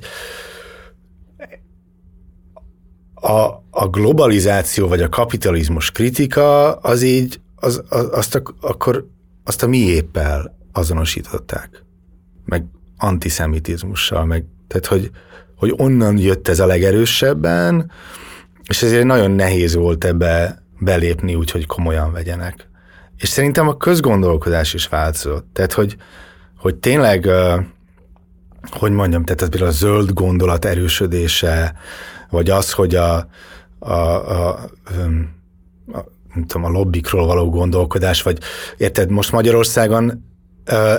[3.13, 9.07] a, a globalizáció vagy a kapitalizmus kritika az így, az, az, azt a, akkor
[9.43, 11.83] azt a miéppel azonosították,
[12.45, 12.65] meg
[12.97, 15.11] antiszemitizmussal, meg tehát, hogy,
[15.55, 17.91] hogy onnan jött ez a legerősebben,
[18.67, 22.69] és ezért nagyon nehéz volt ebbe belépni úgy, hogy komolyan vegyenek.
[23.17, 25.45] És szerintem a közgondolkodás is változott.
[25.53, 25.95] Tehát, hogy,
[26.57, 27.29] hogy tényleg,
[28.71, 31.75] hogy mondjam, tehát ez például a zöld gondolat erősödése,
[32.29, 33.27] vagy az, hogy a,
[33.79, 38.39] a, a, a, nem tudom, a lobbikról való gondolkodás, vagy
[38.77, 40.25] érted, most Magyarországon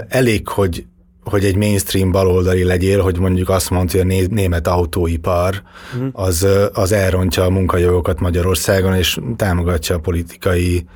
[0.09, 0.86] elég, hogy
[1.28, 5.62] hogy egy mainstream baloldali legyél, hogy mondjuk azt mondja, hogy a német autóipar
[5.95, 6.09] uh-huh.
[6.12, 10.86] az, az elrontja a munkajogokat Magyarországon, és támogatja a politikai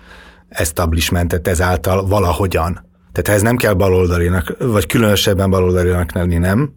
[0.53, 2.91] establishmentet ezáltal valahogyan.
[3.12, 6.74] Tehát ez nem kell baloldalinak, vagy különösebben baloldalinak lenni, nem?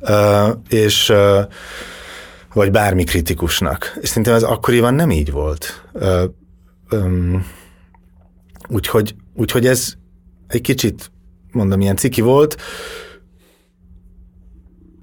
[0.00, 1.40] Uh, és uh,
[2.52, 3.98] vagy bármi kritikusnak.
[4.00, 5.88] És szerintem ez akkoriban nem így volt.
[5.92, 6.22] Uh,
[6.90, 7.46] um,
[8.68, 9.94] úgyhogy, úgyhogy ez
[10.46, 11.12] egy kicsit
[11.54, 12.56] mondom, ilyen ciki volt.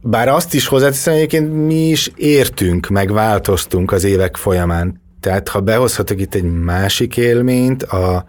[0.02, 5.01] Bár azt is hozzáteszem, egyébként mi is értünk, meg változtunk az évek folyamán.
[5.22, 8.26] Tehát ha behozhatok itt egy másik élményt, a,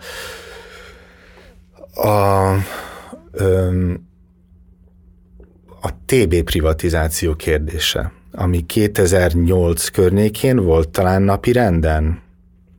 [1.95, 2.55] a,
[3.33, 4.09] öm,
[5.81, 12.21] a TB privatizáció kérdése, ami 2008 környékén volt talán napi renden.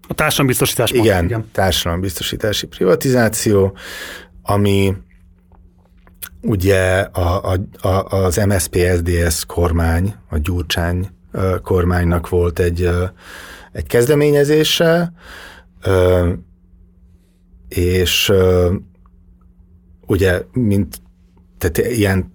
[0.08, 0.92] A társadalombiztosítás.
[0.92, 1.50] Igen, igen.
[1.52, 3.78] társadalombiztosítási privatizáció,
[4.42, 4.94] ami
[6.42, 11.10] ugye a, a, a, az MSZP-SZDSZ kormány, a Gyurcsány
[11.62, 12.90] kormánynak volt egy,
[13.74, 15.14] egy kezdeményezése,
[17.68, 18.32] és
[20.06, 21.02] ugye, mint
[21.58, 22.34] tehát ilyen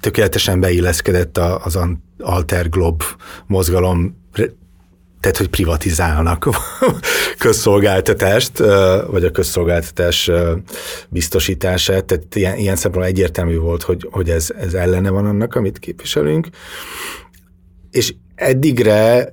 [0.00, 1.78] tökéletesen beilleszkedett az
[2.18, 3.02] Alter Glob
[3.46, 4.16] mozgalom
[5.20, 6.48] tehát, hogy privatizálnak
[7.38, 8.58] közszolgáltatást,
[9.06, 10.30] vagy a közszolgáltatás
[11.08, 15.78] biztosítását, tehát ilyen, ilyen szempontból egyértelmű volt, hogy, hogy ez, ez ellene van annak, amit
[15.78, 16.48] képviselünk.
[17.90, 19.32] És eddigre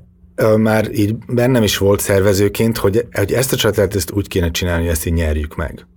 [0.57, 4.82] már így bennem is volt szervezőként, hogy, hogy ezt a csatát ezt úgy kéne csinálni,
[4.84, 5.88] hogy ezt így nyerjük meg.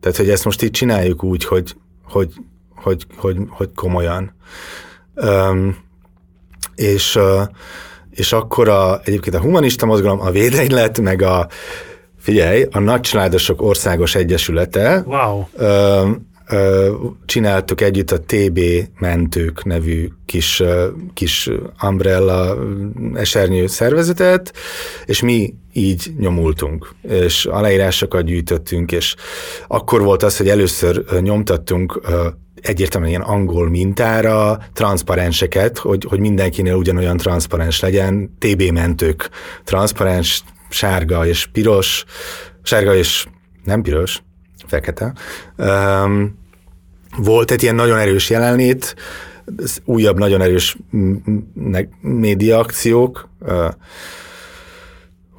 [0.00, 2.32] Tehát, hogy ezt most így csináljuk úgy, hogy, hogy,
[2.74, 4.34] hogy, hogy, hogy komolyan.
[5.14, 5.76] Um,
[6.74, 7.42] és uh,
[8.10, 11.48] és akkor a, egyébként a humanista mozgalom, a védegylet, meg a,
[12.18, 15.44] figyelj, a Nagycsaládosok Országos Egyesülete, wow.
[15.56, 16.08] ö,
[17.26, 18.60] csináltuk együtt a TB
[18.98, 20.62] Mentők nevű kis,
[21.14, 21.50] kis
[21.82, 22.56] umbrella
[23.14, 24.52] esernyő szervezetet,
[25.04, 29.14] és mi így nyomultunk, és aláírásokat gyűjtöttünk, és
[29.66, 32.00] akkor volt az, hogy először nyomtattunk
[32.62, 39.30] egyértelműen ilyen angol mintára transzparenseket, hogy, hogy mindenkinél ugyanolyan transzparens legyen, TB mentők,
[39.64, 42.04] transzparens, sárga és piros,
[42.62, 43.26] sárga és
[43.64, 44.22] nem piros,
[44.66, 45.12] fekete.
[47.16, 48.94] Volt egy ilyen nagyon erős jelenlét,
[49.84, 50.76] újabb, nagyon erős
[52.00, 53.68] média akciók, uh,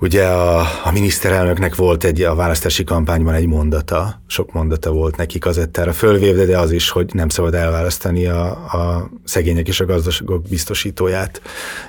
[0.02, 5.40] Ugye a, a miniszterelnöknek volt egy a választási kampányban egy mondata, sok mondata volt neki
[5.40, 10.42] kazettára fölvévde, de az is, hogy nem szabad elválasztani a, a szegények és a gazdaságok
[10.42, 11.42] biztosítóját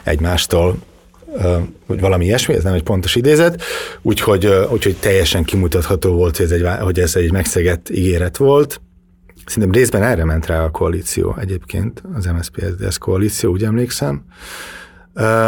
[0.02, 0.76] egymástól,
[1.86, 3.62] hogy valami ilyesmi, ez nem egy pontos idézet,
[4.02, 8.80] úgyhogy, úgyhogy teljesen kimutatható volt, hogy ez egy, hogy ez egy megszegett ígéret volt.
[9.46, 14.24] Szerintem részben erre ment rá a koalíció egyébként, az MSZP-SZDSZ koalíció, úgy emlékszem.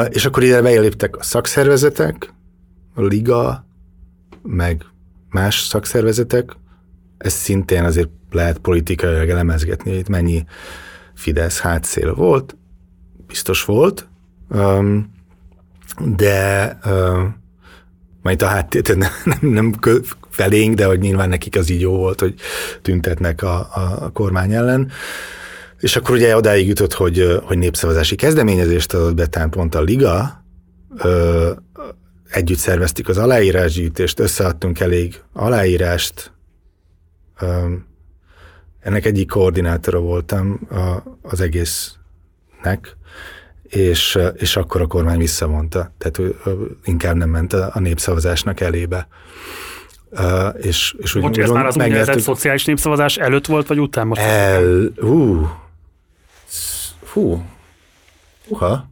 [0.08, 2.32] És akkor ide bejeléptek a szakszervezetek,
[2.94, 3.66] a liga,
[4.42, 4.84] meg
[5.30, 6.56] más szakszervezetek,
[7.18, 10.44] ez szintén azért lehet politikailag elemezgetni, hogy itt mennyi
[11.14, 12.56] Fidesz hátszél volt,
[13.26, 14.08] biztos volt,
[16.16, 16.78] de
[18.24, 19.72] majd a háttér nem, nem, nem
[20.30, 22.34] felénk, de hogy nyilván nekik az így jó volt, hogy
[22.82, 24.90] tüntetnek a, a, kormány ellen.
[25.80, 30.44] És akkor ugye odáig jutott, hogy, hogy népszavazási kezdeményezést adott be, tehát pont a Liga,
[32.30, 36.32] együtt szerveztük az aláírásgyűjtést, összeadtunk elég aláírást,
[38.80, 42.96] ennek egyik koordinátora voltam a, az egésznek,
[43.74, 46.34] és, és akkor a kormány visszavonta, tehát
[46.84, 49.08] inkább nem ment a, a népszavazásnak elébe.
[50.10, 54.06] Uh, és, és úgy, Bocs, ez már az úgynevezett szociális népszavazás előtt volt, vagy után
[54.06, 54.20] most?
[54.20, 55.48] El, hú,
[57.12, 57.44] hú,
[58.48, 58.88] uha,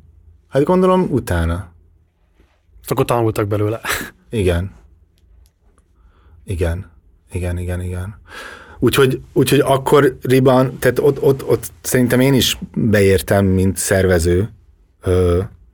[0.49, 1.71] hát gondolom utána.
[2.87, 3.81] Akkor tanultak belőle.
[4.31, 4.71] Igen.
[6.45, 6.91] Igen,
[7.33, 8.21] igen, igen, igen.
[8.79, 14.51] Úgyhogy, úgyhogy akkoriban, tehát ott, ott, ott szerintem én is beértem, mint szervező,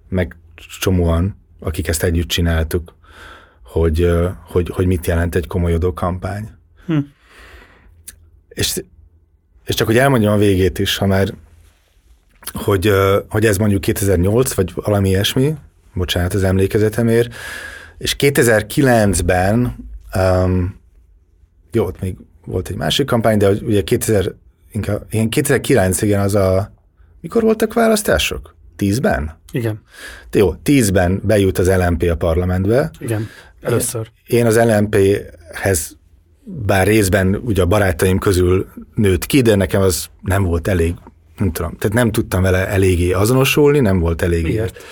[0.09, 0.37] meg
[0.81, 2.95] csomóan, akik ezt együtt csináltuk,
[3.63, 4.11] hogy,
[4.45, 6.49] hogy, hogy mit jelent egy komolyodó kampány.
[6.87, 6.99] Hm.
[8.49, 8.83] És,
[9.65, 11.35] és csak hogy elmondjam a végét is, ha már,
[12.53, 12.93] hogy,
[13.29, 15.55] hogy ez mondjuk 2008, vagy valami ilyesmi,
[15.95, 17.35] bocsánat az emlékezetemért,
[17.99, 19.77] és 2009-ben,
[20.15, 20.81] um,
[21.73, 24.35] jó, ott még volt egy másik kampány, de ugye 2000,
[24.73, 26.73] inkább, ilyen 2009 igen, az a,
[27.21, 28.57] mikor voltak választások?
[28.79, 29.39] Tízben?
[29.53, 29.83] Igen.
[30.33, 32.91] Jó, tízben bejut az LMP a parlamentbe.
[32.99, 33.29] Igen,
[33.61, 34.11] először.
[34.27, 35.97] Én, én az LMP-hez
[36.45, 40.95] bár részben ugye a barátaim közül nőtt ki, de nekem az nem volt elég,
[41.37, 44.49] nem tudom, tehát nem tudtam vele eléggé azonosulni, nem volt eléggé.
[44.49, 44.83] Miért?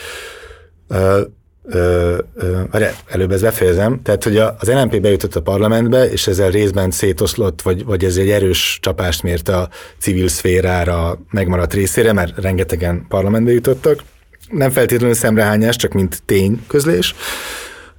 [1.66, 2.60] Ö, ö,
[3.06, 7.84] előbb ezt befejezem, tehát hogy az LNP bejutott a parlamentbe, és ezzel részben szétoszlott, vagy,
[7.84, 9.68] vagy ez egy erős csapást mért a
[9.98, 14.02] civil szférára megmaradt részére, mert rengetegen parlamentbe jutottak.
[14.50, 17.14] Nem feltétlenül szemrehányás, csak mint tényközlés.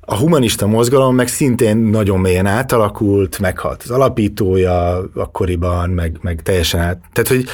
[0.09, 6.79] A humanista mozgalom meg szintén nagyon mélyen átalakult, meghalt az alapítója akkoriban, meg, meg teljesen
[6.79, 6.99] át.
[7.13, 7.45] Tehát, hogy,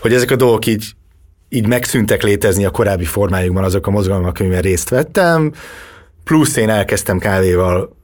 [0.00, 0.94] hogy ezek a dolgok így
[1.52, 5.52] így megszűntek létezni a korábbi formájukban azok a mozgalmak, amiben részt vettem,
[6.24, 7.96] plusz én elkezdtem kávéval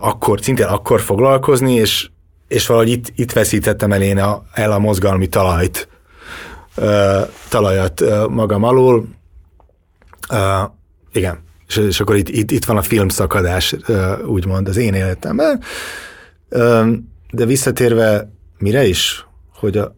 [0.00, 2.10] akkor, szintén akkor foglalkozni, és,
[2.48, 5.88] és valahogy itt, itt veszítettem el én a, el a mozgalmi talajt,
[7.48, 9.04] talajat magam alól.
[11.12, 13.76] igen, és, és akkor itt, itt, itt van a filmszakadás,
[14.26, 15.60] úgymond az én életemben.
[17.30, 19.96] De visszatérve mire is, hogy a,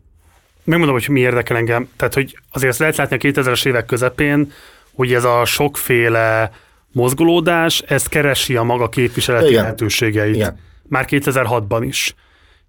[0.64, 1.88] megmondom, hogy mi érdekel engem.
[1.96, 4.52] Tehát, hogy azért lehet látni a 2000-es évek közepén,
[4.94, 6.50] hogy ez a sokféle
[6.92, 9.62] mozgolódás, ez keresi a maga képviseleti Igen.
[9.62, 10.34] lehetőségeit.
[10.34, 10.58] Igen.
[10.88, 12.14] Már 2006-ban is.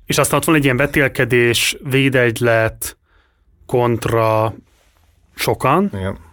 [0.05, 2.97] És aztán ott van egy ilyen vetélkedés, védegylet,
[3.65, 4.55] kontra
[5.35, 5.91] sokan.
[5.93, 6.24] Igen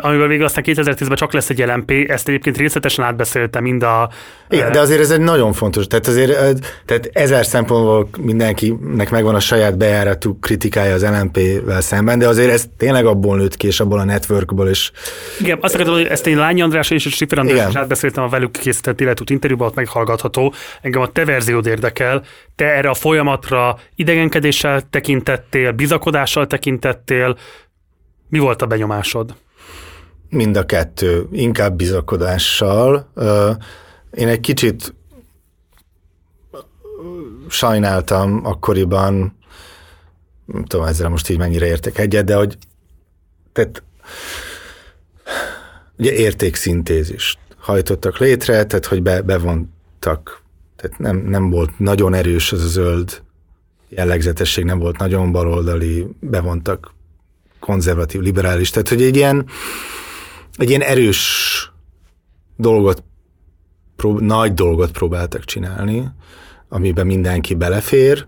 [0.00, 4.10] amivel végül aztán 2010-ben csak lesz egy LMP, ezt egyébként részletesen átbeszéltem mind a...
[4.48, 9.40] Igen, de azért ez egy nagyon fontos, tehát azért tehát ezer szempontból mindenkinek megvan a
[9.40, 13.98] saját bejáratú kritikája az LMP-vel szemben, de azért ez tényleg abból nőtt ki, és abból
[13.98, 14.92] a networkból is.
[15.40, 18.50] Igen, azt akartam, hogy ezt én Lányi András és Sifer András is átbeszéltem a velük
[18.50, 20.54] készített életút interjúban, ott meghallgatható.
[20.82, 22.22] Engem a te verziód érdekel.
[22.56, 27.36] Te erre a folyamatra idegenkedéssel tekintettél, bizakodással tekintettél,
[28.28, 29.34] mi volt a benyomásod?
[30.28, 33.12] Mind a kettő, inkább bizakodással.
[34.10, 34.94] Én egy kicsit
[37.48, 39.36] sajnáltam akkoriban,
[40.44, 42.58] nem tudom ezzel most így mennyire értek egyet, de hogy
[43.52, 43.82] tehát
[45.98, 50.42] ugye értékszintézist hajtottak létre, tehát hogy be, bevontak,
[50.76, 53.22] tehát nem, nem volt nagyon erős az a zöld
[53.88, 56.94] jellegzetesség, nem volt nagyon baloldali, bevontak
[57.60, 59.46] konzervatív, liberális, tehát hogy egy ilyen
[60.56, 61.72] egy ilyen erős
[62.56, 63.02] dolgot,
[63.96, 66.08] prób- nagy dolgot próbáltak csinálni,
[66.68, 68.26] amiben mindenki belefér,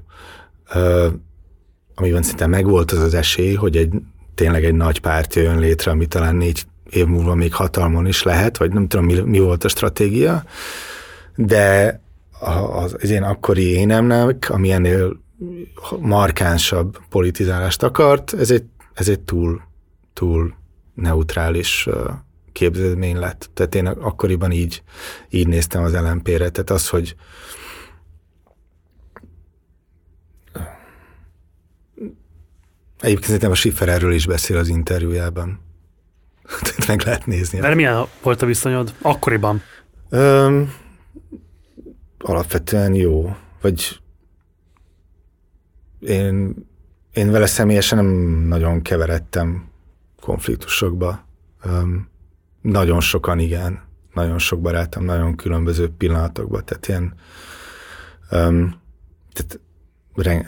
[1.94, 3.92] amiben szinte megvolt az az esély, hogy egy
[4.34, 8.56] tényleg egy nagy párt jön létre, ami talán négy év múlva még hatalmon is lehet,
[8.58, 10.44] vagy nem tudom, mi, mi volt a stratégia,
[11.36, 12.00] de
[12.72, 15.20] az, az én akkori énemnek, ami ennél
[16.00, 18.64] markánsabb politizálást akart, ez egy,
[18.94, 19.60] ez egy túl,
[20.12, 20.54] túl
[21.00, 21.88] neutrális
[22.52, 23.50] képződmény lett.
[23.54, 24.82] Tehát én akkoriban így,
[25.30, 26.48] így néztem az LMP-re.
[26.48, 27.16] Tehát az, hogy
[33.00, 35.60] Egyébként szerintem a Schiffer erről is beszél az interjújában.
[36.62, 37.60] Tehát meg lehet nézni.
[37.60, 39.62] De milyen volt a viszonyod akkoriban?
[40.08, 40.72] Öm,
[42.18, 43.36] alapvetően jó.
[43.60, 44.00] Vagy
[46.00, 46.54] én,
[47.12, 48.06] én vele személyesen nem
[48.48, 49.67] nagyon keveredtem
[50.28, 51.24] konfliktusokba.
[51.64, 52.08] Um,
[52.60, 53.82] nagyon sokan igen,
[54.12, 57.14] nagyon sok barátom, nagyon különböző pillanatokban, tehát ilyen
[58.30, 58.80] um,
[59.32, 59.60] tehát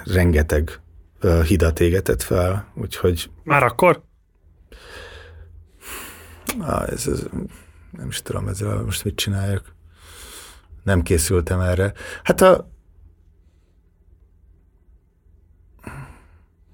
[0.05, 0.81] rengeteg
[1.23, 3.31] uh, hidat égetett fel, úgyhogy...
[3.45, 4.03] Már akkor?
[6.59, 7.27] Ah, ez, ez,
[7.91, 9.75] nem is tudom ezzel most mit csináljak.
[10.83, 11.93] Nem készültem erre.
[12.23, 12.70] Hát a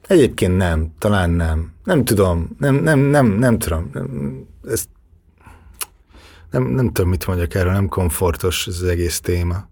[0.06, 1.72] Egyébként nem, talán nem.
[1.84, 3.90] Nem tudom, nem, nem, nem, nem tudom.
[3.92, 4.88] Nem, ezt
[6.50, 9.68] nem, nem tudom, mit mondjak erről, nem komfortos ez az egész téma.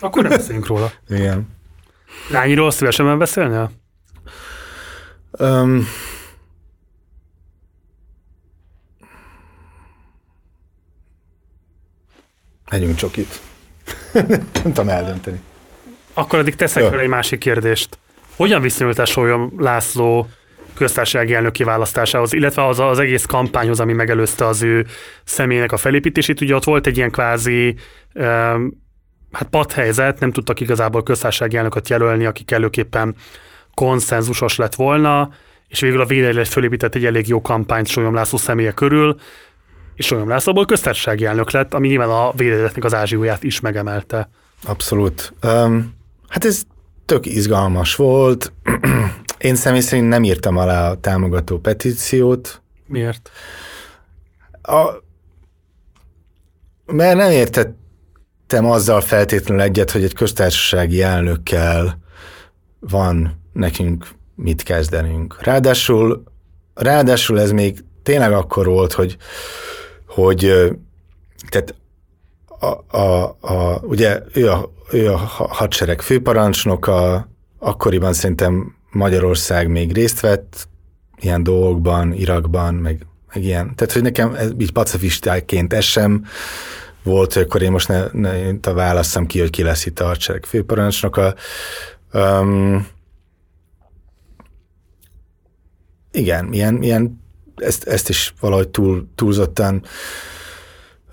[0.00, 0.92] Akkor nem beszéljünk róla.
[1.08, 1.48] Igen.
[2.30, 3.70] Lányiról szívesen beszélnél?
[5.30, 5.86] Um,
[12.70, 13.40] Megyünk csokit.
[14.12, 15.40] nem tudom eldönteni.
[16.14, 17.98] Akkor addig teszek fel egy másik kérdést.
[18.36, 20.28] Hogyan viszonyult Sólyom László
[20.74, 24.86] köztársasági elnök kiválasztásához, illetve az az egész kampányhoz, ami megelőzte az ő
[25.24, 26.40] személynek a felépítését.
[26.40, 27.76] Ugye ott volt egy ilyen kvázi
[28.14, 28.82] um,
[29.32, 33.14] hát padhelyzet, nem tudtak igazából köztársasági elnököt jelölni, aki kellőképpen
[33.74, 35.30] konszenzusos lett volna,
[35.68, 39.16] és végül a védelet fölépített egy elég jó kampányt Sólyom László személye körül,
[39.94, 44.28] és Sólyom Lászlóból köztársasági elnök lett, ami nyilván a védeletnek az ázsióját is megemelte.
[44.64, 45.32] Abszolút.
[45.42, 45.94] Um,
[46.28, 46.62] hát ez
[47.04, 48.52] tök izgalmas volt.
[49.38, 52.62] Én személy szerint nem írtam alá a támogató petíciót.
[52.86, 53.30] Miért?
[54.62, 55.02] A,
[56.86, 61.98] mert nem értettem azzal feltétlenül egyet, hogy egy köztársasági elnökkel
[62.80, 65.42] van nekünk mit kezdenünk.
[65.42, 66.22] Ráadásul,
[66.74, 69.16] ráadásul ez még tényleg akkor volt, hogy,
[70.06, 70.52] hogy
[71.48, 71.74] tehát
[72.60, 75.16] a, a, a, ugye ő a, ő a
[75.48, 77.28] hadsereg főparancsnoka,
[77.58, 80.68] akkoriban szerintem Magyarország még részt vett
[81.20, 83.74] ilyen dolgokban, Irakban, meg, meg ilyen.
[83.74, 86.24] Tehát, hogy nekem ez, így pacifistáként ez sem
[87.02, 90.44] volt, hogy akkor én most ne, ne válasszam ki, hogy ki lesz itt a hadsereg
[90.44, 91.34] főparancsnoka.
[92.12, 92.86] Um,
[96.12, 97.22] igen, ilyen, ilyen
[97.56, 99.82] ezt, ezt is valahogy túl, túlzottan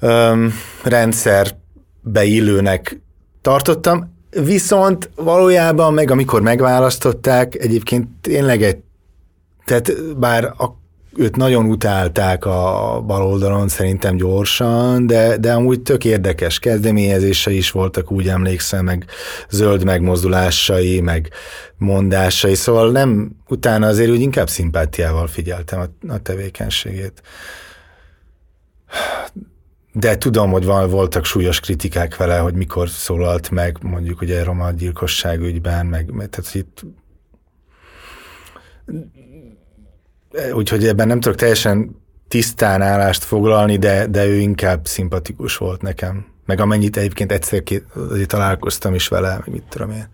[0.01, 0.53] um,
[0.83, 3.01] rendszerbe illőnek
[3.41, 8.77] tartottam, viszont valójában meg amikor megválasztották, egyébként tényleg egy,
[9.65, 10.79] tehát bár a,
[11.15, 18.11] őt nagyon utálták a baloldalon szerintem gyorsan, de, de amúgy tök érdekes kezdeményezése is voltak,
[18.11, 19.05] úgy emlékszem, meg
[19.49, 21.29] zöld megmozdulásai, meg
[21.77, 27.21] mondásai, szóval nem, utána azért úgy inkább szimpátiával figyeltem a, a tevékenységét
[29.93, 34.71] de tudom, hogy van, voltak súlyos kritikák vele, hogy mikor szólalt meg, mondjuk ugye roma
[34.71, 36.85] gyilkosság ügyben, meg, tehát itt
[40.53, 46.25] úgyhogy ebben nem tudok teljesen tisztán állást foglalni, de, de ő inkább szimpatikus volt nekem.
[46.45, 47.63] Meg amennyit egyébként egyszer
[47.93, 50.07] azért találkoztam is vele, meg mit tudom én,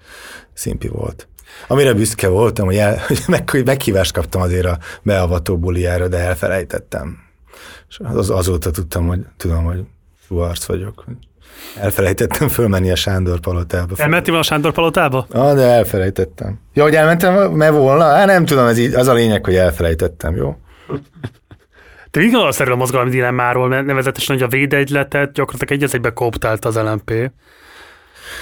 [0.54, 1.28] szimpi volt.
[1.68, 7.27] Amire büszke voltam, hogy, el, hogy meg, meghívást kaptam azért a beavató buliára, de elfelejtettem.
[7.90, 9.84] És az, azóta tudtam, hogy tudom, hogy
[10.30, 11.06] jó arc vagyok.
[11.80, 13.96] Elfelejtettem fölmenni a Sándor palotába.
[13.98, 15.28] Elmentél a Sándor palotába?
[15.32, 16.60] Ah, de elfelejtettem.
[16.74, 18.04] Ja, hogy elmentem, mert volna?
[18.04, 20.58] Hát nem tudom, ez így, az a lényeg, hogy elfelejtettem, jó?
[22.12, 26.14] Te mit gondolsz erről a mozgalmi dilemmáról, mert nevezetesen, hogy a védegyletet gyakorlatilag egy egybe
[26.14, 27.32] kooptált az LMP.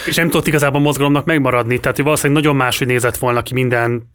[0.06, 3.54] És nem tudott igazából a mozgalomnak megmaradni, tehát hogy valószínűleg nagyon máshogy nézett volna ki
[3.54, 4.10] minden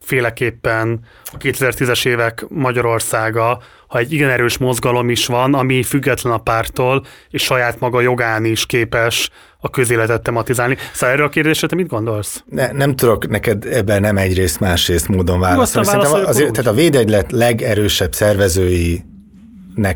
[0.00, 6.38] féleképpen a 2010-es évek Magyarországa, ha egy igen erős mozgalom is van, ami független a
[6.38, 9.30] pártól, és saját maga jogán is képes
[9.60, 10.76] a közéletet tematizálni.
[10.92, 12.44] Szóval erről a kérdésre te mit gondolsz?
[12.48, 15.88] Ne, nem tudok neked ebben nem egyrészt, másrészt módon válaszolni.
[15.88, 19.04] Szerintem azért, tehát a védegylet legerősebb szervezőinek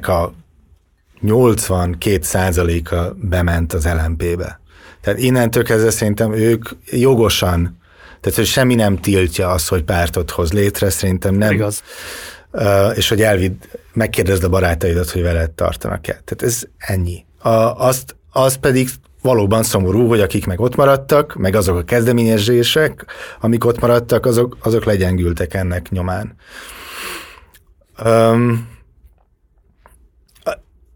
[0.09, 0.33] a
[1.21, 4.61] 82 százaléka bement az LMP-be.
[5.01, 7.79] Tehát innentől kezdve szerintem ők jogosan
[8.21, 11.53] tehát, hogy semmi nem tiltja azt, hogy pártot hoz létre, szerintem nem.
[11.53, 11.83] Igaz.
[12.53, 13.55] Uh, és hogy elvid,
[13.93, 16.13] megkérdezd a barátaidat, hogy veled tartanak-e.
[16.25, 17.25] Tehát ez ennyi.
[17.39, 17.51] A,
[17.87, 18.89] azt, az pedig
[19.23, 23.07] valóban szomorú, hogy akik meg ott maradtak, meg azok a kezdeményezések,
[23.41, 26.35] amik ott maradtak, azok, azok legyengültek ennek nyomán.
[28.05, 28.69] Um,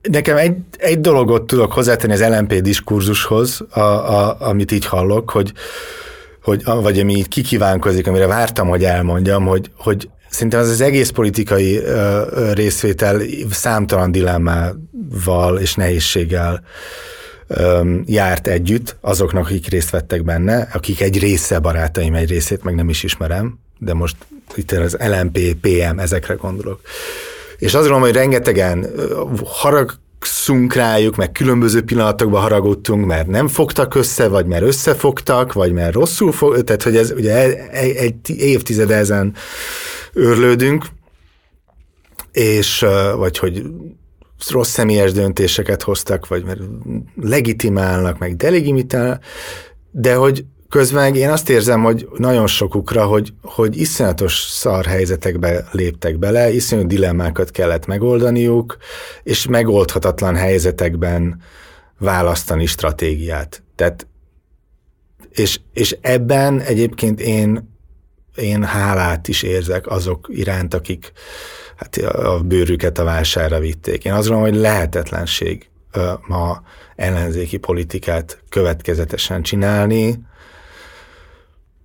[0.02, 5.52] nekem egy, egy dologot tudok hozzátenni az LMP diskurzushoz, a, a, amit így hallok, hogy,
[6.42, 11.11] hogy, vagy ami így kikívánkozik, amire vártam, hogy elmondjam, hogy, hogy szerintem ez az egész
[11.11, 13.20] politikai ö, részvétel
[13.51, 16.62] számtalan dilemmával és nehézséggel
[18.05, 22.89] járt együtt azoknak, akik részt vettek benne, akik egy része barátaim, egy részét meg nem
[22.89, 24.16] is ismerem, de most
[24.55, 26.81] itt az LMP, PM, ezekre gondolok.
[27.59, 28.86] És azt gondolom, hogy rengetegen
[29.44, 29.94] harag,
[30.24, 35.93] haragszunk rájuk, meg különböző pillanatokban haragudtunk, mert nem fogtak össze, vagy mert összefogtak, vagy mert
[35.93, 37.35] rosszul fog, tehát hogy ez ugye
[37.70, 39.35] egy, egy évtizede ezen
[40.15, 40.86] őrlődünk,
[42.32, 42.86] és
[43.16, 43.62] vagy hogy
[44.49, 46.61] rossz személyes döntéseket hoztak, vagy mert
[47.20, 49.20] legitimálnak, meg delegitimálnak,
[49.91, 56.19] de hogy Közben én azt érzem, hogy nagyon sokukra, hogy, hogy iszonyatos szar helyzetekbe léptek
[56.19, 58.77] bele, iszonyú dilemmákat kellett megoldaniuk,
[59.23, 61.43] és megoldhatatlan helyzetekben
[61.99, 63.62] választani stratégiát.
[63.74, 64.07] Tehát,
[65.31, 67.73] és, és ebben egyébként én,
[68.36, 71.12] én hálát is érzek azok iránt, akik
[71.77, 74.05] hát a bőrüket a válsára vitték.
[74.05, 75.69] Én azt gondolom, hogy lehetetlenség
[76.27, 76.62] ma
[76.97, 80.19] ellenzéki politikát következetesen csinálni,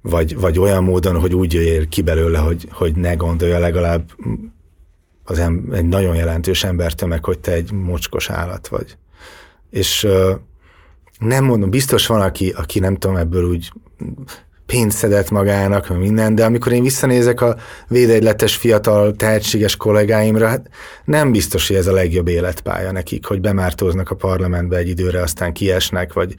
[0.02, 4.12] vagy, vagy olyan módon, hogy úgy jöjjél ki belőle, hogy, hogy ne gondolja legalább
[5.24, 8.98] az em, egy nagyon jelentős embertömeg, hogy te egy mocskos állat vagy.
[9.70, 10.08] És
[11.20, 13.72] nem mondom, biztos van, aki, aki nem tudom, ebből úgy
[14.72, 17.56] pénzt szedett magának, meg minden, de amikor én visszanézek a
[17.88, 20.70] védegyletes fiatal tehetséges kollégáimra, hát
[21.06, 25.54] nem biztos, hogy ez a legjobb életpálya nekik, hogy bemártóznak a parlamentbe egy időre, aztán
[25.54, 26.36] kiesnek, vagy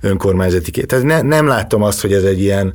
[0.00, 0.86] önkormányzati két.
[0.86, 2.74] Tehát ne, nem látom azt, hogy ez egy ilyen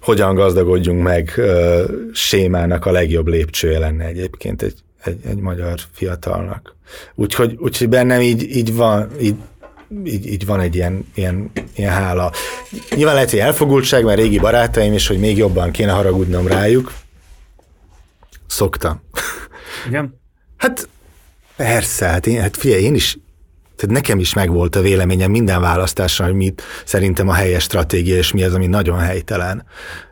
[0.00, 1.82] hogyan gazdagodjunk meg uh,
[2.12, 6.74] sémának a legjobb lépcsője lenne egyébként egy, egy, egy magyar fiatalnak.
[7.14, 9.36] Úgyhogy, úgyhogy bennem így, így van, így
[10.04, 12.32] így, így van egy ilyen, ilyen, ilyen hála.
[12.94, 16.92] Nyilván lehet, hogy elfogultság, mert régi barátaim, és hogy még jobban kéne haragudnom rájuk.
[18.46, 19.02] Szoktam.
[19.86, 20.20] Igen?
[20.56, 20.88] Hát
[21.56, 23.18] persze, hát, én, hát figyelj, én is,
[23.76, 28.32] tehát nekem is megvolt a véleményem minden választásra, hogy mit szerintem a helyes stratégia, és
[28.32, 29.64] mi az, ami nagyon helytelen.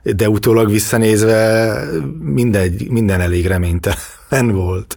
[0.02, 1.74] De utólag visszanézve
[2.18, 4.96] minden, minden elég reménytelen volt.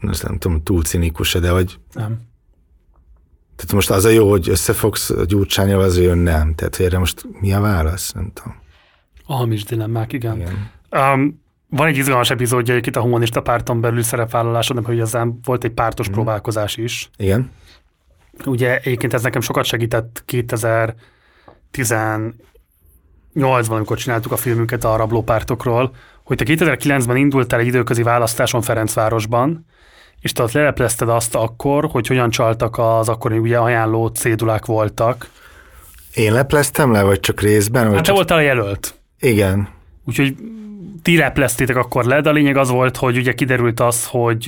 [0.00, 2.31] Most nem tudom, túl cinikus de hogy nem.
[3.56, 6.54] Tehát most az a jó, hogy összefogsz a gyurcsányjal, az jön nem.
[6.54, 8.12] Tehát erre most mi a válasz?
[8.12, 8.60] Nem tudom.
[9.26, 10.36] A hamis dilemmák, igen.
[10.36, 10.70] igen.
[10.90, 15.70] Um, van egy izgalmas epizódja itt a humanista párton belül szerepvállalásod, hogy ezzel volt egy
[15.70, 16.12] pártos mm.
[16.12, 17.10] próbálkozás is.
[17.16, 17.50] Igen.
[18.44, 22.32] Ugye egyébként ez nekem sokat segített 2018-ban,
[23.68, 29.66] amikor csináltuk a filmünket a rablópártokról, hogy te 2009-ben indultál egy időközi választáson Ferencvárosban,
[30.22, 35.30] és te ott leleplezted azt akkor, hogy hogyan csaltak az akkori ugye ajánló cédulák voltak.
[36.14, 37.86] Én lepleztem le, vagy csak részben?
[37.86, 38.14] Vagy hát csak...
[38.14, 38.94] te voltál a jelölt.
[39.18, 39.68] Igen.
[40.04, 40.36] Úgyhogy
[41.02, 44.46] ti lepleztétek akkor le, de a lényeg az volt, hogy ugye kiderült az, hogy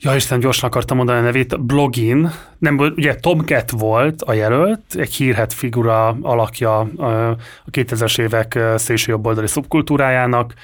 [0.00, 5.14] ja Isten, gyorsan akartam mondani a nevét, Blogin, nem, ugye Tomcat volt a jelölt, egy
[5.14, 7.36] hírhet figura alakja a
[7.70, 10.54] 2000-es évek szélsőjobboldali szubkultúrájának,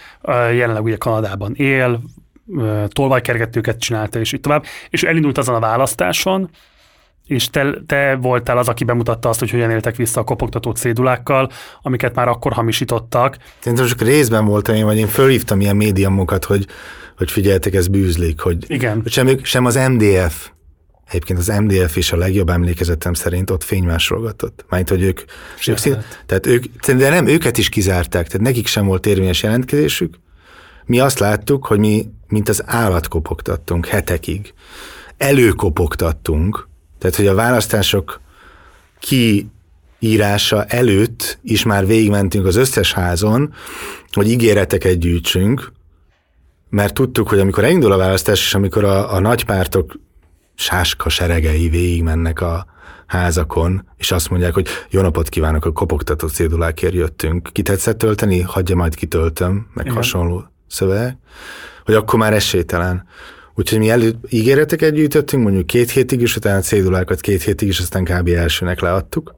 [0.53, 2.01] jelenleg ugye Kanadában él,
[2.89, 6.51] tolvajkergetőket csinálta, és így tovább, és elindult azon a választáson,
[7.27, 11.51] és te, te voltál az, aki bemutatta azt, hogy hogyan éltek vissza a kopogtató cédulákkal,
[11.83, 13.37] amiket már akkor hamisítottak.
[13.61, 16.67] Szerintem csak részben voltam én, vagy én fölhívtam ilyen médiumokat, hogy,
[17.17, 19.01] hogy figyeltek, ez bűzlik, hogy, Igen.
[19.03, 20.53] hogy sem, sem az MDF,
[21.09, 24.65] Egyébként az MDF is a legjobb emlékezetem szerint ott fénymásolgatott.
[24.69, 25.21] Mert hogy ők,
[25.67, 25.97] ők szín,
[26.27, 30.19] tehát ők, de nem, őket is kizárták, tehát nekik sem volt érvényes jelentkezésük,
[30.87, 34.55] mi azt láttuk, hogy mi, mint az állat kopogtattunk hetekig.
[35.17, 38.21] Előkopogtattunk, tehát hogy a választások
[38.99, 43.55] kiírása előtt is már végigmentünk az összes házon,
[44.13, 45.73] hogy ígéreteket gyűjtsünk,
[46.69, 49.93] mert tudtuk, hogy amikor elindul a választás, és amikor a, a nagypártok
[50.55, 52.67] sáska seregei végigmennek a
[53.07, 57.49] házakon, és azt mondják, hogy jó napot kívánok, a kopogtató cédulákért jöttünk.
[57.53, 58.41] Ki tetszett tölteni?
[58.41, 59.97] Hagyja, majd kitöltöm, meg Igen.
[59.97, 61.17] hasonló szöveg,
[61.85, 63.07] hogy akkor már esélytelen.
[63.55, 68.05] Úgyhogy mi előtt ígéreteket gyűjtöttünk, mondjuk két hétig, és utána cédulákat két hétig, és aztán
[68.05, 68.29] kb.
[68.29, 69.35] elsőnek leadtuk.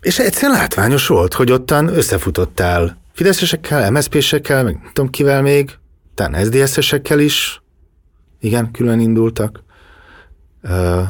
[0.00, 5.78] És egyszerűen látványos volt, hogy ottan összefutottál fideszesekkel, MSZP-sekkel, meg nem tudom kivel még,
[6.14, 7.62] talán SZDSZ-esekkel is,
[8.40, 9.62] igen, külön indultak,
[10.62, 11.02] uh,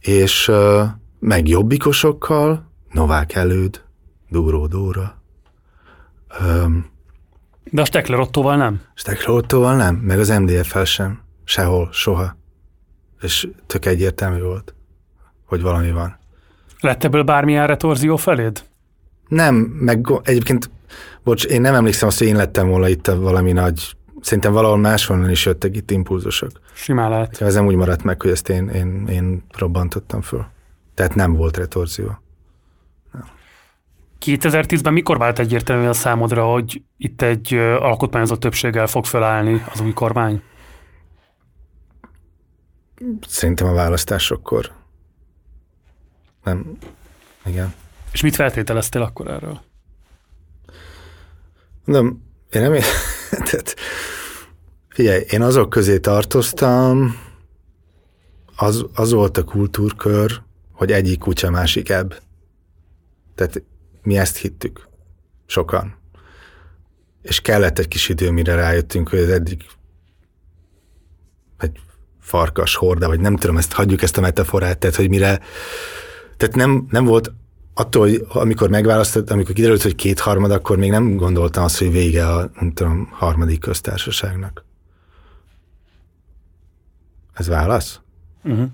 [0.00, 0.82] és uh,
[1.18, 3.82] meg jobbikosokkal, Novák előd,
[4.28, 5.22] Dúró Dóra,
[6.40, 6.86] um,
[7.70, 8.80] de a Stekler Ottóval nem?
[8.94, 11.20] Stekler Ottóval nem, meg az MDF-fel sem.
[11.44, 12.36] Sehol, soha.
[13.20, 14.74] És tök egyértelmű volt,
[15.44, 16.18] hogy valami van.
[16.80, 18.62] Lett ebből bármilyen retorzió feléd?
[19.28, 20.70] Nem, meg egyébként,
[21.24, 25.30] bocs, én nem emlékszem azt, hogy én lettem volna itt valami nagy, szerintem valahol máshonnan
[25.30, 26.50] is jöttek itt impulzusok.
[26.74, 27.40] Simán lehet.
[27.40, 30.46] Ez nem úgy maradt meg, hogy ezt én, én, én robbantottam föl.
[30.94, 32.18] Tehát nem volt retorzió.
[34.24, 39.92] 2010-ben mikor vált egyértelmű a számodra, hogy itt egy alkotmányozott többséggel fog felállni az új
[39.92, 40.42] kormány?
[43.26, 44.72] Szerintem a választásokkor.
[46.44, 46.78] Nem.
[47.44, 47.74] Igen.
[48.12, 49.60] És mit feltételeztél akkor erről?
[51.84, 52.72] Nem, én nem...
[53.50, 53.74] Tehát,
[54.88, 57.16] figyelj, én azok közé tartoztam,
[58.56, 60.42] az, az volt a kultúrkör,
[60.72, 62.20] hogy egyik kutya, másik ebb.
[63.34, 63.62] Tehát
[64.08, 64.88] mi ezt hittük.
[65.46, 65.96] Sokan.
[67.22, 69.66] És kellett egy kis idő, mire rájöttünk, hogy ez eddig
[71.58, 71.80] egy
[72.20, 75.40] farkas horda, vagy nem tudom, ezt hagyjuk ezt a metaforát, tehát hogy mire,
[76.36, 77.32] tehát nem, nem volt
[77.74, 82.28] attól, hogy amikor megválasztott, amikor kiderült, hogy kétharmad, akkor még nem gondoltam azt, hogy vége
[82.28, 84.64] a, nem tudom, harmadik köztársaságnak.
[87.32, 88.00] Ez válasz?
[88.44, 88.68] Uh-huh.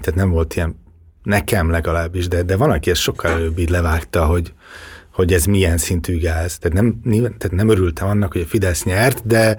[0.00, 0.76] Tehát nem volt ilyen,
[1.22, 4.52] nekem legalábbis, de, de van, aki ezt sokkal előbb így levágta, hogy,
[5.12, 6.58] hogy ez milyen szintű gáz.
[6.58, 9.56] Tehát nem, tehát nem örültem annak, hogy a Fidesz nyert, de,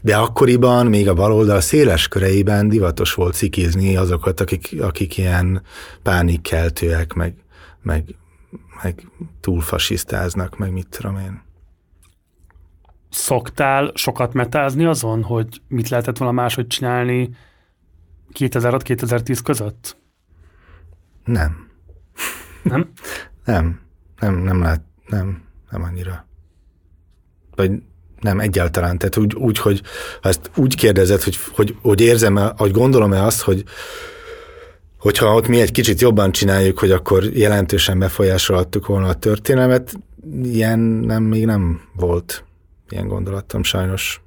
[0.00, 5.62] de akkoriban még a baloldal széles köreiben divatos volt cikizni azokat, akik, akik ilyen
[6.02, 7.34] pánikkeltőek, meg,
[7.82, 8.04] meg,
[8.82, 9.06] meg
[9.40, 11.42] túlfasisztáznak, meg mit tudom én.
[13.10, 17.30] Szoktál sokat metázni azon, hogy mit lehetett volna máshogy csinálni
[18.38, 19.96] 2006-2010 között?
[21.24, 21.70] Nem.
[22.62, 22.92] Nem?
[23.44, 23.80] nem.
[24.20, 26.26] Nem, nem lehet, nem, nem annyira.
[27.54, 27.70] Vagy
[28.20, 28.98] nem, egyáltalán.
[28.98, 29.82] Tehát úgy, úgy hogy
[30.22, 33.64] ha ezt úgy kérdezed, hogy, hogy, hogy érzem-e, hogy gondolom-e azt, hogy
[34.98, 39.94] hogyha ott mi egy kicsit jobban csináljuk, hogy akkor jelentősen befolyásolhattuk volna a történelmet,
[40.42, 42.44] ilyen nem, még nem volt
[42.88, 44.20] ilyen gondolatom sajnos.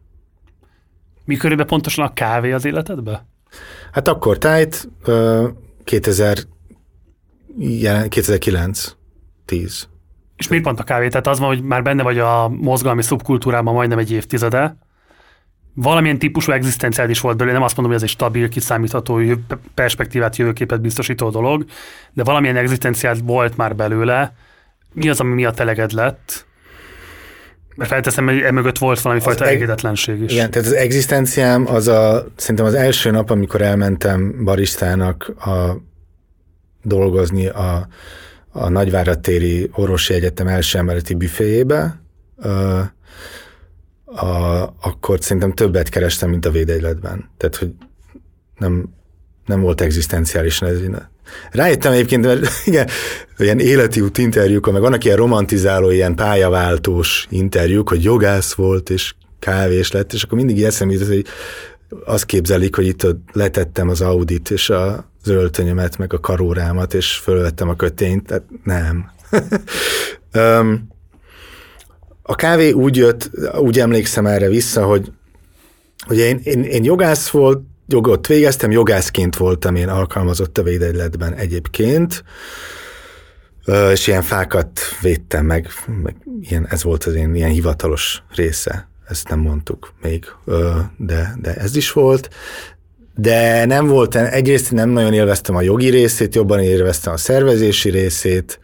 [1.26, 3.26] Mi körülbelül pontosan a kávé az életedbe?
[3.91, 4.89] Hát akkor tájt
[5.84, 6.38] 2000,
[8.10, 8.95] 2009,
[9.45, 9.88] 10.
[10.38, 11.07] És miért pont a kávé?
[11.07, 14.77] Tehát az van, hogy már benne vagy a mozgalmi szubkultúrában majdnem egy évtizede,
[15.76, 19.22] valamilyen típusú egzisztenciád is volt belőle, nem azt mondom, hogy ez egy stabil, kiszámítható
[19.73, 21.65] perspektívát, jövőképet biztosító dolog,
[22.14, 24.34] de valamilyen egzisztenciád volt már belőle.
[24.94, 26.45] Mi az, ami miatt eleged lett?
[27.76, 30.32] Mert felteszem, hogy emögött volt valami az fajta egedetlenség is.
[30.32, 35.77] Igen, tehát az egzisztenciám az a, szerintem az első nap, amikor elmentem baristának a,
[36.85, 37.87] dolgozni a,
[38.49, 42.01] a Nagyvárad téri orvosi egyetem első emeleti büféjébe,
[44.05, 47.29] a, akkor szerintem többet kerestem, mint a védegyletben.
[47.37, 47.71] Tehát, hogy
[48.57, 48.89] nem,
[49.45, 50.79] nem volt egzisztenciális ez.
[51.51, 52.87] Rájöttem egyébként, mert igen,
[53.37, 59.13] ilyen életi út interjúk, meg vannak ilyen romantizáló, ilyen pályaváltós interjúk, hogy jogász volt, és
[59.39, 61.25] kávés lett, és akkor mindig eszembe jutott, hogy
[62.05, 67.69] azt képzelik, hogy itt letettem az Audit és a öltönyömet, meg a karórámat, és fölvettem
[67.69, 69.11] a kötényt, tehát nem.
[72.22, 75.11] a kávé úgy jött, úgy emlékszem erre vissza, hogy,
[76.07, 82.23] hogy én, én, én jogász volt, jogot végeztem, jogászként voltam én alkalmazott a védegyletben egyébként,
[83.91, 85.68] és ilyen fákat védtem meg,
[86.03, 90.26] meg ilyen, ez volt az én ilyen hivatalos része ezt nem mondtuk még,
[90.97, 92.30] de, de ez is volt.
[93.15, 98.59] De nem volt, egyrészt nem nagyon élveztem a jogi részét, jobban élveztem a szervezési részét,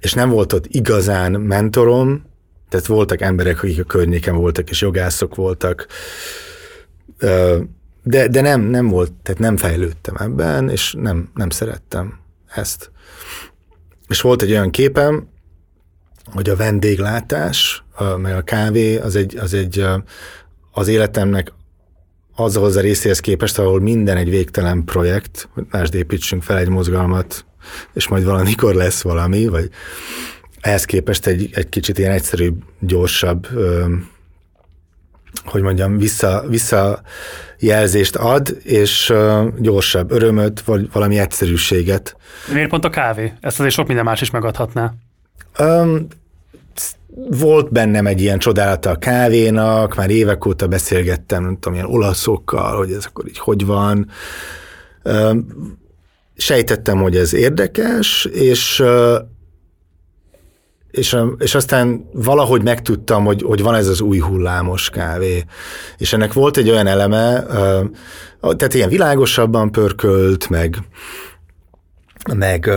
[0.00, 2.24] és nem volt ott igazán mentorom,
[2.68, 5.86] tehát voltak emberek, akik a környéken voltak, és jogászok voltak,
[8.02, 12.18] de, de nem, nem volt, tehát nem fejlődtem ebben, és nem, nem szerettem
[12.54, 12.90] ezt.
[14.08, 15.28] És volt egy olyan képem,
[16.24, 17.84] hogy a vendéglátás,
[18.16, 19.84] meg a kávé az egy, az egy
[20.72, 21.52] az életemnek
[22.42, 27.44] azhoz a részéhez képest, ahol minden egy végtelen projekt, másd építsünk fel egy mozgalmat,
[27.92, 29.70] és majd valamikor lesz valami, vagy
[30.60, 33.46] ehhez képest egy, egy kicsit ilyen egyszerűbb, gyorsabb,
[35.44, 39.12] hogy mondjam, vissza, visszajelzést ad, és
[39.58, 42.16] gyorsabb örömöt, vagy valami egyszerűséget.
[42.52, 43.32] Miért pont a kávé?
[43.40, 44.92] Ezt azért sok minden más is megadhatná.
[45.58, 46.06] Um,
[47.30, 52.76] volt bennem egy ilyen csodálata a kávénak, már évek óta beszélgettem, nem tudom, ilyen olaszokkal,
[52.76, 54.08] hogy ez akkor így hogy van.
[56.36, 58.82] Sejtettem, hogy ez érdekes, és
[60.90, 65.44] és, és aztán valahogy megtudtam, hogy, hogy van ez az új hullámos kávé.
[65.96, 67.44] És ennek volt egy olyan eleme,
[68.40, 70.76] tehát ilyen világosabban pörkölt, meg,
[72.34, 72.70] meg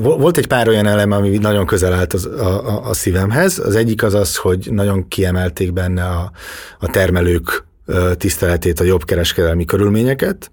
[0.00, 3.58] volt egy pár olyan elem, ami nagyon közel állt az, a, a, szívemhez.
[3.58, 6.30] Az egyik az az, hogy nagyon kiemelték benne a,
[6.78, 7.66] a termelők
[8.14, 10.50] tiszteletét, a jobb kereskedelmi körülményeket,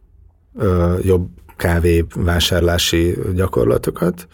[1.01, 4.27] jobb kávé vásárlási gyakorlatokat,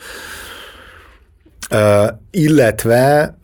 [2.31, 3.37] illetve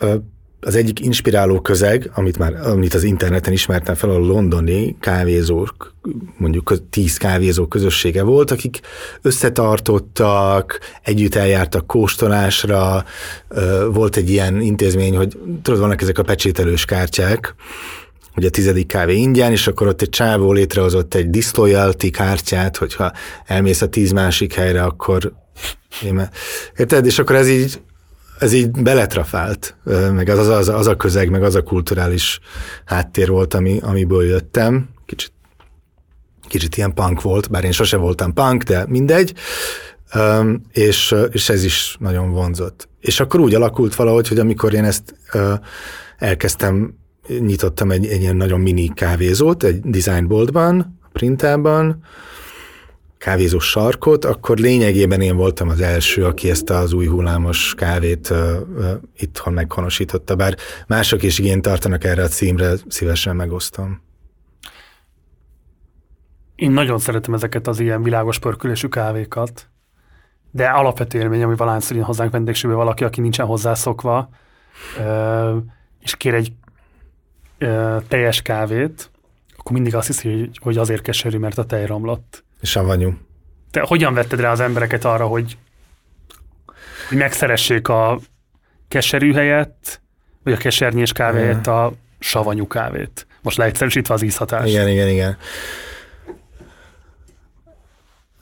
[0.76, 5.94] egyik inspiráló közeg, amit már amit az interneten ismertem fel, a londoni kávézók,
[6.38, 8.80] mondjuk tíz kávézó közössége volt, akik
[9.22, 13.06] összetartottak, együtt eljártak kóstolásra,
[13.92, 17.56] volt egy ilyen intézmény, hogy tudod, vannak ezek a pecsételős kártyák,
[18.34, 23.12] hogy a tizedik kávé ingyen, és akkor ott egy csávó létrehozott egy disloyalty kártyát, hogyha
[23.46, 25.34] elmész a tíz másik helyre, akkor
[26.78, 27.06] Érted?
[27.06, 27.82] És akkor ez így,
[28.40, 29.76] ez így beletrafált,
[30.12, 32.40] meg az, az, az a közeg, meg az a kulturális
[32.86, 34.90] háttér volt, ami, amiből jöttem.
[35.06, 35.32] Kicsit,
[36.48, 39.34] kicsit ilyen punk volt, bár én sose voltam punk, de mindegy.
[40.16, 42.90] Um, és, és ez is nagyon vonzott.
[43.00, 45.54] És akkor úgy alakult valahogy, hogy amikor én ezt uh,
[46.18, 46.98] elkezdtem,
[47.40, 52.04] nyitottam egy, egy ilyen nagyon mini kávézót, egy designboltban, printában,
[53.28, 58.38] kávézós sarkot, akkor lényegében én voltam az első, aki ezt az új hullámos kávét uh,
[58.76, 60.56] uh, itthon meghonosította, bár
[60.88, 64.02] mások is igényt tartanak erre a címre, szívesen megosztom.
[66.56, 69.70] Én nagyon szeretem ezeket az ilyen világos pörkülésű kávékat,
[70.52, 74.30] de alapvető élmény, ami valán szerint hozzánk vendégségbe valaki, aki nincsen hozzászokva,
[76.00, 76.52] és kér egy
[78.08, 79.12] teljes kávét,
[79.58, 82.46] akkor mindig azt hiszi, hogy azért keserű, mert a tej romlott.
[82.62, 83.18] Savanyú.
[83.72, 85.58] Te hogyan vetted rá az embereket arra, hogy,
[87.08, 88.20] hogy megszeressék a
[88.88, 90.02] keserű helyet,
[90.44, 93.28] vagy a kesernyés kávé helyett a savanyú kávét?
[93.42, 94.70] Most leegyszerűsítve az ízhatás.
[94.70, 95.38] Igen, igen, igen.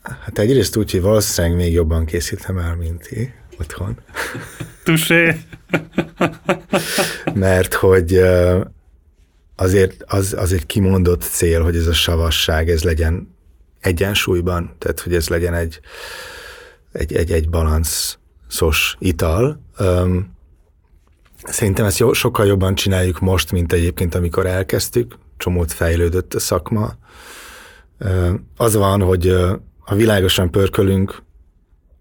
[0.01, 3.99] Hát egyrészt úgy, hogy valószínűleg még jobban készítem el, mint ti otthon.
[4.83, 5.35] Tusé!
[7.33, 8.21] Mert hogy
[9.55, 13.34] azért az, az egy kimondott cél, hogy ez a savasság, ez legyen
[13.85, 15.79] egyensúlyban, tehát hogy ez legyen egy,
[16.91, 19.61] egy, egy, egy balanszos ital.
[19.79, 20.35] Um,
[21.43, 25.17] szerintem ezt jó, sokkal jobban csináljuk most, mint egyébként, amikor elkezdtük.
[25.37, 26.93] Csomót fejlődött a szakma.
[27.99, 29.35] Uh, az van, hogy
[29.79, 31.23] ha világosan pörkölünk,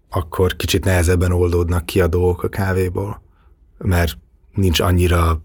[0.09, 3.21] akkor kicsit nehezebben oldódnak ki a dolgok a kávéból,
[3.77, 4.17] mert
[4.53, 5.41] nincs annyira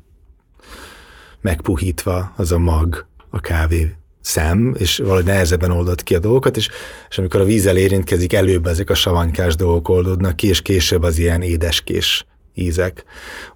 [1.41, 6.69] megpuhítva az a mag a kávé szem, és valahogy nehezebben oldott ki a dolgokat, és,
[7.09, 11.19] és amikor a vízzel érintkezik, előbb ezek a savanykás dolgok oldódnak ki, és később az
[11.19, 13.05] ilyen édeskés ízek.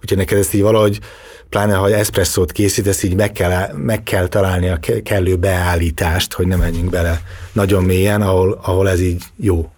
[0.00, 1.00] Úgyhogy neked ezt így valahogy,
[1.48, 6.56] pláne ha eszpresszót készítesz, így meg kell, meg kell találni a kellő beállítást, hogy ne
[6.56, 7.22] menjünk bele
[7.52, 9.70] nagyon mélyen, ahol, ahol ez így jó.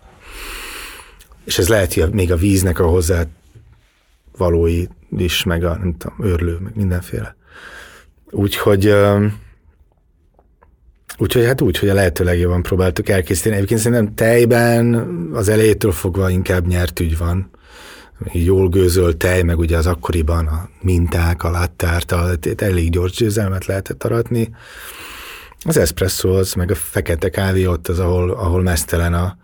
[1.44, 3.22] És ez lehet, hogy még a víznek a hozzá
[4.36, 4.84] valói
[5.16, 7.36] is, meg a nem tudom, őrlő, meg mindenféle.
[8.30, 8.94] Úgyhogy
[11.18, 13.54] Úgyhogy hát úgy, hogy a lehető legjobban próbáltuk elkészíteni.
[13.56, 14.94] Egyébként szerintem tejben
[15.32, 17.50] az elejétől fogva inkább nyert ügy van.
[18.32, 24.04] Jól gőzölt tej, meg ugye az akkoriban a minták, a lattártal, elég gyors győzelmet lehetett
[24.04, 24.54] aratni.
[25.64, 29.36] Az espresso az, meg a fekete kávé ott az, ahol, ahol mesztelen a,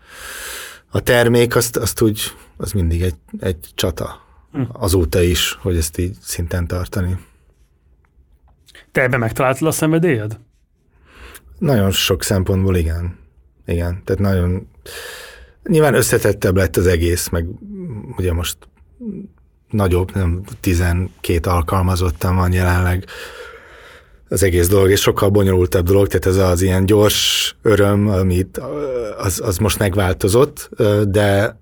[0.89, 2.21] a termék, azt, azt úgy,
[2.57, 4.21] az mindig egy, egy csata.
[4.51, 4.61] Hm.
[4.71, 7.17] Azóta is, hogy ezt így szinten tartani.
[8.91, 10.39] Te ebben megtaláltad a szenvedélyed?
[11.63, 13.17] Nagyon sok szempontból igen.
[13.65, 14.67] Igen, tehát nagyon
[15.63, 17.45] nyilván összetettebb lett az egész, meg
[18.17, 18.57] ugye most
[19.69, 23.05] nagyobb, nem 12 alkalmazottam van jelenleg
[24.29, 28.61] az egész dolog, és sokkal bonyolultabb dolog, tehát ez az ilyen gyors öröm, amit
[29.17, 30.69] az, az most megváltozott,
[31.07, 31.61] de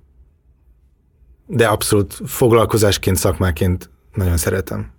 [1.46, 4.92] de abszolút foglalkozásként, szakmáként nagyon szeretem.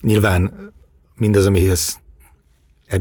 [0.00, 0.72] Nyilván
[1.16, 2.01] mindaz, amihez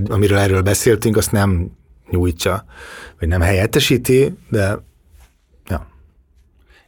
[0.09, 1.71] amiről erről beszéltünk, azt nem
[2.09, 2.65] nyújtsa,
[3.19, 4.83] vagy nem helyettesíti, de
[5.69, 5.87] ja.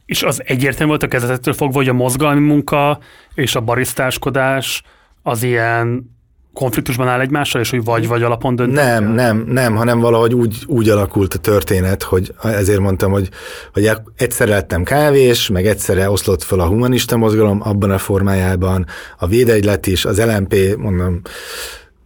[0.06, 2.98] És az egyértelmű volt a kezdetettől fogva, hogy a mozgalmi munka
[3.34, 4.82] és a barisztáskodás
[5.22, 6.12] az ilyen
[6.54, 8.72] konfliktusban áll egymással, és hogy vagy-vagy alapon dönt?
[8.72, 13.28] Nem, nem, nem, hanem valahogy úgy, úgy alakult a történet, hogy ezért mondtam, hogy,
[13.72, 18.86] hogy egyszer lettem kávés, meg egyszerre oszlott fel a humanista mozgalom abban a formájában,
[19.18, 21.20] a védegylet is, az LMP, mondom,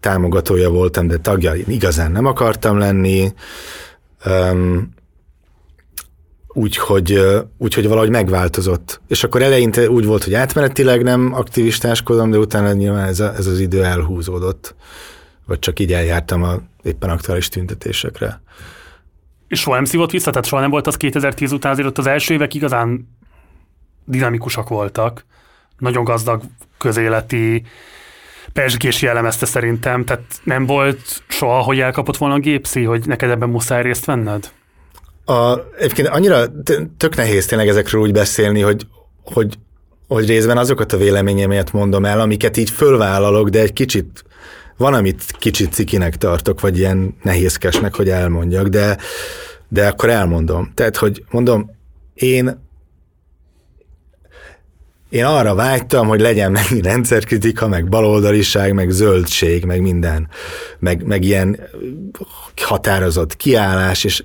[0.00, 3.32] támogatója voltam, de tagja igazán nem akartam lenni.
[4.26, 4.96] Um,
[6.48, 7.20] úgyhogy,
[7.58, 9.00] úgyhogy valahogy megváltozott.
[9.08, 13.46] És akkor eleinte úgy volt, hogy átmenetileg nem aktivistáskodom, de utána nyilván ez, a, ez
[13.46, 14.74] az idő elhúzódott.
[15.46, 18.40] Vagy csak így eljártam a éppen aktuális tüntetésekre.
[19.48, 20.30] És soha nem szívott vissza?
[20.30, 23.08] Tehát soha nem volt az 2010 után, azért ott az első évek igazán
[24.04, 25.24] dinamikusak voltak.
[25.78, 26.42] Nagyon gazdag
[26.78, 27.62] közéleti
[28.52, 33.48] pesgés jellemezte szerintem, tehát nem volt soha, hogy elkapott volna a gépszi, hogy neked ebben
[33.48, 34.50] muszáj részt venned?
[35.24, 36.44] A, egyébként annyira
[36.96, 38.86] tök nehéz tényleg ezekről úgy beszélni, hogy,
[39.24, 39.58] hogy,
[40.08, 44.24] hogy részben azokat a véleményemet mondom el, amiket így fölvállalok, de egy kicsit
[44.76, 48.96] van, amit kicsit cikinek tartok, vagy ilyen nehézkesnek, hogy elmondjak, de,
[49.68, 50.70] de akkor elmondom.
[50.74, 51.70] Tehát, hogy mondom,
[52.14, 52.67] én
[55.09, 60.28] én arra vágytam, hogy legyen meg rendszerkritika, meg baloldaliság, meg zöldség, meg minden,
[60.78, 61.60] meg, meg ilyen
[62.56, 64.22] határozott kiállás, és,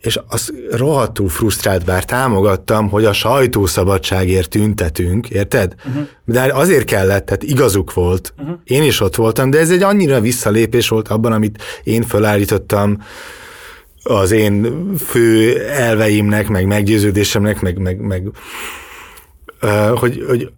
[0.00, 5.74] és az rohadtul frusztrált, bár támogattam, hogy a sajtószabadságért tüntetünk, érted?
[5.88, 6.06] Uh-huh.
[6.24, 8.34] De azért kellett, tehát igazuk volt.
[8.38, 8.58] Uh-huh.
[8.64, 13.02] Én is ott voltam, de ez egy annyira visszalépés volt abban, amit én felállítottam,
[14.02, 18.30] az én fő elveimnek, meg meggyőződésemnek, meg, meg, meg
[19.94, 20.50] hogy, hogy,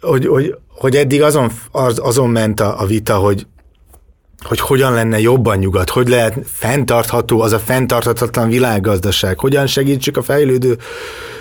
[0.00, 3.46] hogy, hogy, hogy eddig azon, az, azon ment a, a vita, hogy,
[4.42, 10.22] hogy hogyan lenne jobban nyugat, hogy lehet fenntartható az a fenntarthatatlan világgazdaság, hogyan segítsük a
[10.22, 10.78] fejlődő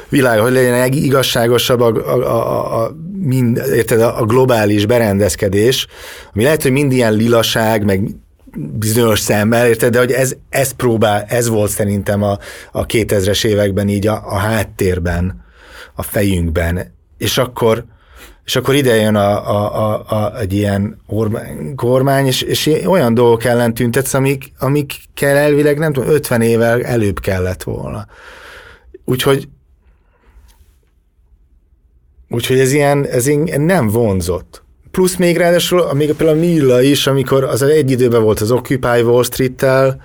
[0.10, 5.88] világ, hogy legyen igazságosabb a, a, a, a, mind, érted, a globális berendezkedés,
[6.34, 8.15] ami lehet, hogy mind ilyen lilaság, meg
[8.57, 12.38] bizonyos szemmel, érted, de hogy ez, ez próbál, ez volt szerintem a,
[12.72, 15.45] a 2000-es években így a, a háttérben
[15.98, 17.86] a fejünkben, és akkor,
[18.45, 21.02] és akkor ide jön a, a, a, a, egy ilyen
[21.76, 26.84] kormány, és, és olyan dolgok ellen tüntetsz, amik, amik kell elvileg, nem tudom, 50 évvel
[26.84, 28.07] előbb kellett volna.
[29.06, 29.48] Úgyhogy
[32.30, 34.64] Úgyhogy ez ilyen, ez ilyen nem vonzott.
[34.91, 39.02] Plusz még ráadásul, még például a Milla is, amikor az egy időben volt az Occupy
[39.02, 40.02] Wall Street-tel,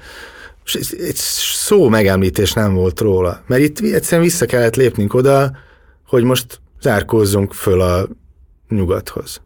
[0.64, 3.42] és egy szó megemlítés nem volt róla.
[3.46, 5.56] Mert itt egyszerűen vissza kellett lépnünk oda,
[6.12, 8.08] hogy most zárkózzunk föl a
[8.68, 9.40] nyugathoz.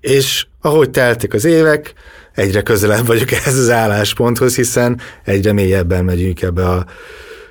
[0.00, 1.94] És ahogy teltek az évek,
[2.34, 6.86] egyre közelebb vagyok ehhez az állásponthoz, hiszen egyre mélyebben megyünk ebbe a...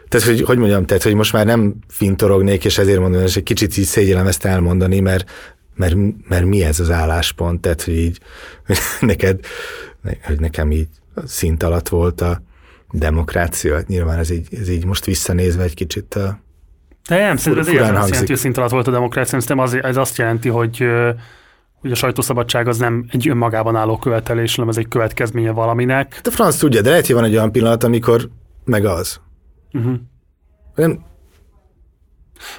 [0.08, 3.44] Tehát, hogy, hogy mondjam, tehát, hogy most már nem fintorognék, és ezért mondom, hogy egy
[3.44, 5.30] kicsit így szégyellem ezt elmondani, mert,
[5.76, 5.96] mert,
[6.28, 8.20] mert mi ez az álláspont, tehát, hogy így
[9.00, 9.40] neked,
[10.24, 10.90] hogy nekem így
[11.26, 12.42] szint alatt volt a
[12.92, 16.44] demokrácia, nyilván ez így, ez így most visszanézve egy kicsit a
[17.08, 19.84] de nem, szerintem ez az azt jelenti, hogy szint alatt volt a demokrácia, szerintem az,
[19.84, 20.88] ez azt jelenti, hogy
[21.84, 26.20] hogy a sajtószabadság az nem egy önmagában álló követelés, hanem ez egy következménye valaminek.
[26.24, 28.30] De franc tudja, de lehet, hogy van egy olyan pillanat, amikor
[28.66, 29.20] meg az.
[29.74, 29.96] Uh-huh.
[30.76, 31.00] Nem...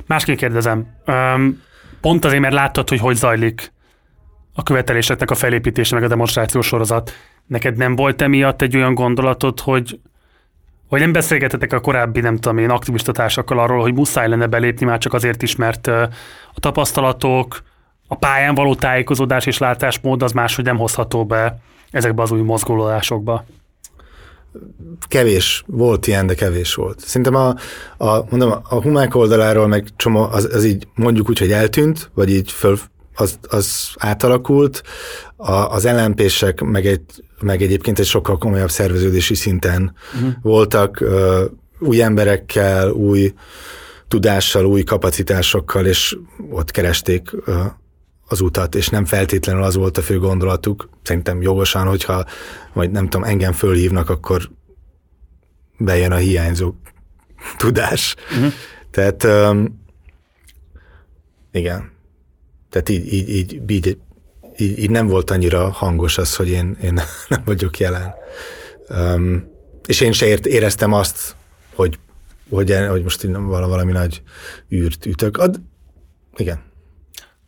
[0.06, 0.86] Másként kérdezem.
[2.00, 3.72] Pont azért, mert láttad, hogy hogy zajlik
[4.54, 7.12] a követeléseknek a felépítése, meg a demonstrációs sorozat.
[7.46, 10.00] Neked nem volt emiatt egy olyan gondolatod, hogy
[10.94, 14.86] vagy nem beszélgetetek a korábbi, nem tudom én, aktivista társakkal arról, hogy muszáj lenne belépni
[14.86, 16.08] már csak azért is, mert a
[16.54, 17.62] tapasztalatok,
[18.08, 21.58] a pályán való tájékozódás és látásmód az máshogy nem hozható be
[21.90, 23.44] ezekbe az új mozgolódásokba.
[25.08, 27.00] Kevés volt ilyen, de kevés volt.
[27.00, 27.54] Szerintem a,
[27.96, 32.30] a, mondom, a humák oldaláról meg csomó, az, az így mondjuk úgy, hogy eltűnt, vagy
[32.30, 32.78] így föl,
[33.14, 34.82] az, az átalakult.
[35.36, 37.02] A, az lmp meg, egy,
[37.44, 40.32] meg egyébként egy sokkal komolyabb szerveződési szinten uh-huh.
[40.42, 41.40] voltak uh,
[41.78, 43.34] új emberekkel, új
[44.08, 46.16] tudással, új kapacitásokkal, és
[46.50, 47.64] ott keresték uh,
[48.26, 50.88] az utat, és nem feltétlenül az volt a fő gondolatuk.
[51.02, 52.24] Szerintem jogosan, hogyha
[52.72, 54.50] vagy nem tudom, engem fölhívnak, akkor
[55.78, 56.74] bejön a hiányzó
[57.56, 58.14] tudás.
[58.30, 58.52] Uh-huh.
[58.90, 59.82] Tehát um,
[61.52, 61.92] igen,
[62.70, 63.98] tehát így, így, így, így,
[64.58, 68.14] így, így nem volt annyira hangos az, hogy én, én nem vagyok jelen.
[68.88, 69.52] Um,
[69.86, 71.36] és én se ért, éreztem azt,
[71.74, 71.98] hogy,
[72.50, 73.24] hogy, hogy most
[73.66, 74.22] valami nagy
[74.72, 75.36] űrt ütök.
[75.36, 75.60] Ad,
[76.36, 76.62] igen.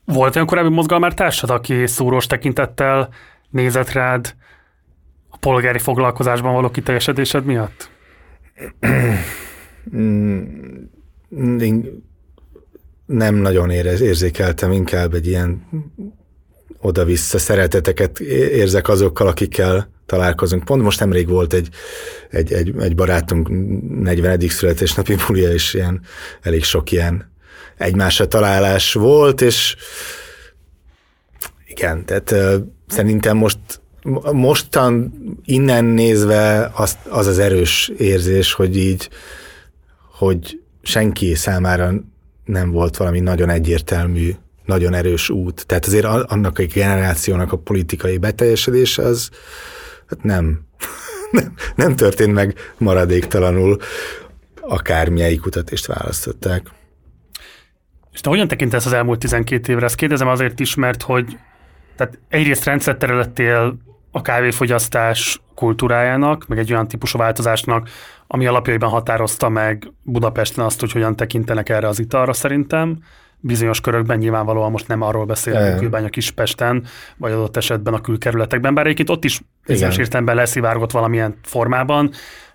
[0.05, 3.09] Volt olyan korábbi mozgalmár társad, aki szúrós tekintettel
[3.51, 4.35] nézett rád
[5.28, 7.91] a polgári foglalkozásban való kiteljesedésed miatt?
[13.07, 15.66] nem nagyon érez, érzékeltem, inkább egy ilyen
[16.81, 20.65] oda-vissza szereteteket érzek azokkal, akikkel találkozunk.
[20.65, 21.69] Pont most nemrég volt egy,
[22.31, 23.49] egy, egy, egy barátunk
[24.01, 24.41] 40.
[24.49, 26.01] születésnapi bulia, és ilyen
[26.43, 27.33] elég sok ilyen
[27.77, 29.77] egymásra találás volt, és
[31.67, 32.55] igen, tehát uh,
[32.87, 33.59] szerintem most
[34.33, 35.13] mostan
[35.45, 39.09] innen nézve az, az az erős érzés, hogy így,
[40.13, 41.93] hogy senki számára
[42.45, 44.35] nem volt valami nagyon egyértelmű,
[44.67, 45.67] nagyon erős út.
[45.67, 49.31] Tehát azért annak a generációnak a politikai beteljesedése az
[50.09, 50.61] hát nem,
[51.31, 53.77] nem, nem történt meg maradéktalanul,
[54.61, 56.71] akármelyik kutatást választották.
[58.13, 59.85] És te hogyan tekintesz az elmúlt 12 évre?
[59.85, 61.39] Ezt kérdezem azért is, mert hogy
[61.97, 63.77] tehát egyrészt rendszertere lettél
[64.11, 67.89] a kávéfogyasztás kultúrájának, meg egy olyan típusú változásnak,
[68.27, 72.99] ami alapjaiban határozta meg Budapesten azt, hogy hogyan tekintenek erre az italra szerintem.
[73.47, 76.85] Bizonyos körökben nyilvánvalóan most nem arról beszélünk, Kőbánya Kispesten,
[77.16, 82.10] vagy adott esetben a külkerületekben, bár egyébként ott is bizonyos értelemben leszivárgott valamilyen formában,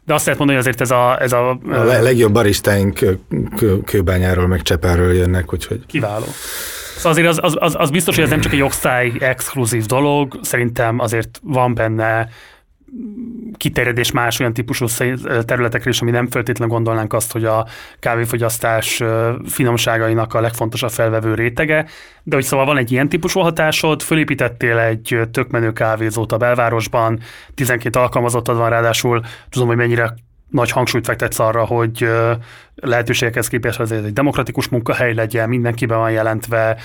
[0.05, 1.21] de azt lehet mondani, hogy azért ez a...
[1.21, 2.99] Ez a, a legjobb baristáink
[3.85, 5.85] kőbányáról, meg Csepáról jönnek, úgyhogy...
[5.85, 6.25] Kiváló.
[6.95, 10.39] Szóval azért az, az, az, az biztos, hogy ez nem csak egy jogszály exkluzív dolog,
[10.41, 12.29] szerintem azért van benne
[13.57, 14.85] kiterjedés más olyan típusú
[15.45, 17.67] területekre is, ami nem feltétlenül gondolnánk azt, hogy a
[17.99, 19.03] kávéfogyasztás
[19.45, 21.85] finomságainak a legfontosabb felvevő rétege,
[22.23, 27.19] de hogy szóval van egy ilyen típusú hatásod, fölépítettél egy tök menő kávézót a belvárosban,
[27.53, 30.13] 12 alkalmazottad van ráadásul, tudom, hogy mennyire
[30.51, 32.07] nagy hangsúlyt fektetsz arra, hogy
[32.75, 36.77] lehetőségekhez képest ez egy demokratikus munkahely legyen, mindenkiben van jelentve,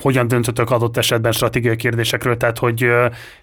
[0.00, 2.90] hogyan döntötök adott esetben stratégiai kérdésekről, tehát hogy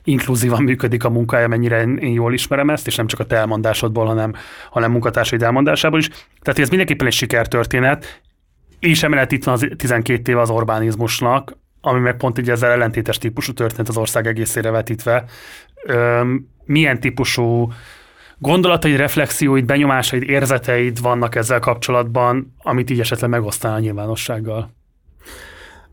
[0.03, 4.06] inkluzívan működik a munkája, mennyire én jól ismerem ezt, és nem csak a te elmondásodból,
[4.06, 4.34] hanem,
[4.69, 6.07] hanem munkatársaid elmondásából is.
[6.41, 8.22] Tehát ez mindenképpen egy sikertörténet,
[8.80, 13.18] és emellett itt van az 12 év az Orbánizmusnak, ami meg pont egy ezzel ellentétes
[13.18, 15.26] típusú történet az ország egészére vetítve.
[16.65, 17.72] Milyen típusú
[18.38, 24.74] gondolataid, reflexióid, benyomásaid, érzeteid vannak ezzel kapcsolatban, amit így esetleg megosztál a nyilvánossággal?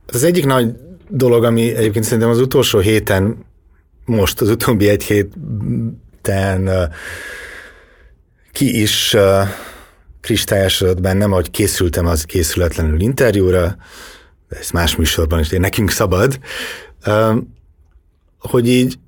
[0.06, 0.73] Az egyik nagy
[1.09, 3.44] dolog, ami egyébként szerintem az utolsó héten,
[4.05, 6.70] most az utóbbi egy héten
[8.52, 9.16] ki is
[10.20, 13.77] kristályosodott bennem, hogy készültem az készületlenül interjúra,
[14.48, 16.39] de más műsorban is, de nekünk szabad,
[18.39, 18.98] hogy így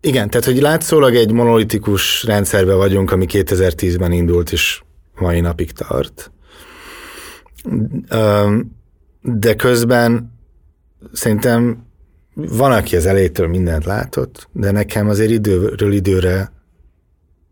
[0.00, 4.82] igen, tehát hogy látszólag egy monolitikus rendszerben vagyunk, ami 2010-ben indult, és
[5.14, 6.32] mai napig tart.
[9.22, 10.32] De közben
[11.12, 11.86] szerintem
[12.34, 16.52] van, aki az elétől mindent látott, de nekem azért időről időre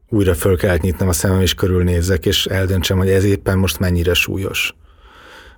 [0.08, 4.14] újra föl kellett nyitnom a szemem, és körülnézzek, és eldöntsem, hogy ez éppen most mennyire
[4.14, 4.74] súlyos.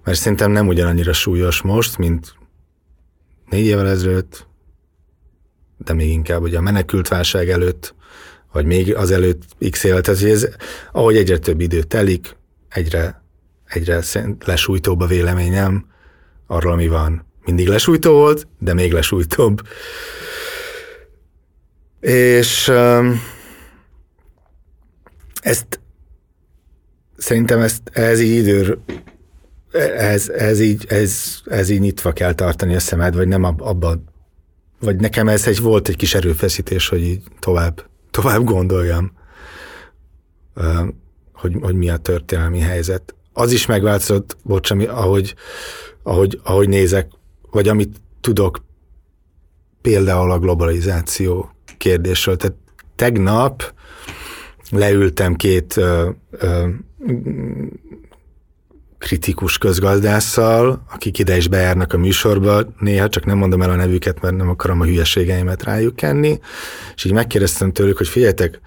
[0.04, 2.34] Mert szerintem nem ugyanannyira súlyos most, mint
[3.50, 4.47] négy évvel ezelőtt,
[5.88, 7.94] de még inkább ugye a menekült válság előtt,
[8.52, 10.48] vagy még azelőtt x évet, tehát ez,
[10.92, 12.36] ahogy egyre több idő telik,
[12.68, 13.22] egyre,
[13.64, 14.02] egyre
[14.44, 15.86] lesújtóbb a véleményem
[16.46, 17.26] arról, ami van.
[17.44, 19.60] Mindig lesújtó volt, de még lesújtóbb.
[22.00, 22.72] És
[25.40, 25.80] ezt
[27.16, 28.78] szerintem ezt, ez így idő,
[29.96, 34.02] ez, ez, így, ez, ez így nyitva kell tartani a szemed, vagy nem abba
[34.80, 39.12] vagy nekem ez egy, volt egy kis erőfeszítés, hogy így tovább, tovább gondoljam,
[41.32, 43.14] hogy, hogy mi a történelmi helyzet.
[43.32, 45.34] Az is megváltozott, bocs, ami, ahogy,
[46.02, 47.10] ahogy, ahogy nézek,
[47.50, 48.64] vagy amit tudok
[49.82, 52.36] például a globalizáció kérdésről.
[52.36, 52.56] Tehát
[52.96, 53.74] tegnap
[54.70, 56.68] leültem két ö, ö,
[58.98, 64.20] kritikus közgazdásszal, akik ide is bejárnak a műsorba, néha csak nem mondom el a nevüket,
[64.20, 66.40] mert nem akarom a hülyeségeimet rájuk kenni,
[66.94, 68.60] és így megkérdeztem tőlük, hogy figyeljetek,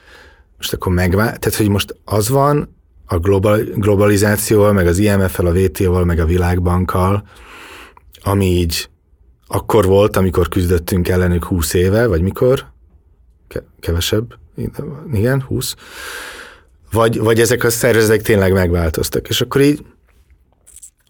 [0.57, 2.75] most akkor megvál, tehát hogy most az van
[3.05, 7.23] a global, globalizációval, meg az IMF-el, a WTO-val, meg a Világbankkal,
[8.23, 8.89] ami így
[9.47, 12.65] akkor volt, amikor küzdöttünk ellenük 20 éve, vagy mikor?
[13.79, 14.33] Kevesebb?
[15.13, 15.75] Igen, 20.
[16.91, 19.27] Vagy, vagy ezek a szervezetek tényleg megváltoztak.
[19.27, 19.85] És akkor így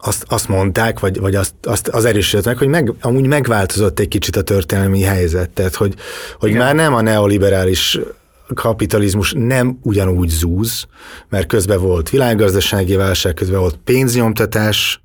[0.04, 4.36] azt, azt mondták, vagy, vagy azt, azt az erősítettek, hogy meg, amúgy megváltozott egy kicsit
[4.36, 5.94] a történelmi helyzet, tehát hogy,
[6.38, 7.98] hogy már nem a neoliberális
[8.54, 10.86] kapitalizmus nem ugyanúgy zúz,
[11.28, 15.02] mert közben volt világgazdasági válság, közben volt pénznyomtatás,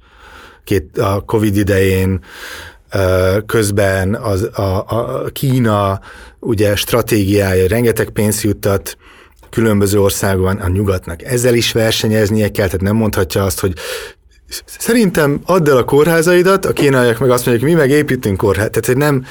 [0.64, 2.24] két, a Covid idején,
[3.46, 6.00] közben az, a, a Kína
[6.40, 8.98] ugye stratégiája rengeteg pénzt juttat
[9.50, 11.24] különböző országban a nyugatnak.
[11.24, 13.74] Ezzel is versenyeznie kell, tehát nem mondhatja azt, hogy
[14.66, 18.72] Szerintem add el a kórházaidat, a kínaiak meg azt mondják, mi meg építünk kórházat.
[18.72, 19.26] Tehát, hogy nem,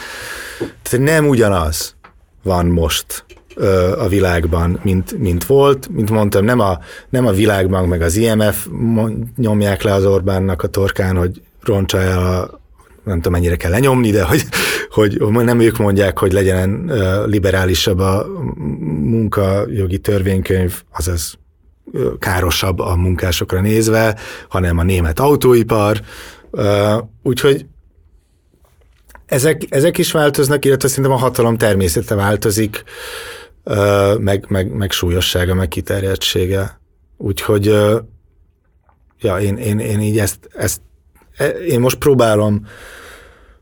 [0.82, 1.94] tehát nem ugyanaz
[2.42, 3.24] van most
[3.54, 5.88] ö, a világban, mint, mint volt.
[5.88, 6.78] Mint mondtam, nem a,
[7.08, 8.66] nem a világbank meg az IMF
[9.36, 12.64] nyomják le az Orbánnak a torkán, hogy roncsa el a
[13.04, 14.44] nem tudom mennyire kell lenyomni, de hogy,
[14.90, 16.92] hogy nem ők mondják, hogy legyen
[17.26, 18.26] liberálisabb a
[19.02, 21.38] munkajogi törvénykönyv, azaz
[22.18, 24.16] károsabb a munkásokra nézve,
[24.48, 26.00] hanem a német autóipar.
[27.22, 27.66] Úgyhogy
[29.26, 32.84] ezek, ezek is változnak, illetve szerintem a hatalom természete változik,
[34.18, 36.80] meg, meg, meg súlyossága, meg kiterjedtsége.
[37.16, 37.64] Úgyhogy
[39.20, 40.80] ja, én, én, én így ezt, ezt
[41.36, 42.66] e, én most próbálom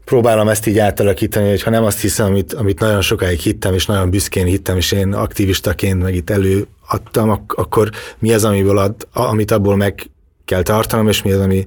[0.05, 3.87] próbálom ezt így átalakítani, hogy ha nem azt hiszem, amit, amit nagyon sokáig hittem, és
[3.87, 9.51] nagyon büszkén hittem, és én aktivistaként meg itt előadtam, akkor mi az, amiből ad, amit
[9.51, 10.11] abból meg
[10.45, 11.67] kell tartanom, és mi az, ami,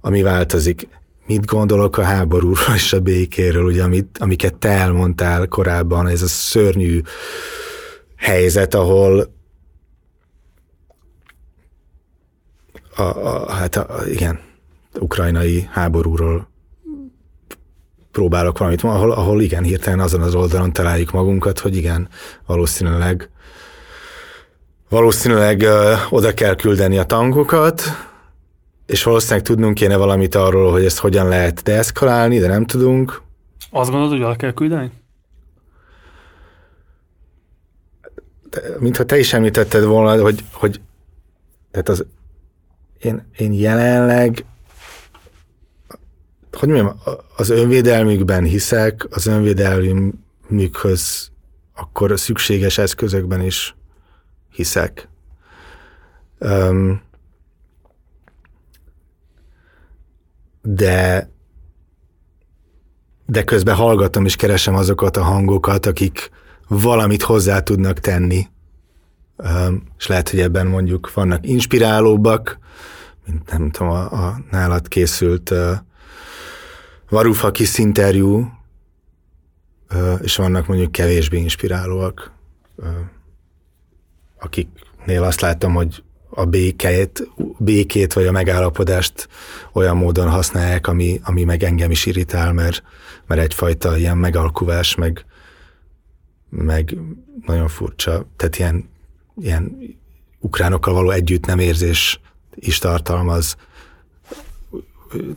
[0.00, 0.88] ami változik.
[1.26, 6.26] Mit gondolok a háborúról és a békéről, ugye, amit, amiket te elmondtál korábban, ez a
[6.26, 7.00] szörnyű
[8.16, 9.32] helyzet, ahol
[12.96, 14.40] a, a, hát a, igen,
[14.98, 16.48] ukrajnai háborúról
[18.14, 22.08] próbálok valamit, ahol, ahol igen, hirtelen azon az oldalon találjuk magunkat, hogy igen,
[22.46, 23.28] valószínűleg
[24.88, 27.82] valószínűleg ö, oda kell küldeni a tankokat,
[28.86, 33.22] és valószínűleg tudnunk kéne valamit arról, hogy ezt hogyan lehet deeszkalálni, de nem tudunk.
[33.70, 34.90] Azt gondolod, hogy oda kell küldeni?
[38.78, 40.80] Mintha te is említetted volna, hogy, hogy
[41.70, 42.04] tehát az,
[43.00, 44.44] én, én jelenleg
[46.54, 47.00] hogy mondjam,
[47.36, 51.30] az önvédelmükben hiszek, az önvédelmükhöz
[51.74, 53.76] akkor szükséges eszközökben is
[54.50, 55.08] hiszek.
[56.38, 57.02] Um,
[60.62, 61.32] de
[63.26, 66.30] de közben hallgatom és keresem azokat a hangokat, akik
[66.68, 68.46] valamit hozzá tudnak tenni.
[69.36, 72.58] Um, és lehet, hogy ebben mondjuk vannak inspirálóbbak,
[73.26, 75.72] mint nem tudom, a, a nálad készült uh,
[77.08, 78.48] Varoufakis interjú,
[80.20, 82.32] és vannak mondjuk kevésbé inspirálóak,
[84.38, 87.28] akiknél azt látom, hogy a békét,
[87.58, 89.28] békét vagy a megállapodást
[89.72, 92.82] olyan módon használják, ami, ami meg engem is irritál, mert,
[93.26, 95.24] mert egyfajta ilyen megalkuvás, meg,
[96.50, 96.96] meg
[97.46, 98.88] nagyon furcsa, tehát ilyen,
[99.40, 99.76] ilyen
[100.40, 102.20] ukránokkal való együtt nem érzés
[102.54, 103.56] is tartalmaz,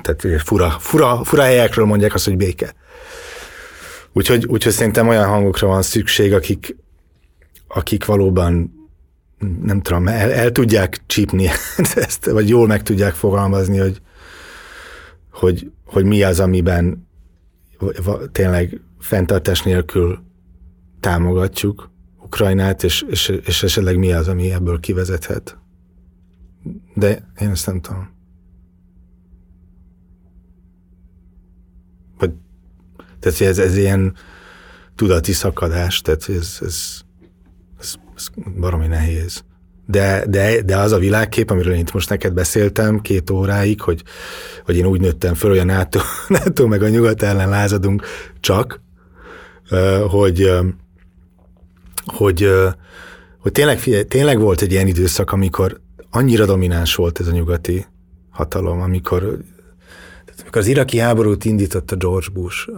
[0.01, 2.73] tehát fura, fura, fura helyekről mondják azt, hogy béke.
[4.13, 6.75] Úgyhogy, úgyhogy szerintem olyan hangokra van szükség, akik,
[7.67, 8.75] akik valóban
[9.61, 11.49] nem tudom, el, el tudják csípni
[11.95, 14.01] ezt, vagy jól meg tudják fogalmazni, hogy,
[15.31, 17.07] hogy, hogy mi az, amiben
[18.31, 20.23] tényleg fenntartás nélkül
[20.99, 21.91] támogatjuk
[22.23, 25.57] Ukrajnát, és, és, és esetleg mi az, ami ebből kivezethet.
[26.93, 28.16] De én ezt nem tudom.
[33.31, 34.15] Tehát ez, ez ilyen
[34.95, 37.01] tudati szakadás, tehát ez, ez,
[37.79, 38.27] ez, ez
[38.59, 39.43] baromi nehéz.
[39.85, 44.03] De, de, de az a világkép, amiről én itt most neked beszéltem két óráig, hogy,
[44.65, 48.05] hogy én úgy nőttem föl, hogy a NATO, NATO meg a nyugat ellen lázadunk
[48.39, 48.81] csak,
[50.09, 50.51] hogy,
[52.05, 52.49] hogy,
[53.39, 55.79] hogy tényleg, tényleg volt egy ilyen időszak, amikor
[56.09, 57.85] annyira domináns volt ez a nyugati
[58.29, 59.37] hatalom, amikor
[60.41, 62.69] amikor az iraki háborút indította George Bush,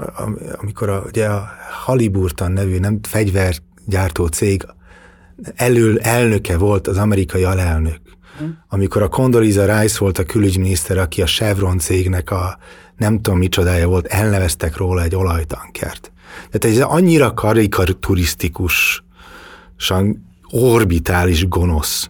[0.57, 1.49] amikor a, ugye a
[1.85, 4.65] Halliburton nevű nem fegyvergyártó cég
[5.55, 7.99] elől elnöke volt az amerikai alelnök,
[8.67, 12.57] amikor a Condoleezza Rice volt a külügyminiszter, aki a Chevron cégnek a
[12.97, 16.11] nem tudom micsodája volt, elneveztek róla egy olajtankert.
[16.51, 19.03] Tehát ez annyira karikaturisztikus,
[20.51, 22.09] orbitális gonosz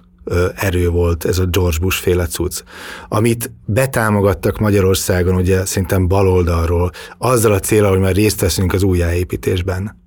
[0.55, 2.63] erő volt ez a George Bush féle cucc,
[3.07, 9.97] amit betámogattak Magyarországon, ugye szerintem baloldalról, azzal a célral, hogy már részt veszünk az újjáépítésben.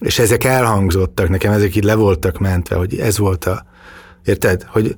[0.00, 3.66] És ezek elhangzottak, nekem ezek így le voltak mentve, hogy ez volt a,
[4.24, 4.62] érted?
[4.62, 4.96] Hogy,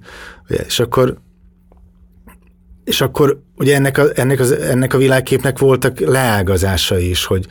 [0.67, 1.19] és akkor
[2.85, 7.47] és akkor ugye ennek a, ennek, az, ennek a világképnek voltak leágazásai is, hogy,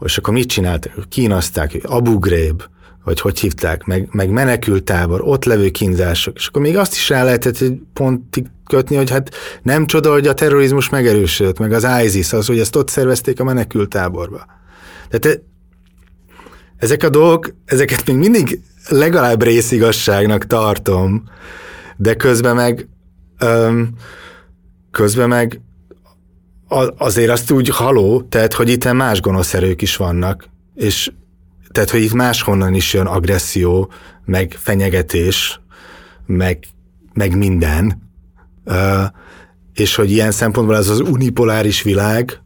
[0.00, 1.08] és akkor mit csináltak?
[1.08, 2.62] Kínozták, Abu Ghraib,
[3.04, 7.24] vagy hogy hívták, meg, meg menekültábor, ott levő kínzások, és akkor még azt is rá
[7.24, 12.32] lehetett egy pontig kötni, hogy hát nem csoda, hogy a terrorizmus megerősödött, meg az ISIS,
[12.32, 14.46] az, hogy ezt ott szervezték a menekültáborba.
[15.08, 15.42] Tehát
[16.76, 21.24] ezek a dolgok, ezeket még mindig legalább részigasságnak tartom,
[21.96, 22.88] de közben meg
[23.38, 23.88] öm,
[24.90, 25.60] közben meg
[26.96, 31.10] azért azt úgy haló, tehát, hogy itt más gonosz erők is vannak, és
[31.74, 33.90] tehát, hogy itt máshonnan is jön agresszió,
[34.24, 35.60] meg fenyegetés,
[36.26, 36.64] meg,
[37.12, 38.10] meg minden.
[38.64, 39.04] Uh,
[39.72, 42.42] és hogy ilyen szempontból ez az unipoláris világ,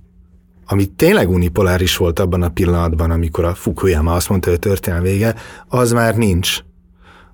[0.67, 5.35] ami tényleg unipoláris volt abban a pillanatban, amikor a Fukuyama azt mondta, hogy történelem vége,
[5.67, 6.59] az már nincs.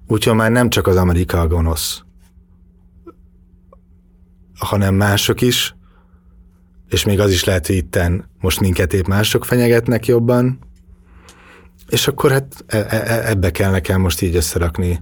[0.06, 2.02] Úgyhogy már nem csak az Amerika a gonosz,
[4.58, 5.74] hanem mások is,
[6.88, 10.58] és még az is lehet, hogy itten most minket épp mások fenyegetnek jobban,
[11.94, 15.00] és akkor hát e, e, e, ebbe kell nekem most így összerakni,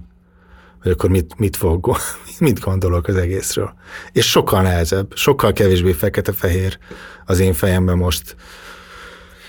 [0.81, 1.95] hogy akkor mit, mit, fog,
[2.39, 3.73] mit gondolok az egészről.
[4.11, 6.77] És sokkal nehezebb, sokkal kevésbé fekete-fehér
[7.25, 8.35] az én fejemben most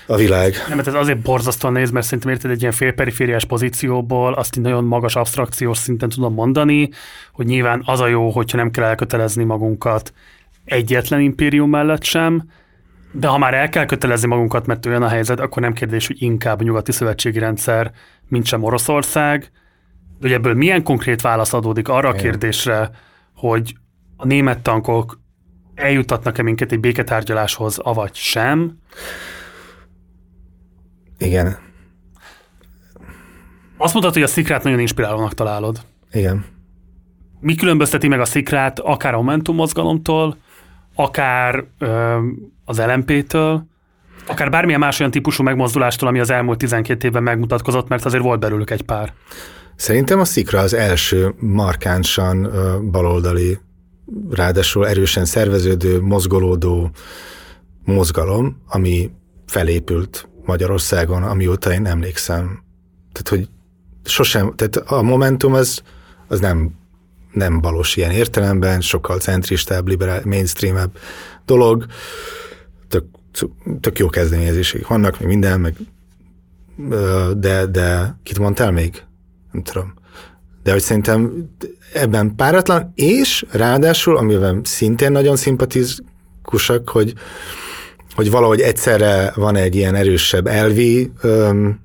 [0.07, 0.53] a világ.
[0.67, 4.63] Nem, mert ez azért borzasztóan néz, mert szerintem érted egy ilyen félperifériás pozícióból, azt így
[4.63, 6.89] nagyon magas abstrakciós szinten tudom mondani,
[7.33, 10.13] hogy nyilván az a jó, hogyha nem kell elkötelezni magunkat
[10.65, 12.49] egyetlen impérium mellett sem,
[13.17, 16.21] de ha már el kell kötelezni magunkat, mert olyan a helyzet, akkor nem kérdés, hogy
[16.21, 17.91] inkább a nyugati szövetségi rendszer,
[18.27, 19.51] mint sem Oroszország.
[20.19, 22.89] De ugye ebből milyen konkrét válasz adódik arra a kérdésre,
[23.35, 23.75] hogy
[24.17, 25.19] a német tankok
[25.75, 28.77] eljutatnak-e minket egy béketárgyaláshoz, avagy sem.
[31.17, 31.57] Igen.
[33.77, 35.81] Azt mondtad, hogy a szikrát nagyon inspirálónak találod.
[36.11, 36.45] Igen.
[37.39, 40.37] Mi különbözteti meg a szikrát akár a Momentum mozgalomtól,
[40.95, 42.19] akár ö,
[42.65, 43.67] az LMP-től,
[44.27, 48.39] akár bármilyen más olyan típusú megmozdulástól, ami az elmúlt 12 évben megmutatkozott, mert azért volt
[48.39, 49.13] belőlük egy pár.
[49.75, 52.51] Szerintem a Szikra az első markánsan
[52.91, 53.57] baloldali,
[54.29, 56.91] ráadásul erősen szerveződő, mozgolódó
[57.83, 59.11] mozgalom, ami
[59.45, 62.63] felépült Magyarországon, amióta én emlékszem.
[63.11, 63.49] Tehát, hogy
[64.03, 65.81] sosem, tehát a Momentum az,
[66.27, 66.71] az nem,
[67.31, 70.97] nem balos ilyen értelemben, sokkal centristább, liberál, mainstreamebb
[71.45, 71.85] dolog,
[72.87, 73.05] tök,
[73.79, 75.75] tök jó kezdeményezések vannak, még minden, meg
[77.37, 79.03] de, de kit mondtál még?
[79.51, 79.93] Nem tudom.
[80.63, 81.49] De hogy szerintem
[81.93, 87.13] ebben páratlan, és ráadásul, amivel szintén nagyon szimpatikusak, hogy,
[88.15, 91.79] hogy valahogy egyszerre van egy ilyen erősebb elvi öm,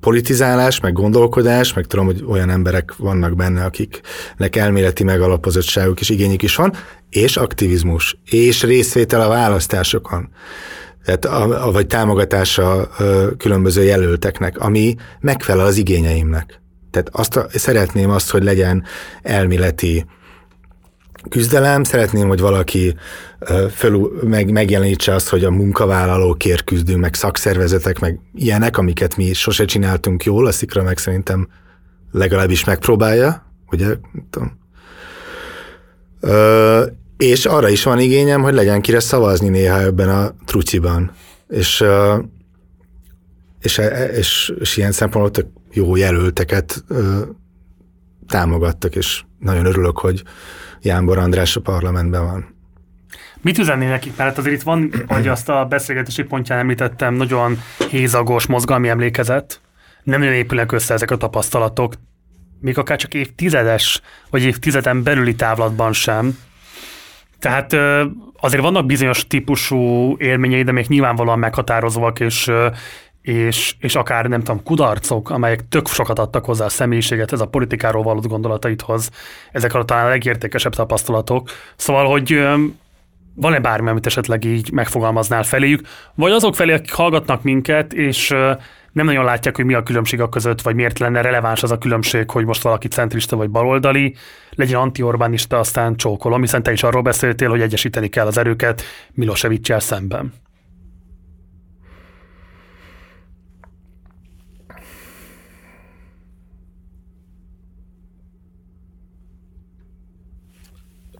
[0.00, 6.42] politizálás, meg gondolkodás, meg tudom, hogy olyan emberek vannak benne, akiknek elméleti megalapozottságuk és igényük
[6.42, 6.72] is van,
[7.10, 10.28] és aktivizmus, és részvétel a választásokon,
[11.04, 16.60] tehát a, a, vagy támogatása a, különböző jelölteknek, ami megfelel az igényeimnek.
[16.90, 18.84] Tehát azt a, szeretném azt, hogy legyen
[19.22, 20.04] elméleti
[21.28, 22.94] küzdelem, szeretném, hogy valaki
[23.70, 29.64] föl, meg, megjelenítse azt, hogy a munkavállalókért küzdünk, meg szakszervezetek, meg ilyenek, amiket mi sose
[29.64, 31.48] csináltunk jól, a Szikra meg szerintem
[32.12, 33.96] legalábbis megpróbálja, ugye?
[34.30, 34.58] Tudom.
[36.20, 36.86] Ö,
[37.16, 41.12] és arra is van igényem, hogy legyen kire szavazni néha ebben a truciban.
[41.48, 41.84] És,
[43.60, 43.80] és,
[44.16, 47.20] és, és ilyen szempontból jó jelölteket ö,
[48.28, 50.22] támogattak, és nagyon örülök, hogy
[50.82, 52.54] Jánbor András a parlamentben van.
[53.40, 54.16] Mit üzenné nekik?
[54.16, 57.58] Mert azért itt van, hogy azt a beszélgetési pontján említettem, nagyon
[57.90, 59.60] hézagos mozgalmi emlékezet.
[60.02, 61.94] Nem nagyon épülnek össze ezek a tapasztalatok,
[62.60, 64.00] még akár csak évtizedes,
[64.30, 66.38] vagy évtizeden belüli távlatban sem.
[67.38, 67.76] Tehát
[68.40, 72.50] azért vannak bizonyos típusú élményei, de még nyilvánvalóan meghatározóak, és,
[73.22, 77.46] és, és akár nem tudom, kudarcok, amelyek tök sokat adtak hozzá a személyiséget, ez a
[77.46, 79.10] politikáról való gondolataidhoz,
[79.52, 81.50] ezek a talán a legértékesebb tapasztalatok.
[81.76, 82.48] Szóval, hogy
[83.34, 85.80] van-e bármi, amit esetleg így megfogalmaznál feléjük,
[86.14, 88.28] vagy azok felé, akik hallgatnak minket, és
[88.92, 91.78] nem nagyon látják, hogy mi a különbség a között, vagy miért lenne releváns az a
[91.78, 94.14] különbség, hogy most valaki centrista vagy baloldali,
[94.50, 98.82] legyen anti-Orbánista, aztán csókolom, hiszen te is arról beszéltél, hogy egyesíteni kell az erőket
[99.12, 100.32] milosevic szemben.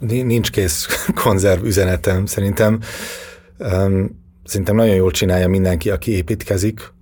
[0.01, 0.87] Nincs kész
[1.23, 2.27] konzerv üzenetem.
[2.27, 2.81] Szerintem
[4.45, 6.93] szerintem nagyon jól csinálja mindenki, aki építkezik,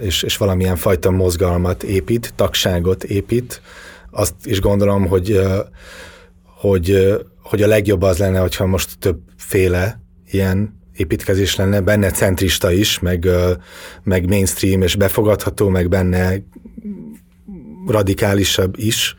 [0.00, 3.62] és, és valamilyen fajta mozgalmat épít, tagságot épít.
[4.10, 5.40] Azt is gondolom, hogy,
[6.60, 10.00] hogy, hogy a legjobb az lenne, hogyha most többféle
[10.30, 13.28] ilyen építkezés lenne, benne centrista is, meg,
[14.02, 16.42] meg mainstream és befogadható, meg benne
[17.86, 19.14] radikálisabb is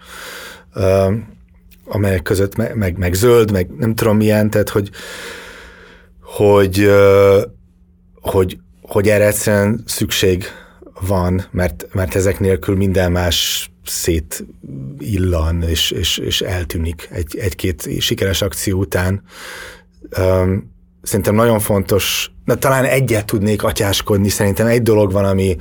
[1.86, 4.90] amelyek között meg, meg, meg zöld, meg nem tudom milyen, tehát hogy,
[6.22, 6.90] hogy,
[8.22, 10.46] hogy, hogy erre egyszerűen szükség
[11.08, 14.46] van, mert, mert ezek nélkül minden más szét
[15.00, 19.24] illan és, és, és eltűnik egy, egy-két sikeres akció után.
[21.02, 25.56] Szerintem nagyon fontos, na talán egyet tudnék atyáskodni, szerintem egy dolog van, ami,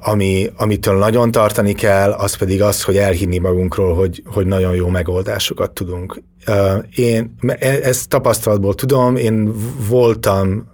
[0.00, 4.88] ami, amitől nagyon tartani kell, az pedig az, hogy elhinni magunkról, hogy, hogy nagyon jó
[4.88, 6.22] megoldásokat tudunk.
[6.94, 9.52] Én e, ezt tapasztalatból tudom, én
[9.88, 10.70] voltam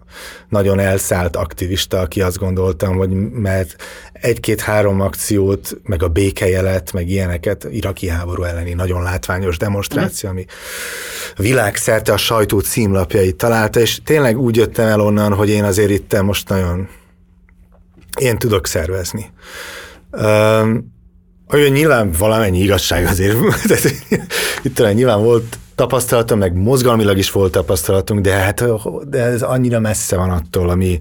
[0.48, 3.76] nagyon elszállt aktivista, aki azt gondoltam, hogy mert
[4.12, 10.44] egy-két-három akciót, meg a békejelet, meg ilyeneket, iraki háború elleni nagyon látványos demonstráció, ami
[11.36, 16.22] világszerte a sajtó címlapjait találta, és tényleg úgy jöttem el onnan, hogy én azért itt
[16.22, 16.88] most nagyon
[18.18, 19.30] én tudok szervezni.
[20.10, 20.96] Um,
[21.52, 23.36] olyan nyilván valamennyi igazság azért,
[24.62, 28.64] itt talán nyilván volt tapasztalatom, meg mozgalmilag is volt tapasztalatunk, de hát
[29.08, 30.98] de ez annyira messze van attól, ami,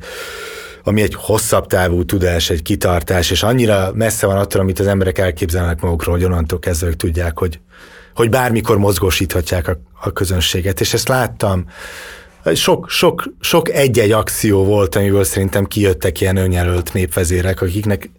[0.84, 5.18] ami egy hosszabb távú tudás, egy kitartás, és annyira messze van attól, amit az emberek
[5.18, 7.60] elképzelnek magukról, hogy onnantól kezdve tudják, hogy,
[8.14, 10.80] hogy bármikor mozgósíthatják a, a közönséget.
[10.80, 11.66] És ezt láttam
[12.56, 18.10] sok, sok, sok egy-egy akció volt, amiből szerintem kijöttek ilyen önjelölt népvezérek, akiknek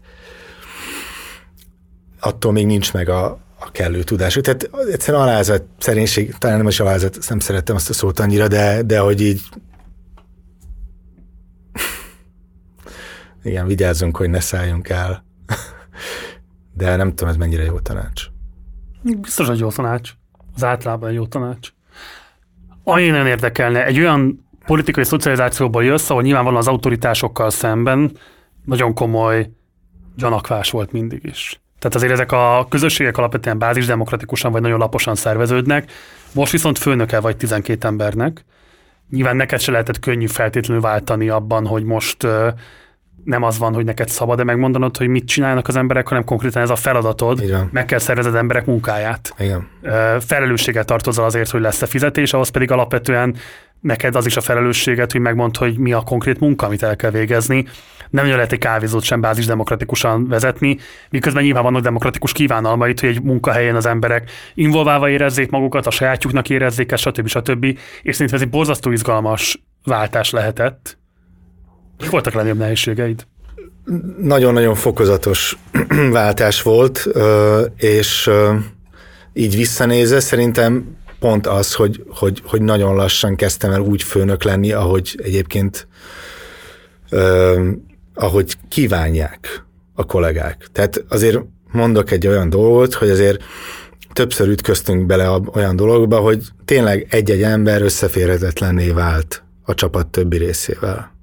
[2.21, 4.45] attól még nincs meg a, a kellő tudásuk.
[4.45, 8.83] Tehát egyszerűen alázat, szerénység, talán nem is alázat, nem szerettem azt a szót annyira, de,
[8.83, 9.41] de hogy így
[13.43, 15.25] igen, vigyázzunk, hogy ne szálljunk el.
[16.75, 18.27] De nem tudom, ez mennyire jó tanács.
[19.03, 20.13] Biztos, hogy jó tanács.
[20.55, 21.73] Az általában jó tanács.
[22.91, 28.13] Ami nem érdekelne, egy olyan politikai szocializációból jössz, ahol nyilván van az autoritásokkal szemben
[28.65, 29.51] nagyon komoly
[30.17, 31.61] gyanakvás volt mindig is.
[31.79, 35.91] Tehát azért ezek a közösségek alapvetően bázisdemokratikusan vagy nagyon laposan szerveződnek.
[36.35, 38.45] Most viszont főnöke vagy 12 embernek.
[39.11, 42.27] Nyilván neked se lehetett könnyű feltétlenül váltani abban, hogy most
[43.25, 46.71] nem az van, hogy neked szabad-e megmondanod, hogy mit csinálnak az emberek, hanem konkrétan ez
[46.71, 47.69] a feladatod, Igen.
[47.73, 49.35] meg kell szervezed emberek munkáját.
[49.39, 49.69] Igen.
[50.21, 53.35] Felelősséggel tartozol azért, hogy lesz a fizetés, ahhoz pedig alapvetően
[53.81, 57.11] neked az is a felelősséget, hogy megmond, hogy mi a konkrét munka, amit el kell
[57.11, 57.65] végezni.
[58.11, 60.79] Nem nagyon lehet egy kávézót sem bázis demokratikusan vezetni,
[61.11, 66.51] miközben nyilván vannak demokratikus kívánalmait, hogy egy munkahelyen az emberek involválva érezzék magukat, a sajátjuknak
[66.51, 67.27] érezzék ezt, stb.
[67.27, 67.65] stb.
[68.03, 70.99] És szerintem ez egy borzasztó izgalmas váltás lehetett.
[72.01, 73.27] Mik voltak legnagyobb nehézségeid?
[74.19, 75.59] Nagyon-nagyon fokozatos
[76.11, 77.09] váltás volt,
[77.77, 78.31] és
[79.33, 84.73] így visszanézve szerintem pont az, hogy, hogy, hogy nagyon lassan kezdtem el úgy főnök lenni,
[84.73, 85.89] ahogy egyébként
[88.15, 89.65] ahogy kívánják
[89.95, 90.67] a kollégák.
[90.73, 91.39] Tehát azért
[91.73, 93.43] mondok egy olyan dolgot, hogy azért
[94.13, 101.18] többször ütköztünk bele olyan dologba, hogy tényleg egy-egy ember összeférhetetlenné vált a csapat többi részével.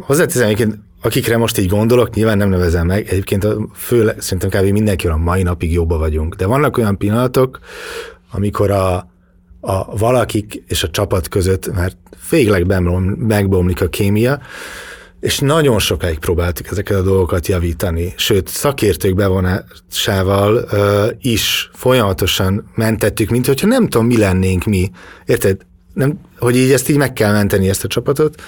[0.00, 4.72] Hozzáteszem egyébként, akikre most így gondolok, nyilván nem nevezem meg, egyébként a fő, szerintem kb.
[4.72, 7.58] mindenki a mai napig jobban vagyunk, de vannak olyan pillanatok,
[8.30, 8.94] amikor a,
[9.60, 11.92] a valakik és a csapat között már
[12.30, 12.66] végleg
[13.16, 14.40] megbomlik a kémia,
[15.20, 23.30] és nagyon sokáig próbáltuk ezeket a dolgokat javítani, sőt, szakértők bevonásával uh, is folyamatosan mentettük,
[23.30, 24.90] mint hogyha nem tudom, mi lennénk mi.
[25.26, 25.60] Érted?
[25.94, 28.42] Nem, hogy így ezt így meg kell menteni, ezt a csapatot.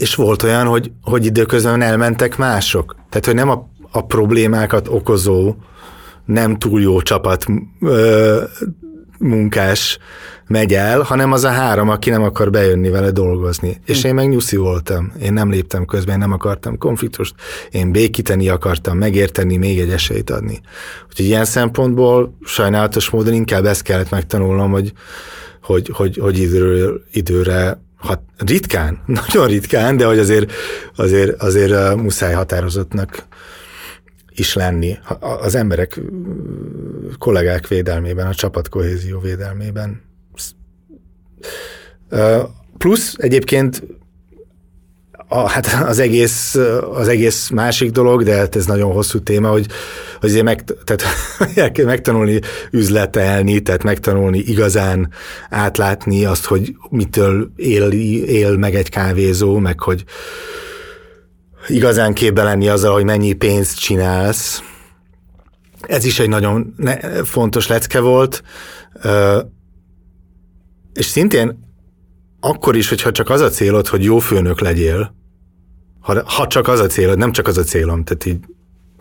[0.00, 2.96] És volt olyan, hogy, hogy időközben elmentek mások.
[3.08, 5.54] Tehát, hogy nem a, a problémákat okozó,
[6.24, 7.44] nem túl jó csapat
[7.80, 8.42] ö,
[9.18, 9.98] munkás
[10.46, 13.80] megy el, hanem az a három, aki nem akar bejönni vele dolgozni.
[13.84, 15.12] És én meg nyuszi voltam.
[15.22, 17.34] Én nem léptem közben, én nem akartam konfliktust,
[17.70, 20.60] én békíteni akartam, megérteni, még egy esélyt adni.
[21.08, 24.92] Úgyhogy ilyen szempontból sajnálatos módon inkább ezt kellett megtanulnom, hogy,
[25.62, 30.52] hogy, hogy, hogy időről, időre hat, ritkán, nagyon ritkán, de hogy azért,
[30.96, 33.26] azért, azért muszáj határozottnak
[34.34, 34.98] is lenni
[35.40, 36.00] az emberek,
[37.18, 40.02] kollégák védelmében, a csapatkohézió védelmében.
[42.78, 43.82] Plusz egyébként
[45.32, 46.58] a, hát az egész,
[46.92, 49.66] az egész másik dolog, de hát ez nagyon hosszú téma, hogy,
[50.20, 52.40] hogy azért meg, tehát megtanulni
[52.70, 55.12] üzletelni, tehát megtanulni igazán
[55.50, 57.90] átlátni azt, hogy mitől él,
[58.26, 60.04] él meg egy kávézó, meg hogy
[61.68, 64.62] igazán képbe lenni azzal, hogy mennyi pénzt csinálsz.
[65.80, 66.74] Ez is egy nagyon
[67.24, 68.42] fontos lecke volt,
[70.92, 71.68] és szintén
[72.40, 75.18] akkor is, hogyha csak az a célod, hogy jó főnök legyél,
[76.00, 78.38] ha, ha csak az a célod, nem csak az a célom, tehát így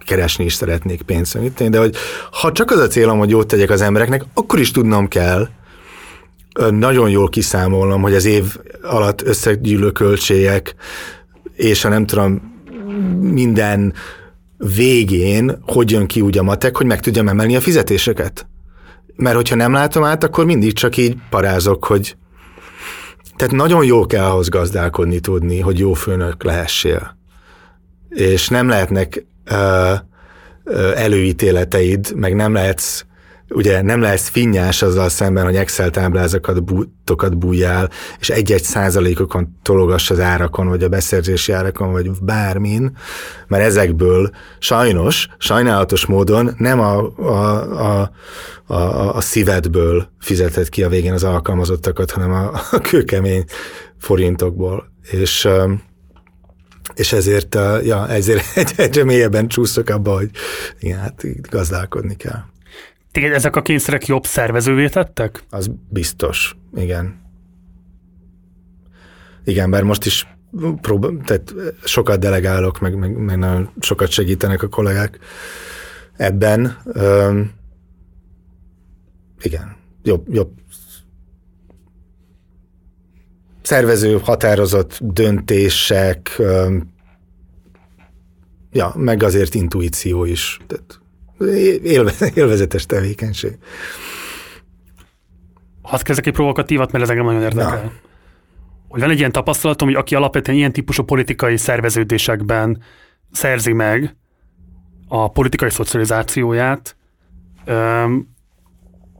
[0.06, 1.96] keresni is szeretnék pénzt, de hogy
[2.32, 5.48] ha csak az a célom, hogy jót tegyek az embereknek, akkor is tudnom kell,
[6.70, 10.76] nagyon jól kiszámolnom, hogy az év alatt összegyűlő költségek,
[11.56, 12.58] és a nem tudom,
[13.20, 13.94] minden
[14.58, 18.48] végén hogy jön ki úgy a matek, hogy meg tudjam emelni a fizetéseket.
[19.16, 22.16] Mert hogyha nem látom át, akkor mindig csak így parázok, hogy
[23.40, 27.18] tehát nagyon jó kell ahhoz gazdálkodni tudni, hogy jó főnök lehessél.
[28.10, 30.00] És nem lehetnek uh,
[30.96, 33.06] előítéleteid, meg nem lehetsz
[33.50, 37.90] ugye nem lesz finnyás azzal szemben, hogy Excel táblázatot bújtokat bújjál,
[38.20, 42.98] és egy-egy százalékokon tologass az árakon, vagy a beszerzési árakon, vagy bármin,
[43.48, 48.12] mert ezekből sajnos, sajnálatos módon nem a, a, a,
[48.66, 53.44] a, a szívedből fizetett ki a végén az alkalmazottakat, hanem a, a kőkemény
[53.98, 54.92] forintokból.
[55.12, 55.48] És
[56.94, 60.30] és ezért, ja, ezért egy, egyre mélyebben csúszok abba, hogy
[60.80, 62.44] igen, hát gazdálkodni kell.
[63.12, 65.44] Téged ezek a kényszerek jobb szervezővé tettek?
[65.50, 67.22] Az biztos, igen.
[69.44, 70.28] Igen, bár most is
[70.82, 71.54] prób- tehát
[71.84, 75.20] sokat delegálok, meg, meg, meg nagyon sokat segítenek a kollégák
[76.16, 76.78] ebben.
[76.96, 77.52] Üm,
[79.42, 80.52] igen, jobb, jobb
[83.62, 86.94] szervező, határozott döntések, üm,
[88.72, 90.60] ja, meg azért intuíció is.
[90.68, 90.99] Tehát
[92.34, 93.58] élvezetes tevékenység.
[95.82, 97.84] Hadd kezdek egy provokatívat, mert ez engem nagyon érdekel.
[97.84, 97.92] Na.
[98.88, 102.84] Hogy van egy ilyen tapasztalatom, hogy aki alapvetően ilyen típusú politikai szerveződésekben
[103.32, 104.16] szerzi meg
[105.08, 106.96] a politikai szocializációját,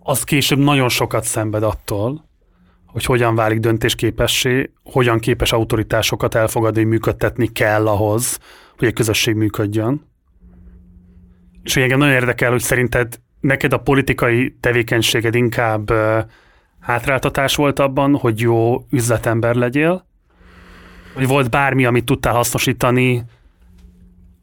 [0.04, 2.30] az később nagyon sokat szenved attól,
[2.86, 8.40] hogy hogyan válik döntésképessé, hogyan képes autoritásokat elfogadni, működtetni kell ahhoz,
[8.78, 10.09] hogy egy közösség működjön.
[11.64, 15.92] És hogy engem nagyon érdekel, hogy szerinted neked a politikai tevékenységed inkább
[16.80, 20.06] hátráltatás volt abban, hogy jó üzletember legyél,
[21.16, 23.24] vagy volt bármi, amit tudtál hasznosítani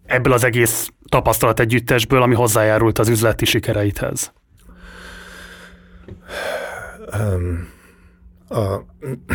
[0.07, 4.33] ebből az egész tapasztalat együttesből, ami hozzájárult az üzleti sikereidhez?
[7.19, 7.69] Um,
[8.49, 8.77] a,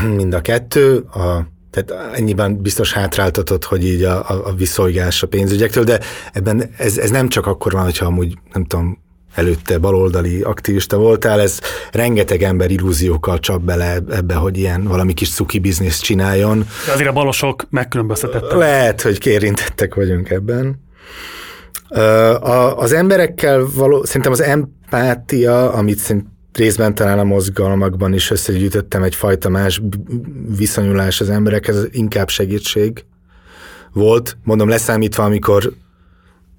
[0.15, 5.27] mind a kettő, a, tehát ennyiben biztos hátráltatott, hogy így a, a, a viszolgás a
[5.27, 5.99] pénzügyektől, de
[6.33, 8.99] ebben ez, ez nem csak akkor van, hogyha amúgy, nem tudom,
[9.35, 11.59] előtte baloldali aktivista voltál, ez
[11.91, 16.67] rengeteg ember illúziókkal csap bele ebbe, hogy ilyen valami kis cuki bizniszt csináljon.
[16.85, 18.57] De azért a balosok megkülönböztetettek.
[18.57, 20.79] Lehet, hogy kérintettek vagyunk ebben.
[22.41, 29.03] A, az emberekkel való, szerintem az empátia, amit szerint részben talán a mozgalmakban is összegyűjtöttem
[29.03, 29.81] egyfajta más
[30.57, 33.05] viszonyulás az emberekhez, inkább segítség
[33.93, 34.37] volt.
[34.43, 35.73] Mondom, leszámítva, amikor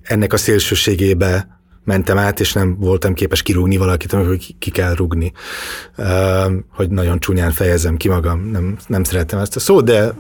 [0.03, 5.33] ennek a szélsőségébe mentem át, és nem voltam képes kirúgni valakit, amikor ki, kell rúgni.
[5.97, 10.15] Ö, Hogy nagyon csúnyán fejezem ki magam, nem, nem szeretem ezt a szót, de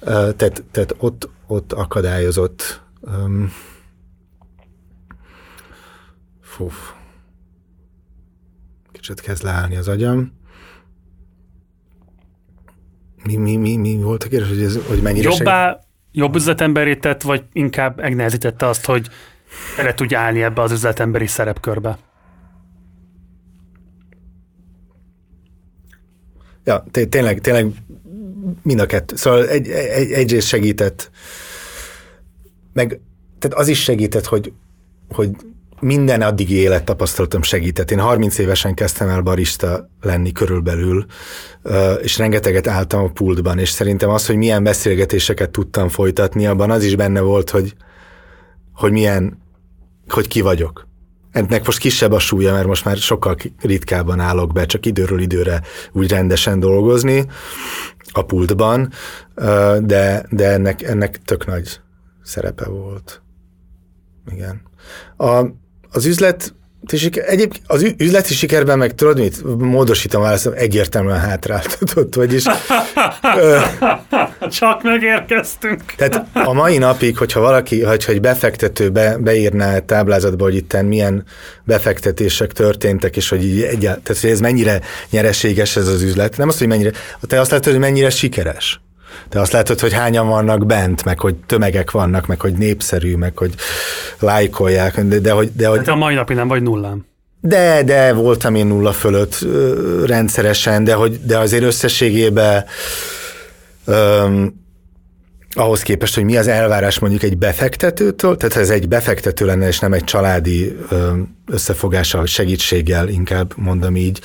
[0.00, 2.82] ö, tehát, tehát ott, ott akadályozott.
[3.00, 3.52] Um,
[9.02, 10.32] fú, kicsit kezd leállni az agyam.
[13.24, 15.80] Mi, mi, mi, mi volt a kérdés, hogy, ez, hogy mennyire Jobbá,
[16.12, 19.08] jobb üzletemberét tett, vagy inkább megnehezítette azt, hogy
[19.76, 21.98] bele tudj állni ebbe az üzletemberi szerepkörbe?
[26.64, 27.66] Ja, té- tényleg, tényleg
[28.62, 29.16] mind a kettő.
[29.16, 31.10] Szóval egy, egy, egyrészt segített,
[32.72, 33.00] meg
[33.38, 34.52] tehát az is segített, hogy,
[35.08, 35.36] hogy
[35.82, 37.90] minden addigi élettapasztalatom segített.
[37.90, 41.06] Én 30 évesen kezdtem el barista lenni körülbelül,
[42.02, 46.84] és rengeteget álltam a pultban, és szerintem az, hogy milyen beszélgetéseket tudtam folytatni, abban az
[46.84, 47.74] is benne volt, hogy,
[48.72, 49.42] hogy milyen,
[50.08, 50.88] hogy ki vagyok.
[51.30, 55.62] Ennek most kisebb a súlya, mert most már sokkal ritkábban állok be, csak időről időre
[55.92, 57.26] úgy rendesen dolgozni
[58.12, 58.92] a pultban,
[59.80, 61.80] de, de ennek, ennek tök nagy
[62.22, 63.22] szerepe volt.
[64.32, 64.62] Igen.
[65.16, 65.60] A,
[65.92, 66.54] az üzlet
[67.14, 69.58] Egyébként az üzleti sikerben meg tudod mit?
[69.58, 72.44] Módosítom válaszom, egyértelműen hátráltatott, vagyis
[73.36, 73.58] ö,
[74.50, 75.82] Csak megérkeztünk.
[75.96, 80.84] tehát a mai napig, hogyha valaki, hogyha egy befektető be, beírná egy táblázatba, hogy itten
[80.84, 81.24] milyen
[81.64, 86.48] befektetések történtek, és hogy így egyáltalán, tehát hogy ez mennyire nyereséges ez az üzlet, nem
[86.48, 86.90] azt, hogy mennyire,
[87.20, 88.80] te azt látod, hogy mennyire sikeres.
[89.28, 93.36] Te azt látod, hogy hányan vannak bent, meg hogy tömegek vannak, meg hogy népszerű, meg
[93.36, 93.54] hogy
[94.18, 97.04] lájkolják, de, de, hogy, de, hogy Te a mai napig nem vagy nullám.
[97.40, 102.64] de, de voltam én nulla fölött ö, rendszeresen, de, hogy, de azért összességében
[103.84, 104.60] öm,
[105.54, 109.78] ahhoz képest, hogy mi az elvárás mondjuk egy befektetőtől, tehát ez egy befektető lenne, és
[109.78, 114.20] nem egy családi öm, összefogással, segítséggel, inkább mondom így,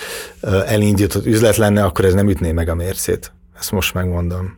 [0.66, 3.32] elindított üzlet lenne, akkor ez nem ütné meg a mércét.
[3.60, 4.58] Ezt most megmondom.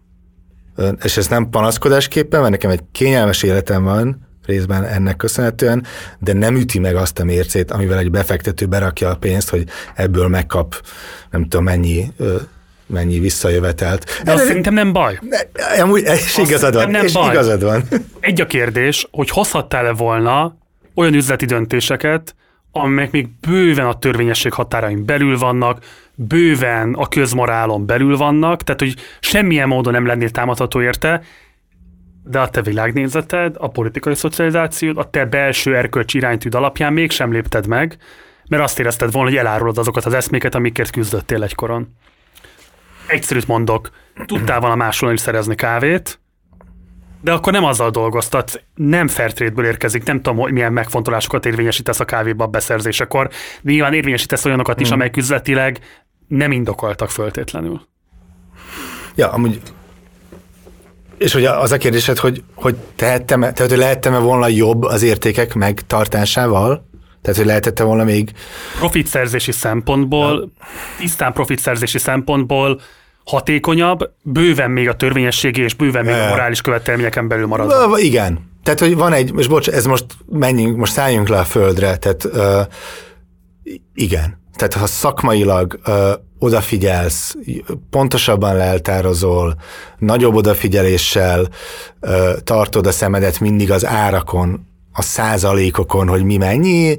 [1.04, 5.86] És ez nem panaszkodásképpen, mert nekem egy kényelmes életem van, részben ennek köszönhetően,
[6.20, 9.64] de nem üti meg azt a mércét, amivel egy befektető berakja a pénzt, hogy
[9.96, 10.82] ebből megkap
[11.32, 12.06] nem tudom mennyi,
[12.86, 14.22] mennyi visszajövetelt.
[14.24, 15.20] De azt szerintem nem baj.
[15.82, 17.32] Amúgy, és igazad van, nem és baj.
[17.32, 17.84] igazad van.
[18.20, 20.58] Egy a kérdés, hogy hozhattál-e volna
[20.96, 22.36] olyan üzleti döntéseket,
[22.72, 25.84] amelyek még bőven a törvényesség határain belül vannak,
[26.28, 31.22] bőven a közmorálon belül vannak, tehát hogy semmilyen módon nem lennél támadható érte,
[32.24, 37.68] de a te világnézeted, a politikai szocializációd, a te belső erkölcsi iránytűd alapján mégsem lépted
[37.68, 37.98] meg,
[38.48, 41.96] mert azt érezted volna, hogy elárulod azokat az eszméket, amikért küzdöttél egykoron.
[43.08, 43.90] Egyszerűt mondok,
[44.26, 46.20] tudtál volna máshol is szerezni kávét,
[47.22, 52.06] de akkor nem azzal dolgoztatsz, nem Fairtrade-ből érkezik, nem tudom, hogy milyen megfontolásokat érvényesítesz a
[52.06, 53.30] kávéba a beszerzésekor,
[53.62, 54.94] de nyilván érvényesítesz olyanokat is, Mm.
[54.94, 55.80] amelyek üzletileg
[56.30, 57.82] nem indokoltak föltétlenül.
[59.16, 59.62] Ja, amúgy
[61.18, 65.54] és hogy az a kérdésed, hogy, hogy tehettem, tehát hogy lehettem-e volna jobb az értékek
[65.54, 66.88] megtartásával?
[67.22, 68.32] Tehát, hogy lehetette volna még
[68.78, 70.52] Profitszerzési szempontból,
[70.98, 72.82] tisztán profitszerzési szempontból
[73.26, 76.30] hatékonyabb, bőven még a törvényességi és bőven még a Ja.
[76.30, 78.00] morális követelményeken belül maradva.
[78.00, 78.50] Igen.
[78.64, 82.24] Tehát, hogy van egy, most bocs, ez most menjünk, most szálljunk le a földre, tehát
[82.24, 82.74] uh,
[83.94, 84.38] igen.
[84.56, 87.36] Tehát ha szakmailag uh, odafigyelsz,
[87.90, 89.56] pontosabban leltározol,
[89.98, 91.50] nagyobb odafigyeléssel
[92.02, 96.98] uh, tartod a szemedet mindig az árakon, a százalékokon, hogy mi mennyi,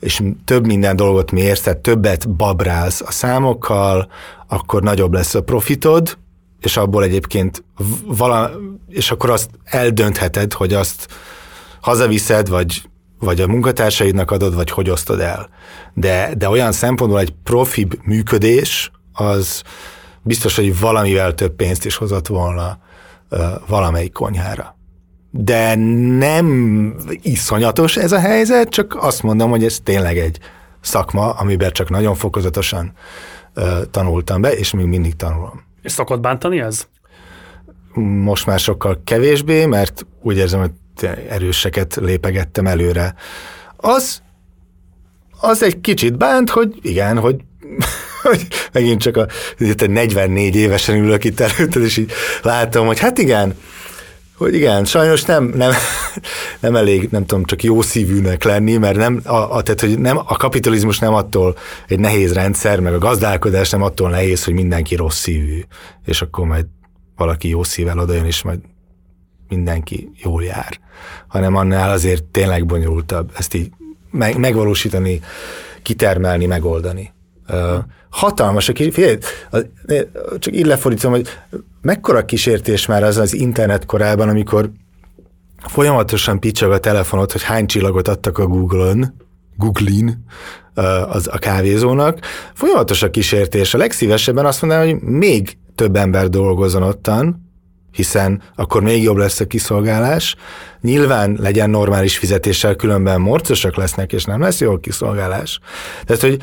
[0.00, 4.10] és több minden dolgot mérsz, tehát többet babrálsz a számokkal,
[4.46, 6.18] akkor nagyobb lesz a profitod,
[6.60, 7.64] és abból egyébként
[8.06, 8.50] vala,
[8.88, 11.08] és akkor azt eldöntheted, hogy azt
[11.80, 12.82] hazaviszed, vagy,
[13.18, 15.48] vagy a munkatársaidnak adod, vagy hogy osztod el.
[15.94, 19.62] De, de olyan szempontból egy profibb működés, az
[20.22, 22.78] biztos, hogy valamivel több pénzt is hozott volna
[23.30, 24.76] uh, valamelyik konyhára.
[25.30, 25.74] De
[26.18, 30.38] nem iszonyatos ez a helyzet, csak azt mondom, hogy ez tényleg egy
[30.80, 32.92] szakma, amiben csak nagyon fokozatosan
[33.56, 35.62] uh, tanultam be, és még mindig tanulom.
[35.82, 36.86] És szokott bántani ez?
[38.00, 43.14] Most már sokkal kevésbé, mert úgy érzem, hogy erőseket lépegettem előre.
[43.76, 44.22] Az,
[45.40, 47.36] az egy kicsit bánt, hogy igen, hogy
[48.22, 49.26] hogy megint csak a
[49.86, 52.12] 44 évesen ülök itt előtted, és így
[52.42, 53.54] látom, hogy hát igen,
[54.36, 55.72] hogy igen, sajnos nem, nem,
[56.60, 60.16] nem elég, nem tudom, csak jó szívűnek lenni, mert nem, a, a, tehát, hogy nem,
[60.16, 61.56] a kapitalizmus nem attól
[61.88, 65.62] egy nehéz rendszer, meg a gazdálkodás nem attól nehéz, hogy mindenki rossz szívű,
[66.04, 66.66] és akkor majd
[67.16, 68.58] valaki jó szívvel odajön, és majd
[69.48, 70.80] mindenki jól jár,
[71.26, 73.70] hanem annál azért tényleg bonyolultabb ezt így
[74.10, 75.20] meg, megvalósítani,
[75.82, 77.12] kitermelni, megoldani.
[77.48, 77.78] Uh,
[78.10, 79.18] hatalmas, figyelj,
[80.38, 81.28] csak így lefordítom, hogy
[81.80, 84.70] mekkora kísértés már az az internet korában, amikor
[85.66, 89.14] folyamatosan picsog a telefonot, hogy hány csillagot adtak a Google-on,
[89.56, 90.24] Google-in,
[91.08, 92.18] az a kávézónak.
[92.54, 93.74] Folyamatos a kísértés.
[93.74, 97.47] A legszívesebben azt mondanám, hogy még több ember dolgozzon ottan,
[97.98, 100.36] hiszen akkor még jobb lesz a kiszolgálás.
[100.80, 105.60] Nyilván legyen normális fizetéssel, különben morcosak lesznek, és nem lesz jó a kiszolgálás.
[106.04, 106.42] Tehát, hogy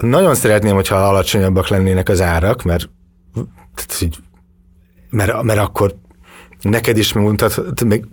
[0.00, 2.90] nagyon szeretném, hogyha alacsonyabbak lennének az árak, mert,
[5.10, 5.94] mert, mert akkor
[6.62, 8.08] neked is mutat, meg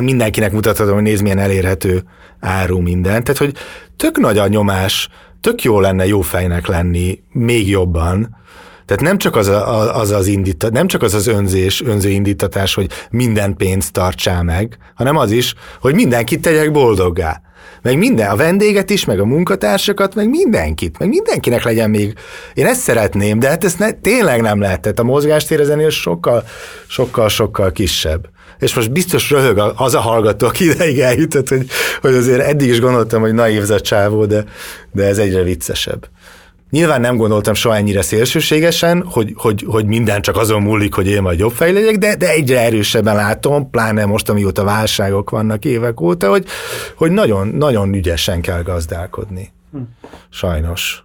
[0.00, 2.04] mindenkinek mutathatom, hogy nézd, milyen elérhető
[2.40, 3.24] áru minden.
[3.24, 3.54] Tehát, hogy
[3.96, 5.08] tök nagy a nyomás,
[5.40, 8.36] tök jó lenne jó fejnek lenni, még jobban,
[8.86, 9.48] tehát nem csak az
[9.94, 14.78] az, az indítat, nem csak az az önzés, önző indítatás, hogy minden pénzt tartsál meg,
[14.94, 17.42] hanem az is, hogy mindenkit tegyek boldoggá.
[17.82, 22.14] Meg minden, a vendéget is, meg a munkatársakat, meg mindenkit, meg mindenkinek legyen még.
[22.54, 24.80] Én ezt szeretném, de hát ezt ne, tényleg nem lehet.
[24.80, 26.44] Tehát a mozgástér ezenél sokkal,
[26.86, 28.28] sokkal, sokkal kisebb.
[28.58, 31.66] És most biztos röhög az a hallgató, aki ideig eljutott, hogy,
[32.00, 34.44] hogy azért eddig is gondoltam, hogy naív a csávó, de,
[34.92, 36.08] de ez egyre viccesebb.
[36.74, 41.22] Nyilván nem gondoltam soha ennyire szélsőségesen, hogy, hogy, hogy minden csak azon múlik, hogy én
[41.22, 46.00] majd jobb fej legyek, de, de egyre erősebben látom, pláne most, amióta válságok vannak évek
[46.00, 46.46] óta, hogy,
[46.96, 49.52] hogy nagyon, nagyon ügyesen kell gazdálkodni.
[49.72, 49.78] Hm.
[50.30, 51.04] Sajnos.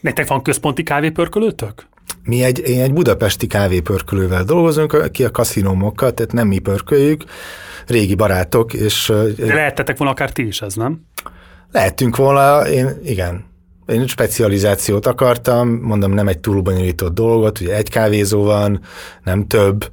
[0.00, 1.86] Nektek van központi kávépörkölőtök?
[2.22, 7.24] Mi egy, én egy budapesti kávépörkölővel dolgozunk, ki a kaszinómokkal, tehát nem mi pörköljük,
[7.86, 9.12] régi barátok, és...
[9.36, 11.00] De lehettetek volna akár ti is, ez nem?
[11.72, 13.52] Lehettünk volna, én igen,
[13.86, 18.80] én specializációt akartam, mondom, nem egy túl bonyolított dolgot, ugye egy kávézó van,
[19.22, 19.92] nem több.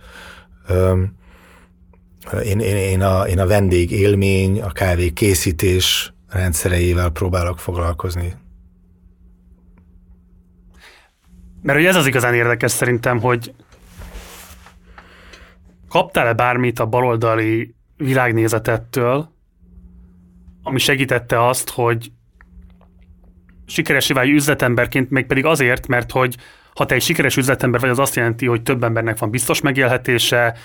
[2.43, 8.35] Én, én, én, a, én a vendég élmény, a kávé készítés rendszereivel próbálok foglalkozni.
[11.61, 13.53] Mert ugye ez az igazán érdekes szerintem, hogy
[15.89, 19.29] kaptál-e bármit a baloldali világnézetettől,
[20.63, 22.11] ami segítette azt, hogy
[23.71, 26.35] sikeresé válj üzletemberként, még pedig azért, mert hogy
[26.75, 30.57] ha te egy sikeres üzletember vagy, az azt jelenti, hogy több embernek van biztos megélhetése,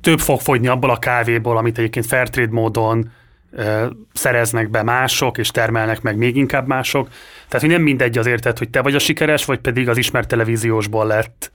[0.00, 3.10] több fog fogyni abból a kávéból, amit egyébként Fairtrade módon
[3.52, 7.08] ö, szereznek be mások, és termelnek meg még inkább mások.
[7.48, 10.28] Tehát, hogy nem mindegy az érted, hogy te vagy a sikeres, vagy pedig az ismert
[10.28, 11.52] televíziósból lett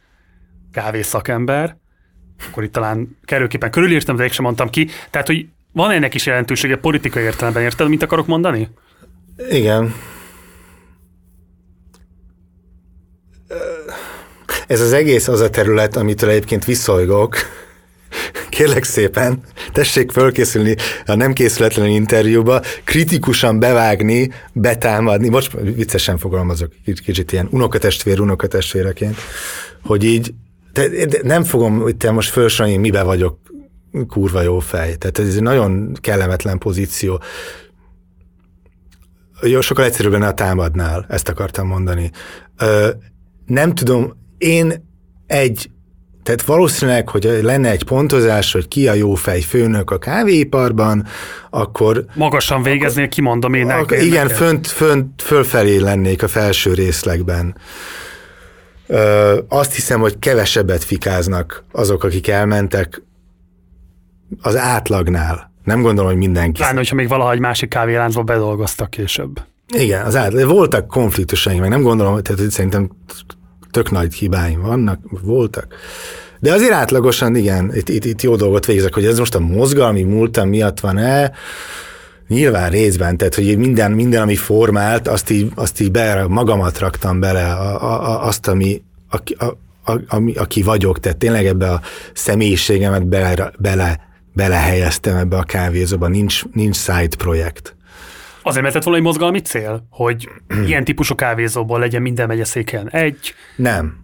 [0.72, 1.78] kávészakember.
[2.50, 4.88] Akkor itt talán kerülképpen körülírtam, de sem mondtam ki.
[5.10, 8.70] Tehát, hogy van ennek is jelentősége politikai értelemben, érted, mit akarok mondani?
[9.50, 9.94] Igen,
[14.68, 17.36] Ez az egész az a terület, amitől egyébként visszolygok.
[18.50, 20.76] Kérlek szépen, tessék fölkészülni
[21.06, 26.72] a nem készületlen interjúba, kritikusan bevágni, betámadni, most viccesen fogalmazok,
[27.04, 29.16] kicsit ilyen unokatestvér, unokatestvéreként,
[29.84, 30.34] hogy így,
[30.74, 33.40] de, de nem fogom hogy te most felsorolni, mibe vagyok
[34.08, 34.96] kurva jó fej.
[34.96, 37.22] Tehát ez egy nagyon kellemetlen pozíció.
[39.42, 42.12] Jó, sokkal egyszerűbb lenne a támadnál, ezt akartam mondani.
[42.58, 42.90] Ö,
[43.46, 44.92] nem tudom, én
[45.28, 45.70] egy
[46.24, 51.06] Tehát valószínűleg, hogy lenne egy pontozás, hogy ki a jó fej főnök a kávéiparban,
[51.50, 52.06] akkor...
[52.14, 57.56] Magasan végeznél, kimondom én Ak- igen, fönt, fönt, fölfelé lennék a felső részlegben.
[58.88, 63.02] Ö, azt hiszem, hogy kevesebbet fikáznak azok, akik elmentek
[64.42, 65.52] az átlagnál.
[65.64, 66.60] Nem gondolom, hogy mindenki.
[66.60, 69.42] Pláne, hogyha még valaha egy másik kávéláncba bedolgoztak később.
[69.74, 70.50] Igen, az átlag.
[70.50, 72.90] Voltak konfliktusaink, meg nem gondolom, tehát, hogy szerintem
[73.74, 75.68] tök nagy hibáim vannak, voltak.
[76.40, 80.04] De azért átlagosan, igen, itt, itt, itt jó dolgot végzek, hogy ez most a mozgalmi
[80.04, 81.32] múltam miatt van-e,
[82.28, 87.20] Nyilván részben, tehát hogy minden, minden ami formált, azt így, azt így be, magamat raktam
[87.20, 89.58] bele, a, a, azt, ami, a, a,
[89.92, 91.82] a, ami, aki vagyok, tehát tényleg ebbe a
[92.14, 94.00] személyiségemet bele, bele,
[94.34, 97.76] belehelyeztem ebbe a kávézóba, nincs, nincs side projekt.
[98.44, 100.30] Azért mert volna egy mozgalmi cél, hogy
[100.68, 103.34] ilyen típusú kávézóból legyen minden megyeszéken egy.
[103.56, 104.02] Nem.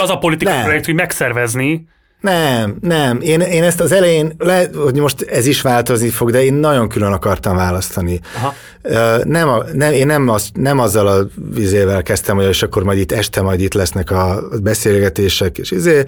[0.00, 1.86] Az a politikai projekt, hogy megszervezni
[2.24, 3.20] nem, nem.
[3.20, 6.88] Én, én ezt az elején, le, hogy most ez is változni fog, de én nagyon
[6.88, 8.20] külön akartam választani.
[8.36, 8.54] Aha.
[9.24, 12.98] Nem, a, nem, én nem, az, nem azzal a vizével kezdtem, hogy és akkor majd
[12.98, 16.04] itt este majd itt lesznek a beszélgetések, és izé,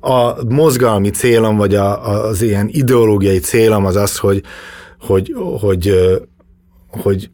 [0.00, 4.42] a mozgalmi célom, vagy a, az ilyen ideológiai célom az az, hogy,
[5.00, 5.94] hogy, hogy,
[6.88, 7.30] hogy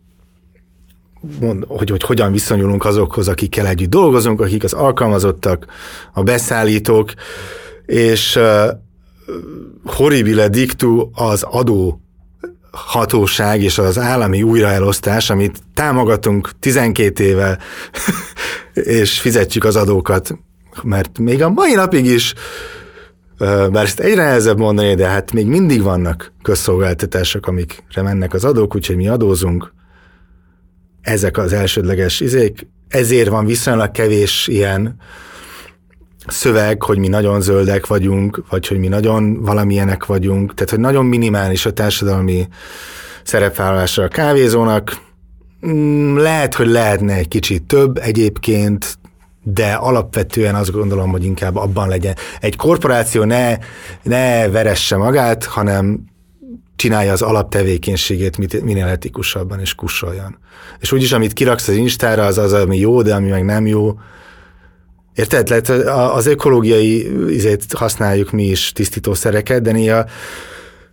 [1.40, 5.66] mond, hogy, hogy hogyan viszonyulunk azokhoz, akikkel együtt dolgozunk, akik az alkalmazottak,
[6.12, 7.12] a beszállítók,
[7.86, 8.68] és uh,
[9.84, 12.00] horribile dictu az adó
[12.70, 17.58] hatóság és az állami újraelosztás, amit támogatunk 12 éve,
[18.72, 20.38] és fizetjük az adókat,
[20.82, 22.34] mert még a mai napig is,
[23.38, 28.74] bár ezt egyre nehezebb mondani, de hát még mindig vannak közszolgáltatások, amikre mennek az adók,
[28.74, 29.72] úgyhogy mi adózunk.
[31.02, 34.96] Ezek az elsődleges izék, ezért van viszonylag kevés ilyen
[36.26, 41.06] szöveg, hogy mi nagyon zöldek vagyunk, vagy hogy mi nagyon valamilyenek vagyunk, tehát hogy nagyon
[41.06, 42.48] minimális a társadalmi
[43.22, 44.96] szerepvállalása a kávézónak.
[45.66, 48.98] Mm, lehet, hogy lehetne egy kicsit több egyébként,
[49.48, 52.14] de alapvetően azt gondolom, hogy inkább abban legyen.
[52.40, 53.56] Egy korporáció ne,
[54.02, 56.04] ne veresse magát, hanem
[56.76, 60.38] csinálja az alaptevékenységét minél etikusabban, és kussoljon.
[60.78, 63.94] És úgyis, amit kiraksz az Instára, az az, ami jó, de ami meg nem jó,
[65.14, 65.48] Érted?
[65.48, 70.04] Lehet, az ökológiai izét használjuk mi is tisztítószereket, de néha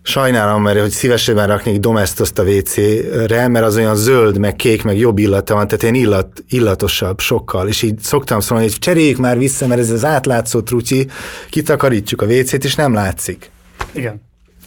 [0.03, 4.97] sajnálom, mert hogy szívesebben raknék domestoszt a WC-re, mert az olyan zöld, meg kék, meg
[4.97, 7.67] jobb illata van, tehát ilyen illat, illatosabb sokkal.
[7.67, 11.07] És így szoktam szólni, hogy cseréljük már vissza, mert ez az átlátszó trucsi,
[11.49, 13.51] kitakarítjuk a WC-t, és nem látszik.
[13.91, 14.21] Igen.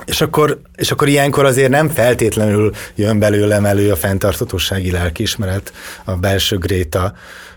[0.04, 5.72] És akkor, és akkor ilyenkor azért nem feltétlenül jön belőlem elő a fenntartatósági lelkiismeret,
[6.04, 7.12] a belső gréta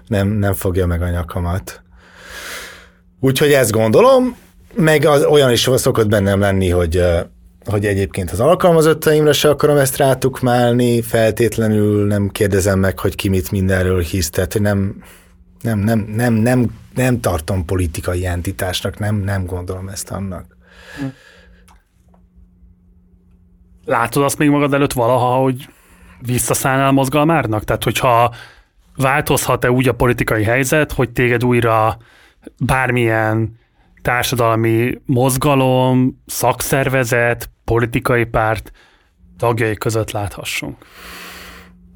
[0.07, 1.81] nem, nem fogja meg a nyakamat.
[3.19, 4.35] Úgyhogy ezt gondolom,
[4.73, 7.03] meg az, olyan is szokott bennem lenni, hogy,
[7.69, 13.51] hogy egyébként az alkalmazottaimra se akarom ezt rátukmálni, feltétlenül nem kérdezem meg, hogy ki mit
[13.51, 15.03] mindenről hisz, tehát hogy nem,
[15.61, 16.65] nem, nem, nem, nem,
[16.95, 20.57] nem tartom politikai entitásnak, nem, nem gondolom ezt annak.
[23.85, 25.69] Látod azt még magad előtt valaha, hogy
[26.21, 27.63] visszaszállnál mozgalmárnak?
[27.63, 28.33] Tehát, hogyha
[28.95, 31.97] változhat-e úgy a politikai helyzet, hogy téged újra
[32.65, 33.59] bármilyen
[34.01, 38.71] társadalmi mozgalom, szakszervezet, politikai párt
[39.37, 40.77] tagjai között láthassunk?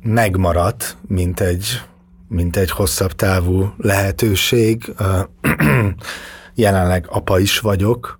[0.02, 1.82] Megmaradt, mint egy,
[2.28, 4.94] mint egy hosszabb távú lehetőség.
[6.56, 8.20] Jelenleg apa is vagyok,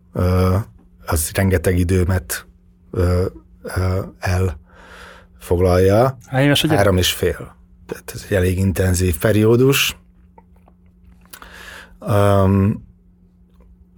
[1.06, 2.48] az rengeteg időmet
[4.20, 6.18] elfoglalja.
[6.26, 7.56] Hány éves Három és fél.
[7.86, 9.98] Tehát ez egy elég intenzív periódus.
[12.00, 12.92] Um,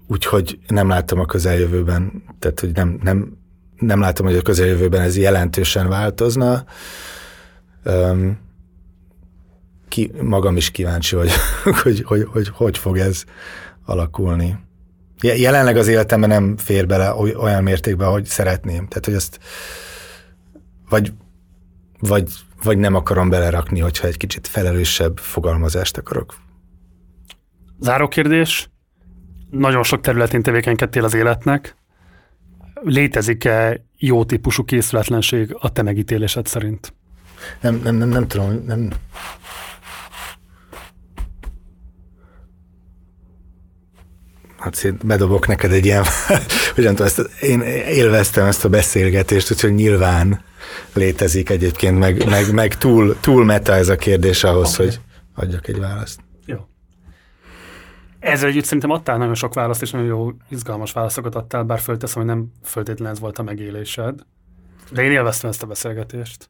[0.08, 3.38] úgyhogy nem látom a közeljövőben, tehát hogy nem, nem,
[3.78, 6.66] nem látom, hogy a közeljövőben ez jelentősen változna.
[7.86, 8.40] Um,
[9.88, 11.32] ki, magam is kíváncsi, hogy
[11.84, 13.24] hogy, hogy, hogy hogy fog ez
[13.86, 14.58] alakulni.
[15.22, 18.88] Jelenleg az életemben nem fér bele olyan mértékben, hogy szeretném.
[18.88, 19.40] Tehát, hogy ezt
[20.90, 21.14] vagy,
[22.00, 22.30] vagy,
[22.64, 26.36] vagy nem akarom belerakni, hogyha egy kicsit felelősebb fogalmazást akarok
[27.80, 28.70] Záró kérdés.
[29.50, 31.76] Nagyon sok területén tevékenykedtél az életnek.
[32.82, 36.94] Létezik-e jó típusú készületlenség a te megítélésed szerint?
[37.62, 38.90] Nem, nem, nem, nem tudom, nem,
[44.66, 46.04] hát szét bedobok neked egy ilyen,
[46.76, 50.44] hogyan tudom, ezt, én élveztem ezt a beszélgetést, úgyhogy nyilván
[50.94, 54.86] létezik egyébként, meg, meg, meg túl, túl meta ez a kérdés ahhoz, okay.
[54.86, 55.00] hogy
[55.36, 56.25] adjak egy választ.
[58.26, 62.18] Ezzel együtt szerintem adtál nagyon sok választ, és nagyon jó, izgalmas válaszokat adtál, bár fölteszem,
[62.18, 64.20] hogy nem föltétlenül ez volt a megélésed.
[64.92, 66.50] De én élveztem ezt a beszélgetést.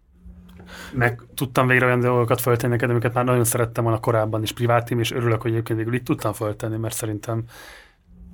[0.94, 5.00] Meg tudtam végre olyan dolgokat föltenni neked, amiket már nagyon szerettem volna korábban is privátim,
[5.00, 7.44] és örülök, hogy egyébként végül itt tudtam föltenni, mert szerintem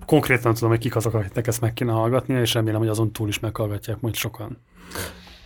[0.06, 3.28] konkrétan tudom, hogy kik azok, akiknek ezt meg kéne hallgatnia, és remélem, hogy azon túl
[3.28, 4.58] is meghallgatják majd sokan.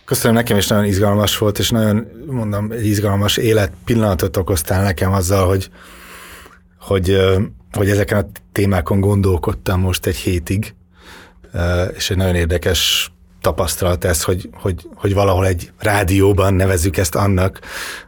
[0.04, 5.46] Köszönöm, nekem is nagyon izgalmas volt, és nagyon, mondom, izgalmas élet pillanatot okoztál nekem azzal,
[5.46, 5.70] hogy,
[6.78, 7.16] hogy,
[7.76, 10.74] hogy ezeken a témákon gondolkodtam most egy hétig,
[11.96, 17.60] és egy nagyon érdekes tapasztalat ez, hogy, hogy, hogy valahol egy rádióban nevezzük ezt annak,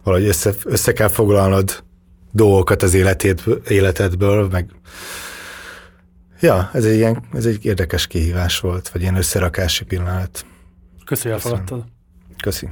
[0.03, 1.83] valahogy össze, össze kell foglalnod
[2.33, 4.71] dolgokat az életét, életedből, meg
[6.41, 10.45] ja, ez egy, ilyen, ez egy érdekes kihívás volt, vagy ilyen összerakási pillanat.
[11.05, 11.85] Köszi, elfogadtad.
[12.43, 12.69] Köszi.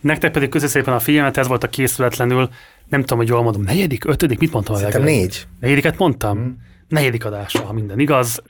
[0.00, 2.50] Nektek pedig köszi szépen a figyelmet, ez volt a készületlenül,
[2.88, 5.46] nem tudom, hogy jól mondom, negyedik, ötödik, mit mondtam a Szerintem négy.
[5.60, 6.38] Negyediket mondtam?
[6.38, 6.50] Mm.
[6.88, 8.42] Negyedik adása, ha minden igaz.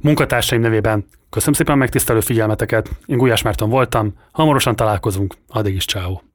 [0.00, 2.90] Munkatársaim nevében köszönöm szépen a megtisztelő figyelmeteket.
[3.06, 6.31] Én Gulyás Márton voltam, hamarosan találkozunk, addig is ciao.